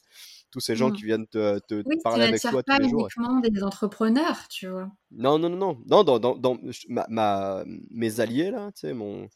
[0.50, 3.08] Tous ces gens qui viennent te, te parler avec toi tous les jours.
[3.16, 4.90] uniquement des entrepreneurs, tu vois.
[5.14, 5.82] Non, non, non, non.
[5.86, 6.58] Dans, dans, dans
[6.88, 9.28] ma, mes alliés, là, tu sais, mon,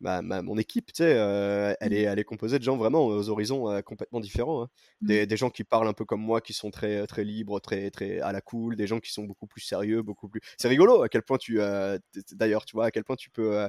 [0.00, 2.08] ma, mon équipe, tu sais, euh, elle, est, mmh.
[2.08, 4.62] elle est composée de gens vraiment aux horizons euh, complètement différents.
[4.62, 4.68] Hein.
[5.00, 5.06] Mmh.
[5.06, 7.90] Des, des, gens qui parlent un peu comme moi, qui sont très, très libres, très,
[7.90, 10.40] très à la cool, des gens qui sont beaucoup plus sérieux, beaucoup plus.
[10.58, 11.60] C'est rigolo à quel point tu.
[11.60, 11.98] Euh,
[12.32, 13.68] d'ailleurs, tu vois, à quel point tu peux.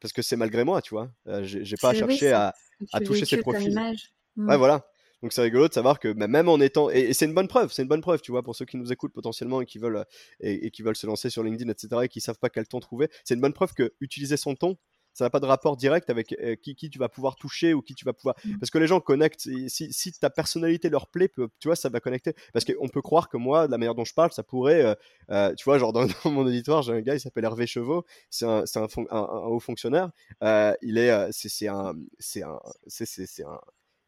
[0.00, 1.10] parce que c'est malgré moi, tu vois.
[1.42, 2.54] J'ai pas cherché à,
[2.92, 3.76] à toucher ces profils.
[3.76, 3.94] Ouais,
[4.36, 4.56] mmh.
[4.56, 4.89] voilà.
[5.22, 7.72] Donc c'est rigolo de savoir que bah, même en étant et, c'est une bonne preuve,
[7.72, 10.04] c'est une bonne preuve, tu vois, pour ceux qui nous écoutent potentiellement et qui veulent
[10.40, 12.02] et, qui veulent se lancer sur LinkedIn, etc.
[12.04, 14.76] et qui savent pas quel ton trouver, c'est une bonne preuve que utiliser son ton,
[15.12, 17.82] ça n'a pas de rapport direct avec euh, qui, qui, tu vas pouvoir toucher ou
[17.82, 18.36] qui tu vas pouvoir.
[18.44, 18.58] Mmh.
[18.58, 19.48] Parce que les gens connectent.
[19.68, 22.34] Si, si ta personnalité leur plaît, tu vois, ça va connecter.
[22.52, 24.82] Parce qu'on peut croire que moi, de la manière dont je parle, ça pourrait.
[24.82, 24.94] Euh,
[25.30, 28.04] euh, tu vois, genre dans, mon auditoire, j'ai un gars, il s'appelle Hervé Chevaux.
[28.30, 30.10] C'est un, un, un, haut fonctionnaire.
[30.40, 31.28] il est.
[31.32, 31.94] C'est un.
[32.18, 32.60] C'est un.
[32.86, 33.60] C'est un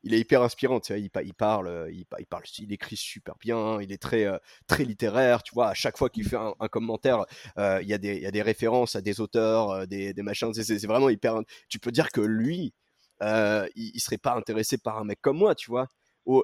[0.05, 3.37] il est hyper inspirant, tu il, il, parle, euh, il, il, parle, il écrit super
[3.39, 6.69] bien, il est très, euh, très littéraire, tu vois, à chaque fois qu'il fait un,
[6.69, 7.25] commentaire,
[7.59, 10.23] euh, il, y a des, il y a des références à des auteurs, des, des
[10.23, 12.75] machins, c'est vraiment hyper, tu peux dire que lui,
[13.21, 15.87] il, il, serait pas intéressé par un mec comme moi, tu vois.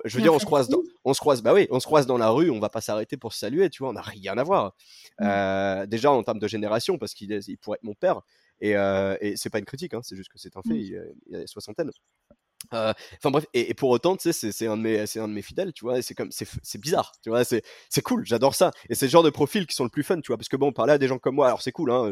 [0.05, 2.07] je veux dire, on se croise, dans, on se croise, bah oui, on se croise
[2.07, 4.39] dans la rue, on va pas s'arrêter pour se saluer, tu vois, on n'a rien
[4.39, 4.75] à voir.
[5.19, 5.87] Mmh.
[5.87, 8.21] déjà en termes de génération, parce qu'il il pourrait être mon père,
[8.61, 8.73] et,
[9.21, 11.15] et c'est pas une critique, hein, c'est juste que c'est un fait, mmh.
[11.31, 11.91] il, a soixantaine.
[11.91, 12.35] Euh,
[12.73, 15.43] enfin bref, et, pour autant, tu sais, c'est un de mes, c'est un de mes
[15.43, 16.03] fidèles, tu vois.
[16.03, 17.45] C'est comme, c'est bizarre, tu vois.
[17.45, 18.71] C'est, c'est cool, j'adore ça.
[18.89, 20.57] Et c'est le genre de profils qui sont le plus fun, tu vois, parce que
[20.57, 22.11] bon, parler à des gens comme moi, alors c'est cool, hein.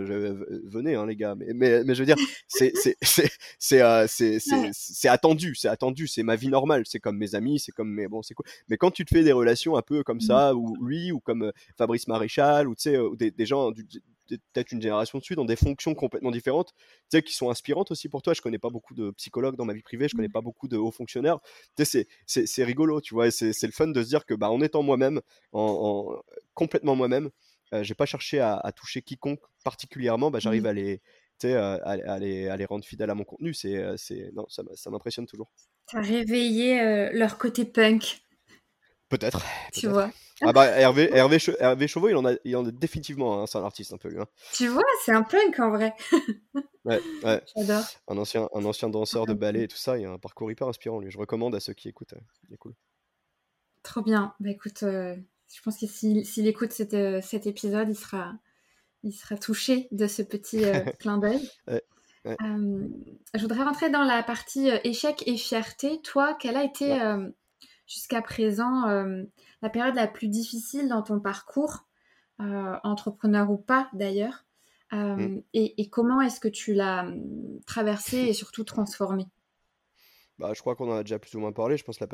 [0.65, 1.35] venez, hein, les gars.
[1.35, 2.17] Mais, mais, mais je veux dire,
[2.49, 6.83] c'est, c'est, c'est, c'est, euh, c'est, attendu, c'est attendu, c'est ma vie normale.
[6.87, 8.47] C'est comme mes amis, c'est comme mes, bon, c'est cool.
[8.69, 10.21] Mais quand tu te fais des relations un peu comme mmh.
[10.21, 13.87] ça, ou lui, ou comme euh, Fabrice Maréchal, ou tu sais, des, des gens du,
[14.29, 18.09] peut-être une génération dessus, dans des fonctions complètement différentes, tu sais, qui sont inspirantes aussi
[18.09, 18.35] pour toi.
[18.35, 20.33] Je connais pas beaucoup de psychologues dans ma vie privée, je connais mmh.
[20.33, 21.39] pas beaucoup de hauts fonctionnaires.
[21.77, 24.61] Tu sais, c'est rigolo, tu vois, c'est le fun de se dire que, bah, en
[24.61, 25.21] étant moi-même,
[25.53, 26.17] en,
[26.55, 27.31] complètement moi-même,
[27.73, 30.67] euh, j'ai pas cherché à, toucher quiconque particulièrement, bah, j'arrive mmh.
[30.67, 31.01] à les,
[31.39, 33.55] sais, à, à, les, à les rendre fidèles à mon contenu.
[33.55, 35.51] C'est, euh, c'est, non, ça, ça m'impressionne toujours.
[35.89, 38.23] Tu as réveillé euh, leur côté punk.
[39.09, 39.43] Peut-être.
[39.73, 40.11] Tu vois.
[40.43, 43.57] Ah bah Hervé, Hervé, Hervé Chauveau, il en a, il en a définitivement, hein, c'est
[43.57, 44.21] un artiste un peu lui.
[44.21, 44.27] Hein.
[44.53, 45.95] Tu vois, c'est un punk en vrai.
[46.85, 47.43] ouais, ouais.
[47.57, 47.85] J'adore.
[48.09, 50.69] Un ancien, un ancien danseur de ballet et tout ça, il a un parcours hyper
[50.69, 51.11] inspirant lui.
[51.11, 52.13] Je recommande à ceux qui écoutent.
[52.13, 52.75] Euh, il est cool.
[53.83, 54.35] Trop bien.
[54.41, 55.17] Bah écoute, euh,
[55.55, 58.35] je pense que s'il écoute cet, euh, cet, épisode, il sera,
[59.05, 60.63] il sera touché de ce petit
[61.01, 61.49] clin d'œil.
[61.67, 61.83] Ouais.
[62.27, 66.03] je voudrais rentrer dans la partie échec et fierté.
[66.03, 66.93] Toi, quelle a été
[67.87, 69.23] jusqu'à présent euh,
[69.63, 71.87] la période la plus difficile dans ton parcours,
[72.41, 74.45] euh, entrepreneur ou pas d'ailleurs
[74.93, 75.43] euh, mm.
[75.55, 79.25] et, comment est-ce que tu l'as hum, traversé et surtout transformé
[80.39, 81.77] bah, Je crois qu'on en a déjà plus ou moins parlé.
[81.77, 82.07] Je pense la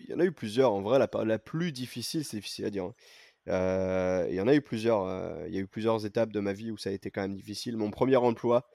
[0.00, 0.72] il y en a eu plusieurs.
[0.72, 2.84] En vrai, la, la plus difficile, c'est difficile à dire.
[2.84, 4.26] Hein.
[4.28, 5.46] il y en a eu plusieurs.
[5.46, 7.34] il y a eu plusieurs étapes de ma vie où ça a été quand même
[7.34, 7.76] difficile.
[7.76, 8.68] Mon premier emploi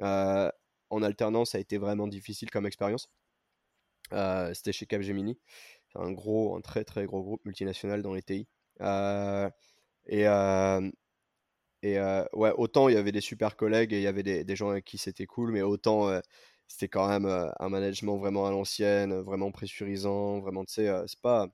[0.00, 3.10] en alternance a été vraiment difficile comme expérience.
[4.14, 5.38] Euh, c'était chez Capgemini.
[5.96, 8.48] Un gros, un très très gros groupe multinational dans les TI.
[8.82, 9.50] Euh,
[10.06, 10.90] et, euh,
[11.82, 11.98] et
[12.32, 14.70] ouais, autant il y avait des super collègues et il y avait des, des gens
[14.70, 16.20] avec qui c'était cool, mais autant
[16.68, 21.48] c'était quand même un management vraiment à l'ancienne, vraiment pressurisant, vraiment, tu sais, c'est pas,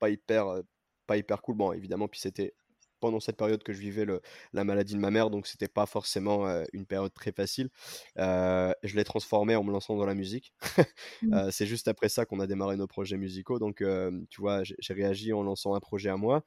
[0.00, 0.62] pas, hyper,
[1.06, 1.56] pas hyper cool.
[1.56, 2.54] Bon, évidemment, puis c'était
[3.02, 4.22] pendant cette période que je vivais le,
[4.54, 7.68] la maladie de ma mère, donc c'était pas forcément une période très facile.
[8.16, 10.54] je l'ai transformé en me lançant dans la musique.
[11.22, 11.50] Mmh.
[11.50, 13.84] c'est juste après ça qu'on a démarré nos projets musicaux, donc
[14.30, 16.42] tu vois, j'ai réagi en lançant un projet à moi.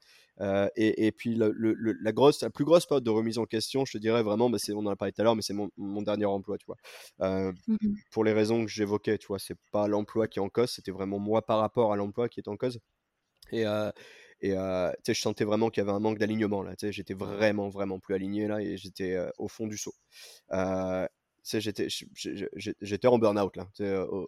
[0.76, 1.52] Et, et, puis le,
[2.02, 4.58] la, grosse, la plus grosse période de remise en question, je te dirais vraiment, bah,
[4.74, 6.76] on en a parlé tout à l'heure, mais c'est mon, mon, dernier emploi, tu vois.
[7.20, 7.52] Mmh
[8.10, 10.90] pour les raisons que j'évoquais, tu vois, c'est pas l'emploi qui est en cause, c'était
[10.90, 12.80] vraiment moi par rapport à l'emploi qui est en cause.
[13.52, 13.64] Et,
[14.52, 16.74] et je sentais vraiment qu'il y avait un manque d'alignement là.
[16.80, 19.94] J'étais vraiment, vraiment plus aligné là et j'étais au fond du saut.
[21.44, 21.88] j'étais,
[22.80, 23.68] j'étais en burn-out là.
[23.78, 24.24] Mmh.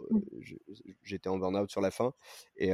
[1.02, 2.12] J'étais en burn-out sur la fin.
[2.56, 2.72] Et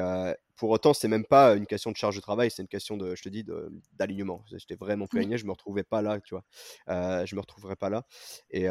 [0.57, 3.15] pour autant, c'est même pas une question de charge de travail, c'est une question de,
[3.15, 3.45] je te dis,
[3.93, 4.45] d'alignement.
[4.47, 6.45] J'étais vraiment plus aligné, je me retrouvais pas là, tu vois.
[7.25, 8.05] je me retrouverais pas là.
[8.51, 8.67] Et,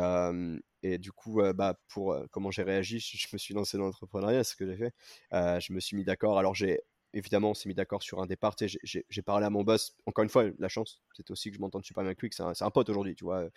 [0.84, 4.52] et du coup, bah, pour comment j'ai réagi, je, me suis lancé dans l'entrepreneuriat, c'est
[4.52, 4.94] ce que j'ai fait.
[5.32, 6.38] je me suis mis d'accord.
[6.38, 6.82] Alors, j'ai
[7.14, 8.56] évidemment, on s'est mis d'accord sur un départ.
[8.84, 11.86] J'ai parlé à mon boss, encore une fois, la chance, c'est aussi que je m'entende
[11.86, 13.50] super bien avec lui, que c'est un, pote aujourd'hui, tu vois.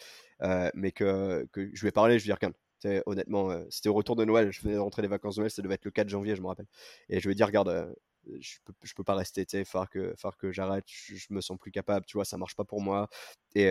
[0.42, 3.88] Euh, mais que, je lui ai parlé, je lui ai dit, regarde, honnêtement, euh, c'était
[3.88, 5.84] au retour de Noël, je venais de rentrer les vacances de Noël, ça devait être
[5.84, 6.66] le 4 janvier, je me rappelle.
[7.08, 7.92] Et je lui ai dit, regarde, euh,
[8.40, 11.58] je peux, peux pas rester, tu sais, il que, que j'arrête, je, je, me sens
[11.58, 13.08] plus capable, tu vois, ça marche pas pour moi.
[13.54, 13.70] Et,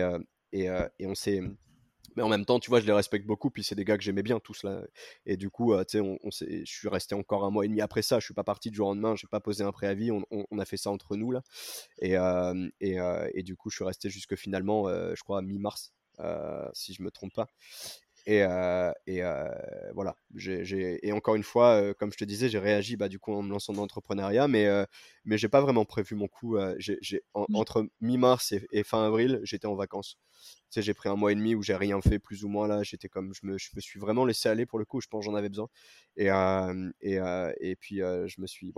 [0.52, 1.42] et on s'est
[2.14, 4.02] mais en même temps, tu vois, je les respecte beaucoup, puis c'est des gars que
[4.02, 4.82] j'aimais bien tous là.
[5.24, 8.02] Et du coup, tu sais, on, je suis resté encore un mois et demi après
[8.02, 8.18] ça.
[8.18, 10.10] Je suis pas parti du jour au lendemain, j'ai pas posé un préavis.
[10.12, 11.42] On, on, a fait ça entre nous là.
[12.00, 12.14] Et,
[12.80, 12.98] et,
[13.34, 15.92] et, du coup, je suis resté jusque finalement, je crois, mi-mars,
[16.72, 17.48] si je me trompe pas.
[18.26, 18.40] Et,
[19.06, 19.22] et
[19.94, 20.16] voilà.
[20.36, 23.50] et encore une fois, comme je te disais, j'ai réagi bah, du coup en me
[23.50, 24.68] lançant dans l'entrepreneuriat, mais,
[25.24, 26.56] mais j'ai pas vraiment prévu mon coup.
[26.78, 27.54] j'ai, mmh.
[27.54, 30.18] entre mi-mars et, fin avril, j'étais en vacances.
[30.70, 32.82] Sais, j'ai pris un mois et demi où j'ai rien fait plus ou moins là.
[32.82, 35.00] J'étais comme, je me, suis vraiment laissé aller pour le coup.
[35.00, 35.68] Je pense j'en avais besoin.
[36.16, 36.26] Et,
[37.00, 37.18] et,
[37.60, 38.72] et puis je me suis,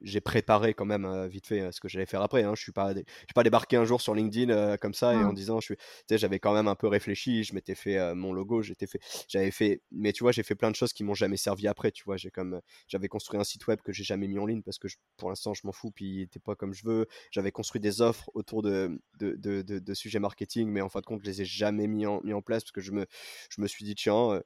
[0.00, 2.42] j'ai préparé quand même vite fait ce que j'allais faire après.
[2.42, 2.54] Hein.
[2.54, 2.94] Je suis pas,
[3.34, 5.34] pas débarqué un jour sur LinkedIn comme ça et en mmh.
[5.34, 5.76] disant, je suis,
[6.10, 7.44] j'avais quand même un peu réfléchi.
[7.44, 10.70] Je m'étais fait mon logo, j'étais fait, j'avais fait, mais tu vois, j'ai fait plein
[10.70, 11.90] de choses qui m'ont jamais servi après.
[11.92, 14.62] Tu vois, j'ai comme, j'avais construit un site web que j'ai jamais mis en ligne
[14.62, 17.06] parce que pour l'instant, je m'en fous, puis il était pas comme je veux.
[17.30, 21.06] J'avais construit des offres autour de de, de, de, sujets marketing, mais en fin de
[21.06, 23.06] compte, je les ai jamais mis en, mis en place parce que je me,
[23.50, 24.40] je me suis dit, tiens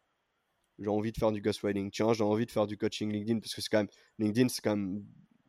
[0.81, 3.55] j'ai envie de faire du ghostwriting, tiens, j'ai envie de faire du coaching LinkedIn parce
[3.55, 3.89] que c'est quand même
[4.19, 5.05] LinkedIn, c'est quand même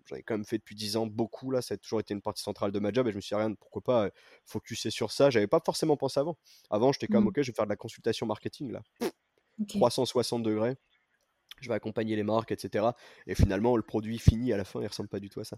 [0.05, 2.21] j'en ai quand même fait depuis 10 ans beaucoup là, ça a toujours été une
[2.21, 4.09] partie centrale de ma job et je me suis dit, rien, pourquoi pas euh,
[4.45, 5.29] focuser sur ça.
[5.29, 6.37] J'avais pas forcément pensé avant.
[6.69, 7.27] Avant, j'étais comme, mmh.
[7.27, 8.81] ok, je vais faire de la consultation marketing là.
[9.67, 10.75] 360 degrés,
[11.59, 12.87] je vais accompagner les marques, etc.
[13.27, 15.57] Et finalement, le produit fini à la fin, il ressemble pas du tout à ça.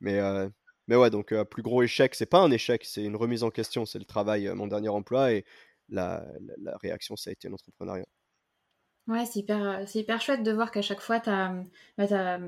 [0.00, 0.48] Mais, euh,
[0.88, 3.50] mais ouais, donc euh, plus gros échec, c'est pas un échec, c'est une remise en
[3.50, 5.44] question, c'est le travail, mon dernier emploi et
[5.88, 6.24] la,
[6.58, 8.06] la, réaction, ça a été l'entrepreneuriat.
[9.08, 11.52] Ouais, c'est hyper, hyper chouette de voir qu'à chaque fois, tu as,
[11.98, 12.38] bah,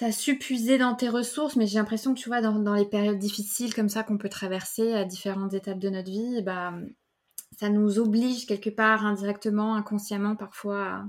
[0.00, 3.18] as su puiser dans tes ressources, mais j'ai l'impression que tu vois, dans, les périodes
[3.18, 6.72] difficiles comme ça qu'on peut traverser à différentes étapes de notre vie, bah,
[7.58, 11.04] ça nous oblige quelque part indirectement, inconsciemment parfois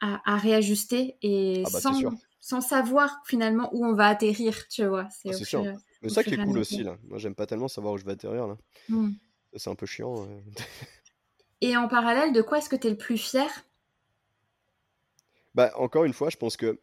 [0.00, 2.00] à, réajuster et ah bah, sans,
[2.40, 5.08] sans, savoir finalement où on va atterrir, tu vois.
[5.10, 5.64] C'est ah, sûr.
[6.02, 6.96] Mais ça qui est cool aussi, là.
[7.04, 8.56] Moi, j'aime pas tellement savoir où je vais atterrir, là.
[8.88, 9.12] Mmh.
[9.56, 10.26] C'est un peu chiant.
[11.60, 13.48] et en parallèle, de quoi est-ce que tu es le plus fier?
[15.54, 16.78] Bah, encore une fois, je pense que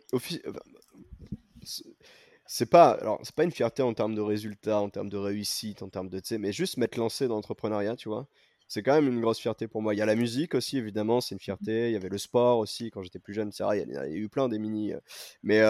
[2.46, 5.82] c'est pas alors c'est pas une fierté en termes de résultats, en termes de réussite,
[5.82, 8.28] en termes de tu mais juste m'être lancé dans l'entrepreneuriat, tu vois.
[8.68, 9.94] C'est quand même une grosse fierté pour moi.
[9.94, 11.90] Il y a la musique aussi, évidemment, c'est une fierté.
[11.90, 13.86] Il y avait le sport aussi quand j'étais plus jeune, c'est vrai.
[13.88, 15.00] Il y, a, eu plein des mini, euh,
[15.44, 15.62] mais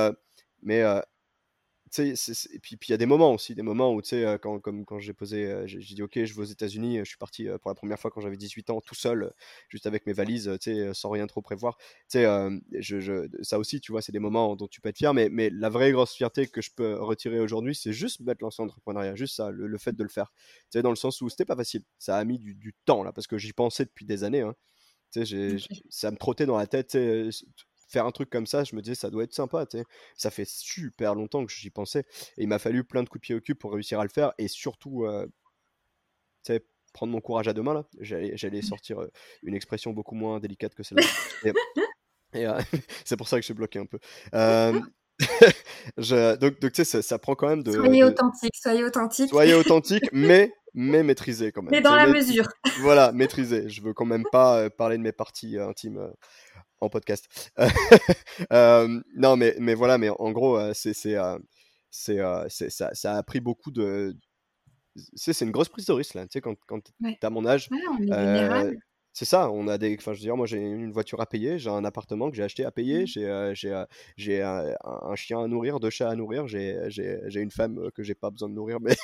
[0.83, 1.01] euh,
[1.97, 4.37] mais euh, et puis il y a des moments aussi, des moments où, tu sais,
[4.41, 7.47] quand, comme quand j'ai posé, j'ai dit, ok, je vais aux États-Unis, je suis parti
[7.61, 9.33] pour la première fois quand j'avais 18 ans, tout seul,
[9.69, 11.77] juste avec mes valises, tu sais, sans rien trop prévoir.
[12.09, 12.27] Tu sais,
[12.79, 15.49] je, ça aussi, tu vois, c'est des moments dont tu peux être fier, mais, mais
[15.49, 19.15] la vraie grosse fierté que je peux retirer aujourd'hui, c'est juste mettre lancé en entrepreneuriat,
[19.15, 20.31] juste ça, le, fait de le faire.
[20.71, 23.11] Tu sais, dans le sens où c'était pas facile, ça a mis du, temps, là,
[23.11, 24.55] parce que j'y pensais depuis des années, hein.
[25.11, 25.57] Tu sais,
[25.89, 26.97] ça me trottait dans la tête,
[27.93, 29.85] faire un truc comme ça, je me disais, ça doit être sympa, tu sais.
[30.17, 32.05] Ça fait super longtemps que j'y pensais.
[32.37, 34.09] Et il m'a fallu plein de coups de pied au cul pour réussir à le
[34.09, 34.33] faire.
[34.37, 35.25] Et surtout, euh,
[36.43, 37.85] tu sais, prendre mon courage à deux mains, là.
[37.99, 38.63] J'allais mmh.
[38.63, 39.11] sortir euh,
[39.43, 41.05] une expression beaucoup moins délicate que celle-là.
[42.33, 42.59] et, euh,
[43.05, 43.99] c'est pour ça que je suis bloqué un peu.
[45.97, 47.71] je, donc, donc tu sais, ça, prend quand même de.
[47.71, 49.29] Soyez authentique, soyez authentique.
[49.29, 51.71] Soyez authentique, mais mais maîtrisé quand même.
[51.71, 52.47] Mais dans la mesure.
[52.81, 53.69] Voilà, maîtrisé.
[53.69, 56.11] Je veux quand même pas parler de mes parties intimes
[56.83, 57.51] en podcast.
[58.51, 61.37] Euh, non, mais, mais voilà, mais en gros, euh, c'est, c'est, euh,
[61.91, 64.15] c'est, ça, ça, a pris beaucoup de,
[65.15, 66.23] c'est une grosse prise de risque là.
[66.23, 68.73] Tu sais, quand, quand tu as mon âge, Ouais, on est euh.
[69.13, 69.51] C'est ça.
[69.51, 71.85] On a des, enfin, je veux dire, moi j'ai une voiture à payer, j'ai un
[71.85, 73.05] appartement que j'ai acheté à payer, Mmh.
[73.05, 73.85] j'ai euh, euh,
[74.17, 76.79] j'ai un, chien à nourrir, deux chats à nourrir, j'ai
[77.35, 78.95] une femme euh, que j'ai pas besoin de nourrir, mais,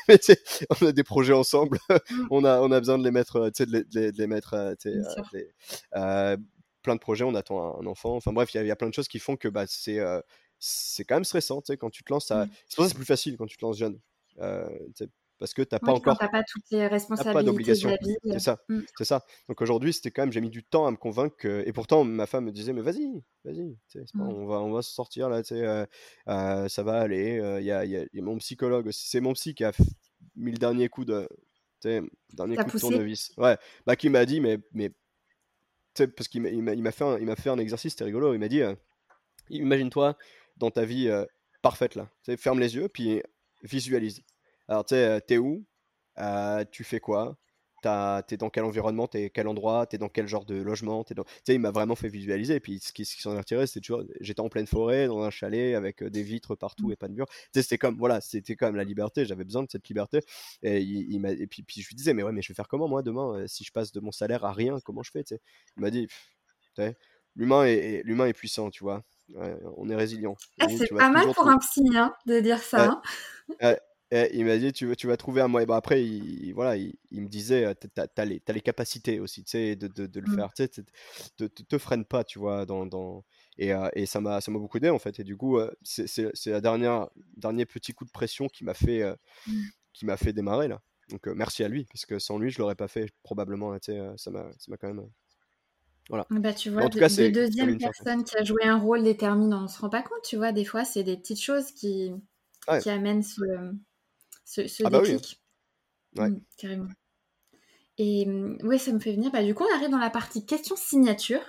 [0.82, 1.78] on a des projets ensemble.
[1.90, 2.28] Mmh.
[2.32, 4.74] on a on a besoin de les mettre, euh, de les, de les- mettre, euh,
[4.88, 5.04] euh,
[5.34, 5.48] les-
[5.96, 6.38] euh,
[6.82, 7.24] plein de projets.
[7.24, 8.16] On attend un, enfant.
[8.16, 9.66] Enfin bref, il y, a- il y a plein de choses qui font que bah
[9.68, 10.22] c'est euh,
[11.08, 12.46] quand même stressant, quand tu te lances à...
[12.46, 12.50] Mmh.
[12.68, 14.00] C'est pour ça que c'est plus facile quand tu te lances jeune.
[14.42, 14.68] Euh,
[15.40, 17.90] parce que t'as pas Oui, quand encore tu pas toutes les pas responsabilités de d'obligation.
[18.32, 18.80] C'est ça, Mmh.
[18.98, 19.26] c'est ça.
[19.48, 22.04] Donc aujourd'hui, c'était quand même, j'ai mis du temps à me convaincre que, et pourtant
[22.04, 24.20] ma femme me disait, mais vas-y, vas-y, tu pas- Mmh.
[24.24, 25.86] on va, on va se sortir là, tu sais, euh,
[26.28, 27.40] euh, ça va aller.
[27.40, 29.64] euh, Il y, a, y a- y a mon psychologue aussi, c'est mon psy qui
[29.64, 29.72] a
[30.36, 31.28] mis le dernier coup de,
[31.82, 32.02] tu
[32.34, 32.82] dernier coup de poussé?
[32.82, 33.32] tournevis.
[33.38, 34.92] Ouais, bah qui m'a dit, mais, mais,
[35.94, 38.34] tu parce qu'il m'a, fait, un, il m'a fait un exercice, c'était rigolo.
[38.34, 38.76] Il m'a dit, euh,
[39.50, 40.18] imagine-toi
[40.58, 41.26] dans ta vie euh,
[41.62, 43.22] parfaite là, tu ferme les yeux, puis
[43.64, 44.22] visualise.
[44.70, 45.66] Alors tu sais, euh, t'es où?
[46.20, 47.38] Euh, tu fais quoi?
[47.82, 49.08] T'es dans quel environnement?
[49.08, 49.88] T'es quel endroit?
[49.88, 51.04] T'es dans quel genre de logement?
[51.04, 51.24] T'es dans...
[51.24, 52.56] Tu sais, il m'a vraiment fait visualiser.
[52.56, 55.30] Et puis, ce qui, s'en est retiré, c'est toujours, j'étais en pleine forêt, dans un
[55.32, 56.92] chalet, avec euh, des vitres partout Mmh.
[56.92, 57.26] et pas de murs.
[57.28, 59.26] Tu sais, c'était comme, voilà, c'était quand même la liberté.
[59.26, 60.20] J'avais besoin de cette liberté.
[60.62, 62.56] Et, il, il m'a, et puis, puis, je lui disais, mais ouais, mais je vais
[62.56, 65.24] faire comment, moi, demain, si je passe de mon salaire à rien, comment je fais,
[65.24, 65.36] tu?
[65.78, 66.08] Il m'a dit,
[66.76, 66.82] tu
[67.36, 69.04] l'humain est, est- l'humain est puissant, tu vois?
[69.34, 70.36] Ouais, on est résilient.
[70.60, 72.90] Ah, c'est tu pas mal pour un psy, hein, de dire ça, Ouais,
[73.62, 73.76] hein.
[74.12, 75.68] Et il m'a dit, tu, vas- tu vas trouver un moyen.
[75.70, 79.52] Après, il, il- voilà, il, il me disait, t'as, t'as les, les capacités aussi, tu
[79.52, 80.36] sais, de, de, de le Mmh.
[80.36, 80.52] faire.
[80.54, 80.84] Tu sais,
[81.38, 82.66] te, te, freine pas, tu vois.
[82.66, 83.24] Dans, dans...
[83.58, 85.20] Et, euh, et ça m'a, ça m'a beaucoup aidé, en fait.
[85.20, 89.16] Et du coup, euh, c'est, dernière, dernier petit coup de pression qui m'a fait, euh,
[89.46, 89.70] Mmh.
[89.94, 90.82] qui m'a fait démarrer, là.
[91.10, 93.72] Donc, euh, merci à lui, parce que sans lui, je l'aurais pas fait, probablement.
[93.72, 95.10] là, tu sais, ça m'a, ça m'a quand même.
[96.10, 96.28] Voilà.
[96.30, 98.64] Bah, tu vois, en tout de, cas, de c'est comme deuxième personne qui a joué
[98.64, 101.42] un rôle déterminant, on se rend pas compte, tu vois, des fois, c'est des petites
[101.42, 102.12] choses qui,
[102.68, 102.82] Ouais.
[102.82, 103.42] qui amènent ce,
[104.50, 105.16] ce, ce Ah bah oui.
[106.18, 106.30] Ouais.
[106.30, 106.90] Mmh, carrément.
[107.98, 108.26] Et
[108.64, 109.32] oui, ça me fait venir.
[109.32, 111.42] Bah, du coup, on arrive dans la partie questions signature.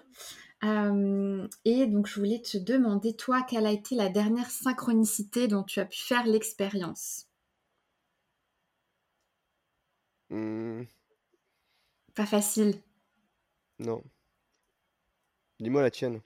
[0.64, 5.62] Euh, et donc, je voulais te demander, toi, quelle a été la dernière synchronicité dont
[5.62, 7.26] tu as pu faire l'expérience?
[10.30, 10.82] Hmm,
[12.14, 12.80] Pas facile.
[13.78, 14.04] non.
[15.60, 16.22] Dis-moi la tienne.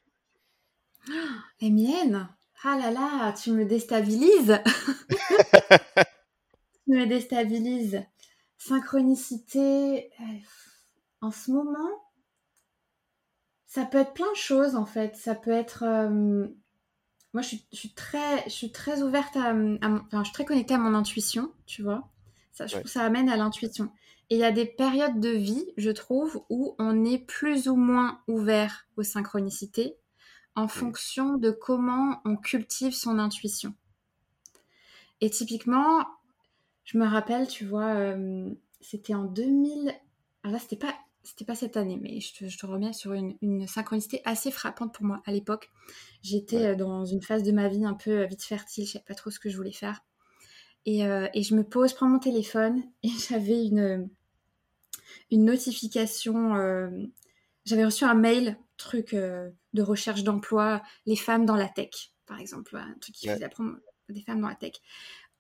[1.61, 2.29] Les miennes
[2.63, 4.59] Ah là là, tu me déstabilises
[6.87, 8.03] Me déstabilises.
[8.59, 10.11] Synchronicité.
[10.21, 10.25] euh,
[11.21, 11.91] En ce moment,
[13.67, 15.17] ça peut être plein de choses en fait.
[15.17, 15.83] Ça peut être.
[15.85, 16.47] euh,
[17.35, 20.25] Moi, je suis, je suis très, je suis très ouverte à, à mon- Enfin, je
[20.25, 22.09] suis très connectée à mon intuition, tu vois.
[22.53, 22.81] Ça, je Ouais.
[22.81, 23.91] trouve que ça amène à l'intuition.
[24.31, 27.77] Et il y a des périodes de vie, je trouve, où on est plus ou
[27.77, 29.97] moins ouvert aux synchronicités
[30.57, 33.75] en fonction de comment on cultive son intuition.
[35.21, 36.07] Et typiquement,
[36.85, 39.93] je me rappelle, tu vois, euh, c'était en 2000.
[40.43, 43.13] Alors là, c'était pas, c'était pas cette année, mais je te, je te remets sur
[43.15, 45.71] une, une synchronicité assez frappante pour moi à l'époque.
[46.23, 46.69] J'étais Ouais.
[46.69, 49.15] euh, dans une phase de ma vie un peu euh, vite fertile, je savais pas
[49.15, 50.01] trop ce que je voulais faire.
[50.87, 54.11] Et, euh, et je me pose, je prends mon téléphone et j'avais une,
[55.31, 56.55] une notification.
[56.57, 56.91] euh,
[57.65, 62.77] j'avais reçu un mail, truc de recherche d'emploi, les femmes dans la tech, par exemple,
[62.77, 63.77] un truc qui faisait apprendre
[64.09, 64.73] des femmes dans la tech.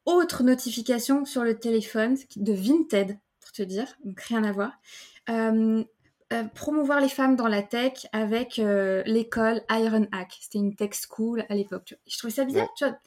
[0.06, 4.72] Autre notification sur le téléphone de Vinted, pour te dire, donc rien à voir.
[5.30, 5.82] Euh,
[6.32, 10.36] euh, promouvoir les femmes dans la tech avec euh, l'école Iron Hack.
[10.40, 11.94] C'était une tech school à l'époque.
[12.06, 12.70] Je trouvais ça bizarre, Ouais.
[12.76, 12.98] tu vois.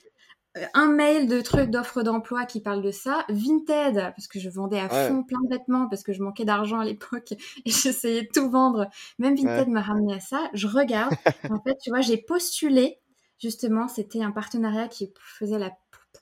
[0.73, 3.25] Un mail de trucs d'offres d'emploi qui parle de ça.
[3.29, 5.07] Vinted, parce que je vendais à Ouais.
[5.09, 7.33] fond plein de vêtements, parce que je manquais d'argent à l'époque
[7.65, 8.87] et j'essayais de tout vendre.
[9.19, 9.71] Même Vinted Ouais.
[9.73, 10.49] m'a ramené à ça.
[10.53, 11.13] Je regarde.
[11.59, 12.97] en fait, tu vois, j'ai postulé.
[13.39, 15.71] Justement, c'était un partenariat qui faisait la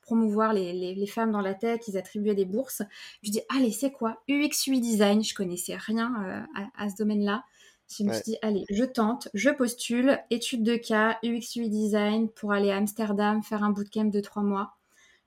[0.06, 2.82] promouvoir les, les- les femmes dans la tech, ils attribuaient des bourses.
[3.24, 4.22] Je dis, allez, c'est quoi?
[4.30, 7.44] UX UI design, je connaissais rien euh, à, à ce domaine-là.
[7.90, 8.14] Je me Ouais.
[8.14, 12.72] suis dit, allez, je tente, je postule, étude de cas, UX UI design pour aller
[12.72, 14.78] à Amsterdam, faire un bootcamp de trois mois.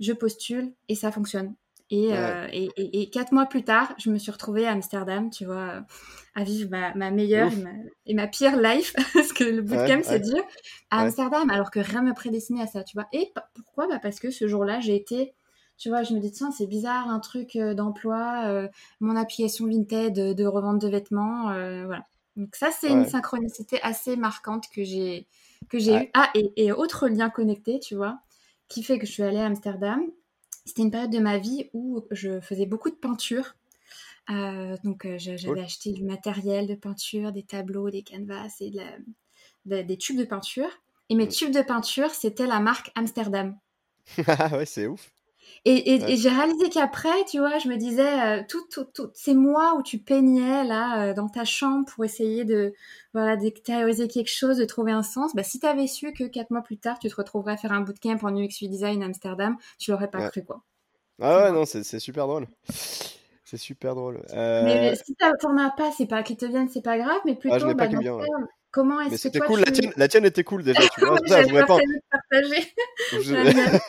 [0.01, 1.55] Je postule et ça fonctionne.
[1.91, 2.16] Et, Ouais.
[2.16, 5.47] euh, et, et- et quatre mois plus tard, je me suis retrouvée à Amsterdam, tu
[5.47, 5.84] vois,
[6.34, 7.70] à vivre ma, ma meilleure et ma,
[8.07, 10.20] et ma pire life, parce que le bootcamp, Ouais, c'est ouais.
[10.20, 10.43] dur,
[10.97, 11.03] à.
[11.03, 13.07] Amsterdam, alors que rien ne me prédestinait à ça, tu vois.
[13.12, 13.86] Et pourquoi?
[13.89, 15.34] Bah Parce que ce jour-là, j'ai été,
[15.78, 18.68] tu vois, je me dis, tiens, c'est bizarre, un truc euh, d'emploi, euh,
[19.00, 22.03] mon application Vinted de, de revente de vêtements, euh, voilà.
[22.37, 25.26] Donc ça, c'est une synchronicité assez marquante que j'ai
[25.68, 26.11] que j'ai eue.
[26.14, 28.21] Ah, et, et autre lien connecté, tu vois,
[28.68, 30.03] qui fait que je suis allée à Amsterdam.
[30.68, 33.57] C'était une période de ma vie où je faisais beaucoup de peinture.
[34.30, 35.61] Euh, donc euh, j'avais Cool.
[35.61, 38.99] acheté du matériel de peinture, des tableaux, des canvas et de la-
[39.66, 40.70] de- des tubes de peinture.
[41.08, 41.28] Et mes Mm.
[41.28, 43.58] tubes de peinture, c'était la marque Amsterdam.
[44.26, 45.11] Ah ouais, c'est ouf.
[45.64, 49.99] Et, j'ai réalisé qu'après, tu vois, je me disais, tout, tout, ces mois où tu
[49.99, 52.72] peignais là dans ta chambre pour essayer de
[53.12, 56.50] voilà d'extérioriser quelque chose, de trouver un sens, bah, si tu avais su que quatre
[56.50, 59.57] mois plus tard, tu te retrouverais à faire un bootcamp en UX Design à Amsterdam,
[59.79, 60.62] tu l'aurais pas cru quoi.
[61.20, 62.46] Ah ouais, non, c'est super drôle.
[63.45, 64.22] C'est super drôle.
[64.33, 67.57] Mais si t'en as pas, c'est pas qu'ils te viennent, c'est pas grave, mais plutôt,
[67.68, 68.00] ah, bah, dans
[68.70, 69.64] comment est-ce que toi cool, tu...
[69.64, 71.18] la, tienne, la tienne était cool déjà, tu vois.
[71.26, 71.78] ça, je pas
[72.11, 72.72] partager.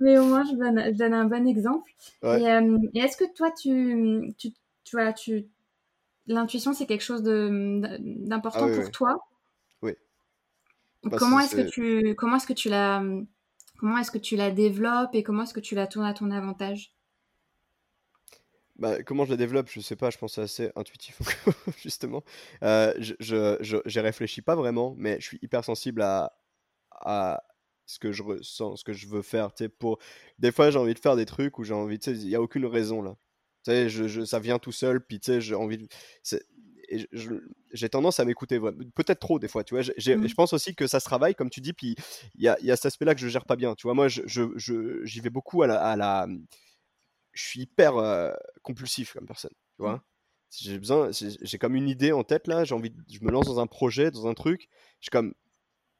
[0.00, 1.90] Mais au moins, je donne, donne un bon exemple.
[2.24, 4.50] Euh, et, est-ce que toi, tu, tu,
[4.84, 5.46] tu, tu...
[6.26, 9.18] l'intuition, c'est quelque chose d'important ah pour toi?
[9.82, 9.92] Oui.
[11.04, 13.02] Bah, comment est-ce que tu, comment est-ce que tu la,
[13.78, 16.30] comment est-ce que tu la développes et comment est-ce que tu la tournes à ton
[16.30, 16.92] avantage?
[18.82, 21.16] Bah, comment je la développe, je sais pas, je pense que c'est assez intuitif,
[21.80, 22.24] justement.
[22.64, 23.14] Euh, je,
[23.60, 26.36] je, réfléchis pas vraiment, mais je suis hyper sensible à,
[26.90, 27.44] à
[27.86, 29.50] ce que je ressens, ce que je veux faire.
[29.78, 30.00] Pour...
[30.40, 32.66] Des fois, j'ai envie de faire des trucs où j'ai envie, il n'y a aucune
[32.66, 33.14] raison là.
[33.64, 35.86] Sais, je, ça vient tout seul, puis j'ai envie de...
[37.72, 38.58] J'ai tendance à m'écouter,
[38.96, 39.84] peut-être trop des fois, tu vois.
[39.84, 40.26] Mmh.
[40.26, 41.94] Je pense aussi que ça se travaille, comme tu dis, puis
[42.34, 43.76] il y a, y a, cet aspect-là que je gère pas bien.
[43.76, 46.26] Tu vois, moi, j'y vais beaucoup à la, à la
[47.32, 47.94] je suis hyper
[48.62, 50.02] compulsif comme personne, tu vois.
[50.48, 53.46] Si j'ai besoin, j'ai comme une idée en tête là, j'ai envie, je me lance
[53.46, 54.68] dans un projet, dans un truc,
[55.00, 55.32] je comme,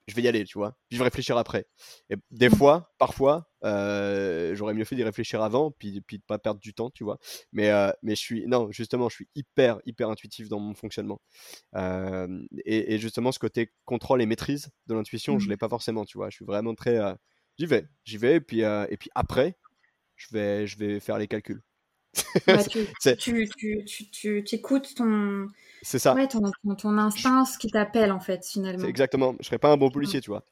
[0.08, 0.72] je vais y aller, tu vois.
[0.88, 1.66] Puis je vais réfléchir après.
[2.10, 2.56] Et des mmh.
[2.56, 6.90] fois, parfois, j'aurais mieux fait d'y réfléchir avant, puis, puis de pas perdre du temps,
[6.90, 7.18] tu vois.
[7.52, 7.70] Mais,
[8.02, 11.20] mais je suis, non, justement, je suis hyper, hyper intuitif dans mon fonctionnement.
[12.64, 15.50] et, justement, ce côté contrôle et maîtrise de l'intuition, je je mmh.
[15.50, 16.30] l'ai pas forcément, tu vois.
[16.30, 16.98] Je suis vraiment très,
[17.58, 19.56] j'y vais, j'y vais, et puis, et puis après,
[20.22, 21.62] je vais, je vais faire les calculs.
[23.18, 25.48] tu, tu, tu, écoutes ton,
[25.82, 26.14] c'est ça.
[26.14, 26.40] Ouais, ton,
[26.76, 28.86] ton, instinct, ce qui t'appelle en fait finalement.
[28.86, 29.34] Exactement.
[29.40, 30.44] Je serais pas un bon policier, tu vois.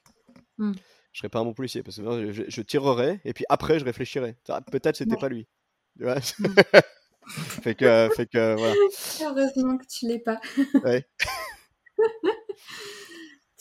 [0.58, 0.72] Mmh.
[1.12, 3.84] Je serais pas un bon policier parce que je, je tirerais et puis après je
[3.84, 4.36] réfléchirais.
[4.70, 5.46] Peut-être c'était pas lui.
[5.98, 6.16] Tu vois?
[6.16, 6.46] Mmh.
[7.28, 8.74] fait que, fait que voilà.
[9.22, 10.40] Heureusement que tu l'es pas.
[10.84, 11.06] ouais.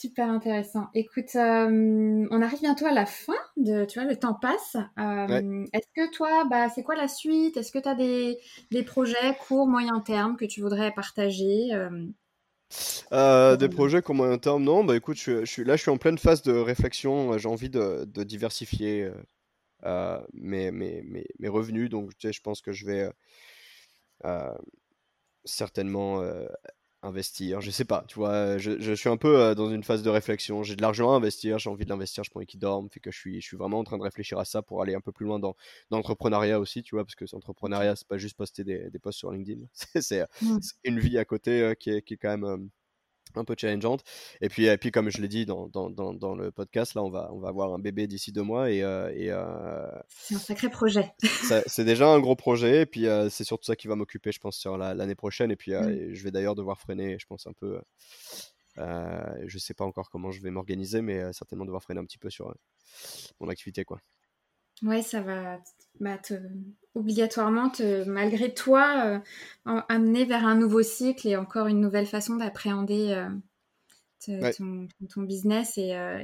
[0.00, 0.86] Super intéressant.
[0.94, 4.78] Écoute, euh, on arrive bientôt à la fin de, tu vois, le temps passe.
[4.98, 7.58] Euh, est-ce que toi, bah, c'est quoi la suite?
[7.58, 8.38] Est-ce que tu as des,
[8.70, 13.56] des, projets court, moyen terme que tu voudrais partager euh?
[13.58, 14.84] des projets court moyen terme, non.
[14.84, 17.36] Bah écoute, je, suis là, je suis en pleine phase de réflexion.
[17.36, 19.10] J'ai envie de, de diversifier
[20.32, 21.90] mes, mes, mes, mes, revenus.
[21.90, 23.10] Donc, tu sais, je pense que je vais
[25.44, 26.22] certainement
[27.02, 30.10] investir, je sais pas, tu vois, je, je suis un peu dans une phase de
[30.10, 33.00] réflexion, j'ai de l'argent à investir, j'ai envie de l'investir, je pourrais qu'il dorme, fait
[33.00, 35.00] que je suis, je suis vraiment en train de réfléchir à ça pour aller un
[35.00, 35.56] peu plus loin dans,
[35.90, 39.18] dans l'entrepreneuriat aussi, tu vois, parce que l'entrepreneuriat, c'est pas juste poster des, des posts
[39.18, 39.62] sur LinkedIn,
[40.00, 40.58] c'est mmh.
[40.84, 42.70] une vie à côté qui, est, qui est quand même
[43.38, 44.02] un peu challengeante.
[44.40, 47.10] Et puis, et puis comme je l'ai dit dans, dans, dans, le podcast, là, on
[47.10, 48.70] va, on va avoir un bébé d'ici deux mois.
[48.70, 51.12] Et, euh, et euh, c'est un sacré projet.
[51.66, 52.82] c'est déjà un gros projet.
[52.82, 55.50] Et puis, euh, c'est surtout ça qui va m'occuper, je pense, sur l'année prochaine.
[55.50, 56.14] Et puis, mm.
[56.14, 57.80] je vais d'ailleurs devoir freiner, je pense, un peu.
[58.76, 62.30] je sais pas encore comment je vais m'organiser, mais certainement devoir freiner un petit peu
[62.30, 62.54] sur
[63.40, 64.00] mon activité, quoi.
[64.82, 65.58] Ouais, ça va
[66.00, 66.34] bah, te,
[66.94, 69.20] obligatoirement, te, malgré toi,
[69.66, 73.24] euh, amener vers un nouveau cycle et encore une nouvelle façon d'appréhender
[74.28, 76.22] euh, ton, business et, euh,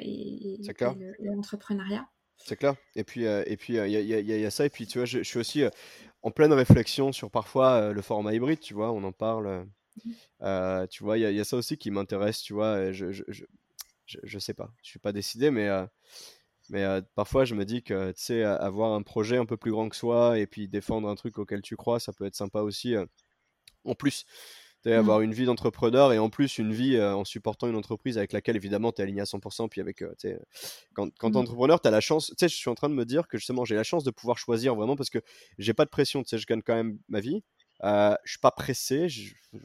[1.20, 2.06] l'entrepreneuriat.
[2.38, 2.74] C'est clair.
[2.94, 4.66] Et puis, et puis, il y, a ça.
[4.66, 5.64] Et puis, tu vois, je, suis aussi
[6.22, 8.60] en pleine réflexion sur parfois le format hybride.
[8.60, 9.66] Tu vois, on en parle.
[10.04, 10.86] Mmh.
[10.90, 12.42] tu vois, il y, a ça aussi qui m'intéresse.
[12.42, 13.44] Tu vois, je je, je,
[14.04, 14.70] je, sais pas.
[14.82, 15.70] Je suis pas décidé, mais
[16.70, 16.84] mais
[17.14, 19.96] parfois, je me dis que, tu sais, avoir un projet un peu plus grand que
[19.96, 22.94] soi et puis défendre un truc auquel tu crois, ça peut être sympa aussi.
[23.84, 24.24] en plus,
[24.82, 24.94] tu mmh.
[24.94, 28.56] avoir une vie d'entrepreneur et en plus une vie en supportant une entreprise avec laquelle,
[28.56, 29.68] évidemment, tu es aligné à 100%.
[29.68, 30.04] Puis avec,
[30.94, 31.42] quand, quand tu es mmh.
[31.42, 32.28] entrepreneur, tu as la chance.
[32.28, 34.10] Tu sais, je suis en train de me dire que justement, j'ai la chance de
[34.10, 35.18] pouvoir choisir vraiment parce que
[35.58, 36.22] j'ai pas de pression.
[36.22, 37.42] Tu sais, je gagne quand même ma vie.
[37.82, 39.08] Je suis pas pressé.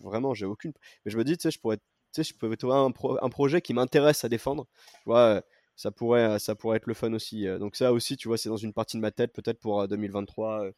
[0.02, 0.74] Vraiment, j'ai aucune.
[1.06, 1.78] Mais je me dis, tu sais, je pourrais
[2.14, 2.92] tu sais, je peux trouver un,
[3.22, 4.68] un projet qui m'intéresse à défendre.
[5.04, 5.44] Tu vois,
[5.82, 7.48] ça pourrait, euh, ça pourrait être le fun aussi.
[7.48, 7.58] Euh.
[7.58, 10.66] Donc ça aussi, tu vois, c'est dans une partie de ma tête, peut-être pour 2023.
[10.66, 10.72] Euh,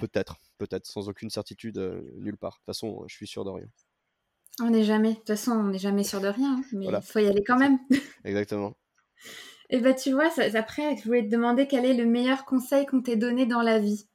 [0.00, 1.78] peut-être, peut-être, sans aucune certitude,
[2.18, 2.52] nulle part.
[2.52, 3.66] De toute façon, je suis sûr de rien.
[4.60, 7.00] On n'est jamais, de toute façon, on n'est jamais sûr de rien, hein, mais il
[7.02, 7.78] faut y aller quand même.
[8.24, 8.76] Exactement.
[9.70, 13.00] Et bah tu vois, après, je voulais te demander quel est le meilleur conseil qu'on
[13.00, 14.06] t'ait donné dans la vie.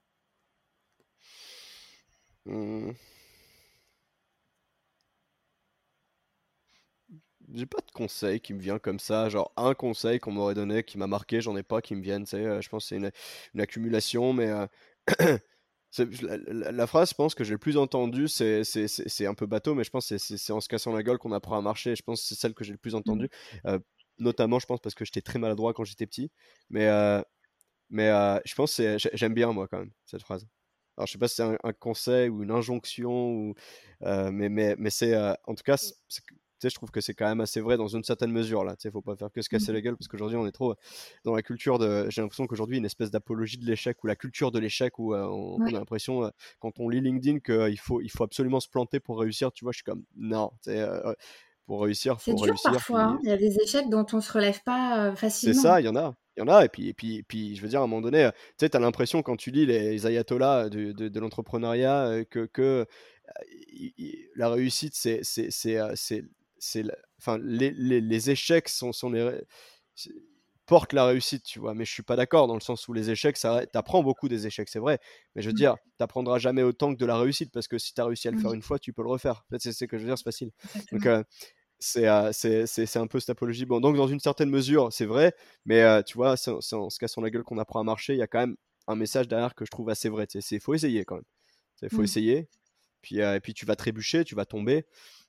[2.46, 2.92] Mmh.
[7.58, 10.84] J'ai pas de conseil qui me vient comme ça, genre un conseil qu'on m'aurait donné
[10.84, 12.90] qui m'a marqué, j'en ai pas qui me viennent, tu sais, euh, je pense que
[12.90, 13.12] c'est une,
[13.56, 14.68] une, accumulation, mais euh,
[16.50, 19.90] la, phrase, je pense que j'ai le plus entendu, c'est un peu bateau, mais je
[19.90, 22.28] pense que c'est en se cassant la gueule qu'on apprend à marcher, je pense que
[22.28, 22.98] c'est celle que j'ai le plus mmh.
[22.98, 23.30] entendue,
[23.66, 23.80] euh,
[24.20, 26.32] notamment, je pense, parce que j'étais très maladroit quand j'étais petit,
[26.70, 26.88] mais
[27.90, 28.10] Mais
[28.46, 30.46] je pense que j'aime bien, moi, quand même, cette phrase.
[30.98, 33.56] Alors, je sais pas si c'est un, conseil ou une injonction, ou,
[34.02, 35.78] mais, mais, mais c'est en tout cas,
[36.64, 38.76] je trouve que c'est quand même assez vrai dans une certaine mesure là.
[38.76, 39.76] Tu sais, faut pas faire que se casser mmh.
[39.76, 40.76] la gueule parce qu'aujourd'hui on est trop
[41.24, 42.10] dans la culture de.
[42.10, 45.62] J'ai l'impression qu'aujourd'hui une espèce d'apologie de l'échec ou la culture de l'échec où on,
[45.66, 49.52] a l'impression quand on lit LinkedIn qu'il faut il faut absolument se planter pour réussir.
[49.52, 50.52] Tu vois, je suis comme non.
[51.66, 53.02] pour réussir, faut C'est dur parfois.
[53.02, 53.20] Hein.
[53.24, 55.56] Il y a des échecs dont on se relève pas facilement.
[55.56, 56.16] C'est ça, il y en a.
[56.36, 57.88] Il y en a, et puis, et puis, et puis je veux dire, à un
[57.88, 61.20] moment donné, tu sais, tu as l'impression quand tu lis les ayatollahs de, de, de
[61.20, 62.86] l'entrepreneuriat que, que
[64.36, 66.24] la réussite, c'est
[66.60, 66.84] c'est
[67.20, 69.42] enfin les, les, les, échecs sont, sont les
[70.68, 71.74] portent la réussite, tu vois.
[71.74, 74.46] Mais je suis pas d'accord dans le sens où les échecs, ça t'apprends beaucoup des
[74.46, 75.00] échecs, c'est vrai.
[75.34, 75.58] Mais je veux mmh.
[75.58, 78.32] dire, t'apprendras jamais autant que de la réussite parce que si tu as réussi à
[78.32, 79.44] le faire une fois, tu peux le refaire.
[79.48, 80.52] En fait, c'est ce que je veux dire, c'est facile.
[80.92, 81.24] Donc euh,
[81.98, 83.66] euh, c'est c'est un peu cette apologie.
[83.66, 85.34] Bon, donc dans une certaine mesure, c'est vrai,
[85.66, 88.14] mais euh, tu vois, c'est en se cassant la gueule qu'on apprend à marcher.
[88.14, 88.58] Il y a quand même
[88.88, 90.28] un message derrière que je trouve assez vrai.
[90.34, 91.26] Il faut essayer quand même.
[91.82, 92.04] Il faut mmh.
[92.04, 92.50] essayer.
[93.02, 94.86] Puis, et puis tu vas trébucher, tu vas tomber.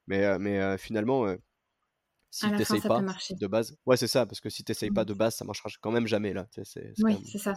[0.09, 1.27] Mais, mais finalement,
[2.31, 5.03] si tu n'essayes pas de base, ouais, c'est ça, parce que si tu n'essayes pas
[5.03, 5.07] mmh.
[5.07, 6.47] de base, ça marchera quand même jamais là.
[7.03, 7.55] oui, c'est ça.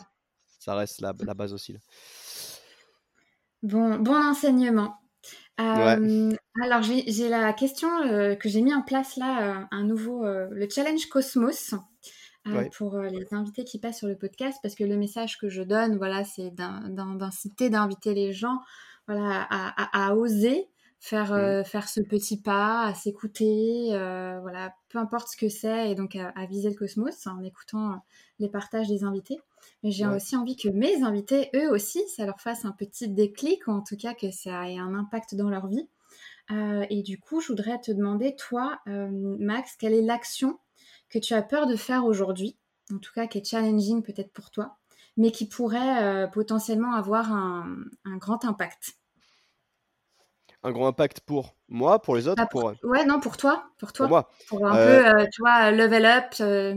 [0.59, 1.73] Ça reste la, la base aussi.
[1.73, 1.79] Là.
[3.63, 4.97] Bon, bon enseignement.
[5.57, 7.89] Alors, j'ai la question
[8.37, 11.75] que j'ai mis en place là, un nouveau, le challenge Cosmos.
[12.75, 15.97] pour les invités qui passent sur le podcast parce que le message que je donne
[15.97, 18.57] voilà c'est d'inciter d'inviter les gens
[19.07, 20.70] voilà à, à oser
[21.01, 21.35] faire, mmh.
[21.35, 25.95] euh, faire ce petit pas, à s'écouter, euh, voilà, peu importe ce que c'est, et
[25.95, 27.95] donc à, viser le cosmos en écoutant euh,
[28.39, 29.39] les partages des invités.
[29.83, 33.67] Mais j'ai aussi envie que mes invités, eux aussi, ça leur fasse un petit déclic,
[33.67, 35.87] ou en tout cas que ça ait un impact dans leur vie.
[36.51, 40.59] et du coup, je voudrais te demander, toi, Max, quelle est l'action
[41.09, 42.57] que tu as peur de faire aujourd'hui,
[42.91, 44.77] en tout cas qui est challenging peut-être pour toi,
[45.17, 47.85] mais qui pourrait potentiellement avoir un
[48.17, 49.00] grand impact?
[50.63, 52.73] Un grand impact pour moi, pour les autres, bah, pour...
[52.83, 54.05] Ouais, non, pour toi, pour toi.
[54.05, 54.31] Pour moi.
[54.47, 56.25] Pour un peu, euh, tu vois, level up.
[56.41, 56.75] Euh,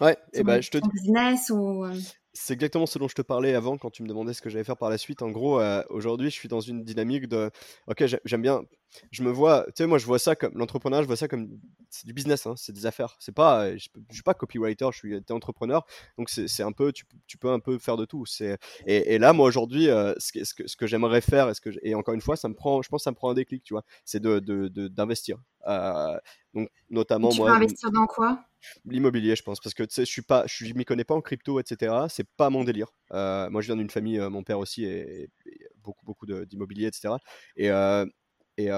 [0.00, 1.86] ouais, et ben je te business ou.
[2.34, 2.38] Euh.
[2.44, 4.64] C'est exactement ce dont je te parlais avant quand tu me demandais ce que j'allais
[4.64, 5.22] faire par la suite.
[5.22, 7.50] En gros, aujourd'hui, je suis dans une dynamique de.
[7.86, 8.62] Ok, j'aime bien.
[9.10, 9.64] Je me vois.
[9.68, 10.56] Tu sais, moi, je vois ça comme.
[10.56, 11.48] L'entrepreneuriat, je vois ça comme.
[11.90, 13.16] C'est du business, hein, c'est des affaires.
[13.18, 13.76] C'est pas.
[13.76, 15.84] Je, je, suis pas copywriter, je suis entrepreneur.
[16.18, 16.92] Donc, c'est un peu.
[16.92, 17.04] Tu,
[17.38, 18.24] peux un peu faire de tout.
[18.40, 22.20] Et, et là, moi, aujourd'hui, ce que, ce que, j'aimerais faire, et, que encore une
[22.20, 22.82] fois, ça me prend.
[22.82, 23.84] Je pense que ça me prend un déclic, tu vois.
[24.04, 25.36] C'est d'investir.
[25.36, 25.44] De, de,
[26.54, 27.30] donc, notamment.
[27.30, 28.44] tu moi, veux investir dans quoi?
[28.86, 31.20] L'immobilier, je pense, parce que tu sais, je suis pas, je m'y connais pas en
[31.20, 32.06] crypto, etc.
[32.08, 32.88] C'est pas mon délire.
[33.12, 35.28] Euh, moi, je viens d'une famille, euh, mon père aussi, et,
[35.82, 37.14] beaucoup, beaucoup d'immobilier, etc.
[37.56, 38.06] Et, euh,
[38.56, 38.68] et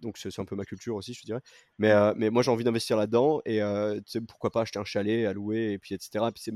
[0.00, 1.40] donc c'est un peu ma culture aussi, je dirais.
[1.78, 5.26] Mais, mais moi, j'ai envie d'investir là-dedans, et tu sais, pourquoi pas acheter un chalet
[5.26, 6.26] à louer, et puis etc.
[6.32, 6.52] Puis c'est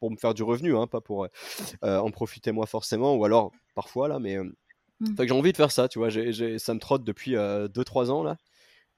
[0.00, 1.28] pour me faire du revenu, hein, pas pour
[1.82, 4.38] en profiter moi forcément, ou alors parfois là, mais
[5.10, 5.26] mmh.
[5.26, 6.10] j'ai envie de faire ça, tu vois.
[6.10, 8.36] ça me trotte depuis 2-3 ans là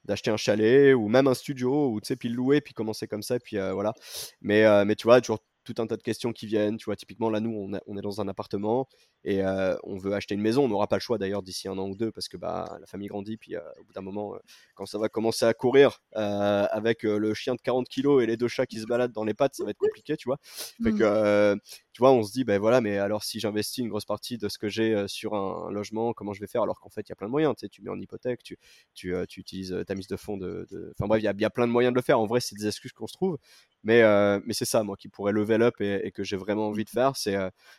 [0.07, 3.07] d'acheter un chalet ou même un studio ou tu sais puis le louer puis commencer
[3.07, 3.93] comme ça puis euh, voilà
[4.41, 6.97] mais euh, mais tu vois toujours tout un tas de questions qui viennent tu vois
[6.97, 8.89] typiquement là nous on, on est dans un appartement
[9.27, 10.65] et euh, on veut acheter une maison.
[10.65, 12.87] On n'aura pas le choix d'ailleurs d'ici un an ou deux parce que bah, la
[12.87, 13.37] famille grandit.
[13.37, 14.39] Puis euh, au bout d'un moment, euh,
[14.77, 18.49] quand ça va commencer à courir avec le chien de 40 kilos et les deux
[18.49, 20.39] chats qui se baladent dans les pattes, ça va être compliqué, tu vois.
[20.43, 20.99] Fait mmh.
[20.99, 21.57] que
[21.93, 24.49] tu vois, on se dit, ben voilà, mais alors si j'investis une grosse partie de
[24.49, 26.63] ce que j'ai sur un, logement, comment je vais faire?
[26.63, 27.55] Alors qu'en fait il y a plein de moyens.
[27.57, 28.59] Tu sais, tu mets en hypothèque, tu,
[28.95, 30.67] tu, tu utilises ta mise de fonds de.
[30.99, 32.21] Enfin bref, il y a, y a, plein de moyens de le faire.
[32.21, 33.39] En vrai, c'est des excuses qu'on se trouve,
[33.83, 34.03] mais
[34.45, 36.91] mais c'est ça, moi, qui pourrait level up et, et que j'ai vraiment envie de
[36.91, 37.37] faire, c'est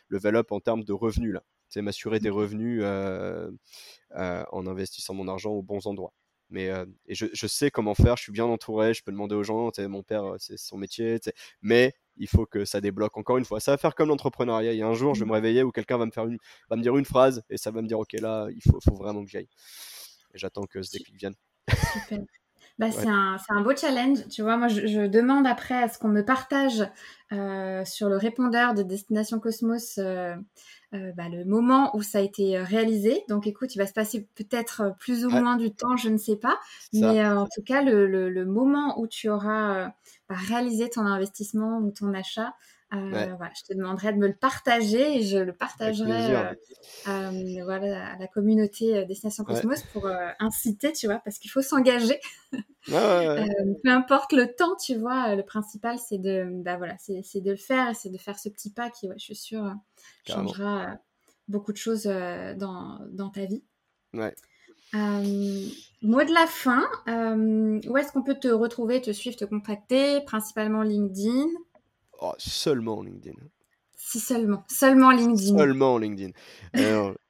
[0.08, 3.50] level up en termes de revenus là c'est m'assurer des revenus euh,
[4.16, 6.12] euh, en investissant mon argent aux bons endroits.
[6.50, 9.34] Mais euh, et je, je, sais comment faire, je suis bien entouré, je peux demander
[9.34, 11.20] aux gens, mon père, c'est son métier,
[11.60, 13.18] mais il faut que ça débloque.
[13.18, 14.72] Encore une fois, ça va faire comme l'entrepreneuriat.
[14.72, 16.38] Il y a un jour, je vais me réveiller où quelqu'un va me faire une,
[16.70, 18.96] va me dire une phrase et ça va me dire, ok, là, il faut, faut
[18.96, 19.48] vraiment que j'aille.
[20.32, 21.34] Et j'attends que ce déclic vienne.
[21.92, 22.20] Super.
[22.78, 24.28] Bah, c'est un, un, beau challenge.
[24.28, 26.88] Tu vois, moi, je, je demande après à ce qu'on me partage
[27.32, 30.36] euh, sur le répondeur de Destination Cosmos euh,
[30.94, 33.24] euh, bah, le moment où ça a été réalisé.
[33.28, 36.36] Donc, écoute, il va se passer peut-être plus ou moins du temps, je ne sais
[36.36, 36.60] pas.
[36.92, 39.88] Mais en tout cas, le, le, le, moment où tu auras
[40.28, 42.54] bah, réalisé ton investissement ou ton achat,
[42.94, 46.54] euh, voilà, je te demanderai de me le partager et je le partagerai euh,
[47.08, 50.10] euh, voilà, à la communauté Destination Cosmos pour
[50.40, 52.18] inciter, tu vois, parce qu'il faut s'engager.
[52.86, 57.56] peu importe le temps, tu vois, le principal c'est de, bah, voilà, c'est de le
[57.58, 59.74] faire, c'est de faire ce petit pas qui, je suis sûre,
[60.26, 60.96] changera
[61.46, 63.64] beaucoup de choses dans, dans, ta vie.
[64.14, 64.34] Ouais.
[64.94, 70.82] mot de la fin, où est-ce qu'on peut te retrouver, te suivre, te contacter Principalement
[70.82, 71.48] LinkedIn?
[72.20, 73.36] Oh, seulement LinkedIn.
[73.96, 74.64] Si seulement.
[74.68, 75.58] Seulement LinkedIn.
[75.58, 76.30] Seulement LinkedIn.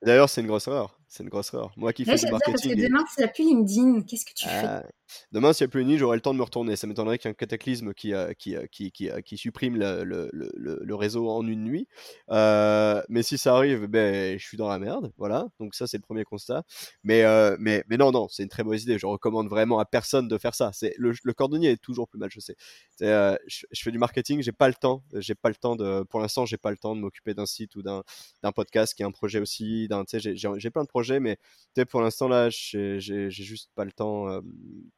[0.03, 0.99] D'ailleurs, c'est une grosse erreur.
[1.09, 1.73] C'est une grosse erreur.
[1.77, 2.53] Moi qui fais du marketing.
[2.53, 4.67] parce que demain, s'il n'y a plus LinkedIn, qu'est-ce que tu fais?
[4.67, 4.85] Ah,
[5.33, 6.77] Demain, s'il n'y a plus LinkedIn, j'aurai le temps de me retourner.
[6.77, 10.31] Ça m'étonnerait qu'un cataclysme qui, euh, qui, euh, qui, qui, euh, qui, supprime le, le,
[10.33, 11.89] le, réseau en une nuit.
[12.29, 15.13] mais si ça arrive, ben, je suis dans la merde.
[15.17, 15.49] Voilà.
[15.61, 16.65] Donc, ça, c'est le premier constat.
[17.03, 17.25] Mais,
[17.59, 18.99] mais, mais non, non, c'est une très mauvaise idée.
[18.99, 20.71] Je recommande vraiment à personne de faire ça.
[20.97, 22.57] Le, cordonnier est toujours plus mal, je sais.
[23.01, 23.37] Je,
[23.75, 25.05] fais du marketing, j'ai pas le temps.
[25.43, 26.03] Pas le temps de.
[26.05, 28.03] Pour l'instant, j'ai pas le temps de m'occuper d'un site ou d'un
[28.55, 29.89] podcast qui est un projet aussi.
[30.13, 31.39] J'ai plein de projets mais
[31.85, 34.41] pour l'instant là, j'ai juste pas le temps, euh,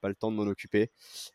[0.00, 0.90] pas le temps de m'en occuper.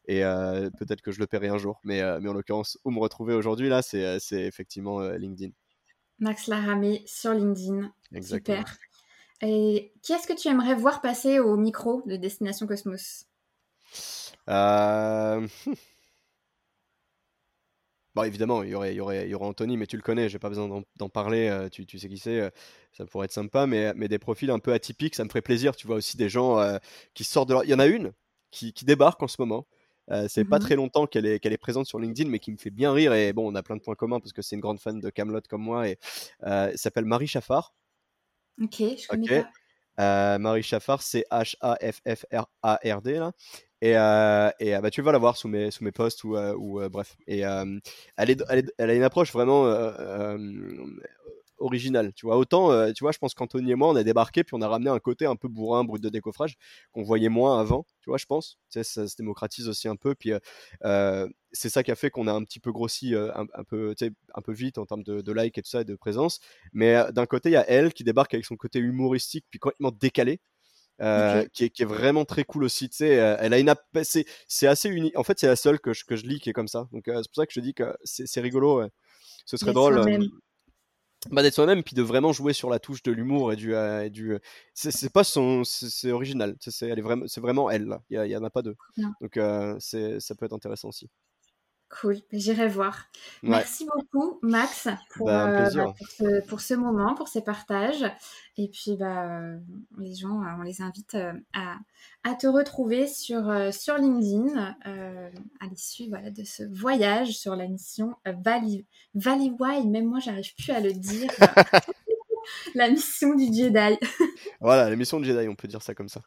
[0.05, 2.91] Et euh, peut-être que je le paierai un jour, mais, euh, mais en l'occurrence, où
[2.91, 5.51] me retrouver aujourd'hui là, c'est effectivement LinkedIn.
[6.19, 7.91] Max Laramé sur LinkedIn.
[8.13, 8.57] Exactement.
[8.57, 8.77] Super.
[9.41, 13.25] Et qui est-ce que tu aimerais voir passer au micro de Destination Cosmos?
[18.15, 20.01] Bon, évidemment, il y aurait, il y aurait, il y aurait Anthony, mais tu le
[20.01, 22.49] connais, j'ai pas besoin d'en parler, euh, tu, tu, sais qui c'est, euh,
[22.93, 25.75] ça pourrait être sympa, mais, mais des profils un peu atypiques, ça me ferait plaisir.
[25.75, 26.77] Tu vois aussi des gens euh,
[27.13, 27.65] qui sortent de leur.
[27.65, 28.13] Il y en a une
[28.55, 29.67] qui, qui débarque en ce moment.
[30.27, 32.57] c'est pas mmh très longtemps qu'elle est, qu'elle est présente sur LinkedIn, mais qui me
[32.57, 33.13] fait bien rire.
[33.13, 35.09] Et bon, on a plein de points communs parce que c'est une grande fan de
[35.09, 35.87] Camelot comme moi.
[35.87, 35.97] Et
[36.41, 37.73] elle s'appelle Marie Chaffard.
[38.61, 39.45] Ok, je connais
[39.97, 40.39] pas.
[40.39, 43.31] Marie Chaffard, c'est H-A-F-F-R-A-R-D là.
[43.81, 46.55] Et, euh, et bah, tu vas la voir sous mes, sous mes posts ou, euh,
[46.57, 47.17] ou euh, bref.
[47.27, 47.81] Et elle,
[48.17, 49.65] est, elle, elle, a une approche vraiment
[51.65, 52.13] originale.
[52.13, 54.61] Tu vois, autant, tu vois, je pense qu'Anthony et moi, on a débarqué puis on
[54.61, 56.55] a ramené un côté un peu bourrin, brut de décoffrage
[56.91, 57.85] qu'on voyait moins avant.
[58.01, 58.57] Tu vois, je pense.
[58.71, 60.15] Tu sais, ça se démocratise aussi un peu.
[60.15, 60.31] Puis
[61.51, 63.95] c'est ça qui a fait qu'on a un petit peu grossi un, un, peu,
[64.33, 66.39] un peu vite en termes de, de likes et tout ça et de présence.
[66.73, 69.91] Mais d'un côté, il y a elle qui débarque avec son côté humoristique puis complètement
[69.91, 70.39] décalé.
[71.01, 72.89] Euh, qui, est, qui, est, vraiment très cool aussi.
[72.89, 73.73] Tu sais, euh, elle a une
[74.47, 75.17] c'est assez unique.
[75.17, 76.87] En fait, c'est la seule que je, que je lis qui est comme ça.
[76.93, 78.87] Donc euh, c'est pour ça que je te dis que c'est rigolo.
[79.45, 80.01] Ce serait drôle.
[81.31, 83.73] Bah, d'être soi-même puis de vraiment jouer sur la touche de l'humour et du,
[84.11, 84.37] du
[84.73, 88.01] c'est pas son c'est original c'est elle est vraiment c'est vraiment elle là.
[88.09, 88.75] Il y, en a pas deux.
[89.21, 89.39] Donc
[89.79, 91.09] c'est ça peut être intéressant aussi
[92.01, 93.05] Cool, j'irai voir.
[93.41, 98.03] Merci beaucoup, Max, pour, bah, euh, bah, pour, ce, moment, pour ces partages.
[98.57, 99.57] Et puis, bah, euh,
[99.97, 101.15] les gens, euh, on les invite
[101.53, 101.77] à,
[102.23, 108.15] à te retrouver sur, sur LinkedIn à l'issue voilà, de ce voyage sur la mission
[108.25, 109.89] Valley, Valley Wide.
[109.89, 111.31] Même moi, j'arrive plus à le dire.
[112.75, 113.97] la mission du Jedi.
[114.59, 116.21] voilà, la mission du Jedi, on peut dire ça comme ça.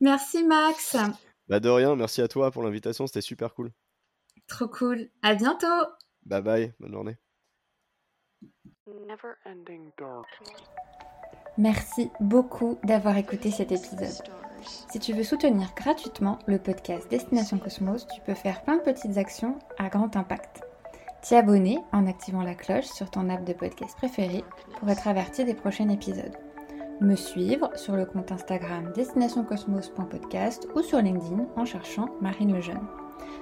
[0.00, 0.96] Merci, Max.
[1.48, 3.70] Bah, de rien, merci à toi pour l'invitation, c'était super cool.
[4.50, 5.08] Trop cool.
[5.22, 5.66] À bientôt.
[6.26, 6.74] Bye bye.
[6.80, 7.16] Bonne journée.
[11.56, 14.24] Merci beaucoup d'avoir écouté cet épisode.
[14.62, 19.16] Si tu veux soutenir gratuitement le podcast Destination Cosmos, tu peux faire plein de petites
[19.16, 20.62] actions à grand impact.
[21.22, 24.42] T'y abonner en activant la cloche sur ton app de podcast préféré
[24.78, 26.36] pour être averti des prochains épisodes.
[27.00, 32.86] Me suivre sur le compte Instagram destinationcosmos.podcast ou sur LinkedIn en cherchant Marine Lejeune.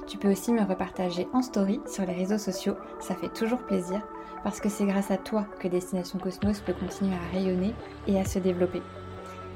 [0.06, 4.00] Tu peux aussi me repartager en story sur les réseaux sociaux, ça fait toujours plaisir
[4.42, 7.74] parce que c'est grâce à toi que Destination Cosmos peut continuer à rayonner
[8.06, 8.82] et à se développer.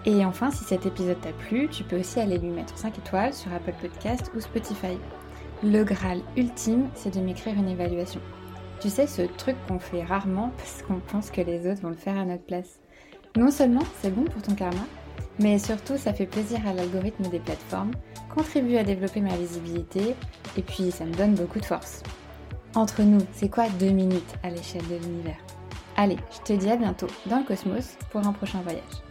[0.05, 3.33] Et enfin, si cet épisode t'a plu, tu peux aussi aller lui mettre 5 étoiles
[3.33, 4.99] sur Apple Podcast ou Spotify.
[5.63, 8.21] Le Graal ultime, c'est de m'écrire une évaluation.
[8.81, 11.95] Tu sais, ce truc qu'on fait rarement parce qu'on pense que les autres vont le
[11.95, 12.81] faire à notre place.
[13.37, 14.83] Non seulement c'est bon pour ton karma,
[15.39, 17.93] mais surtout ça fait plaisir à l'algorithme des plateformes,
[18.35, 20.15] contribue à développer ma visibilité
[20.57, 22.03] et puis ça me donne beaucoup de force.
[22.75, 25.37] Entre nous, c'est quoi deux minutes à l'échelle de l'univers?
[25.97, 29.02] Allez, je te dis à bientôt dans le cosmos pour un prochain voyage.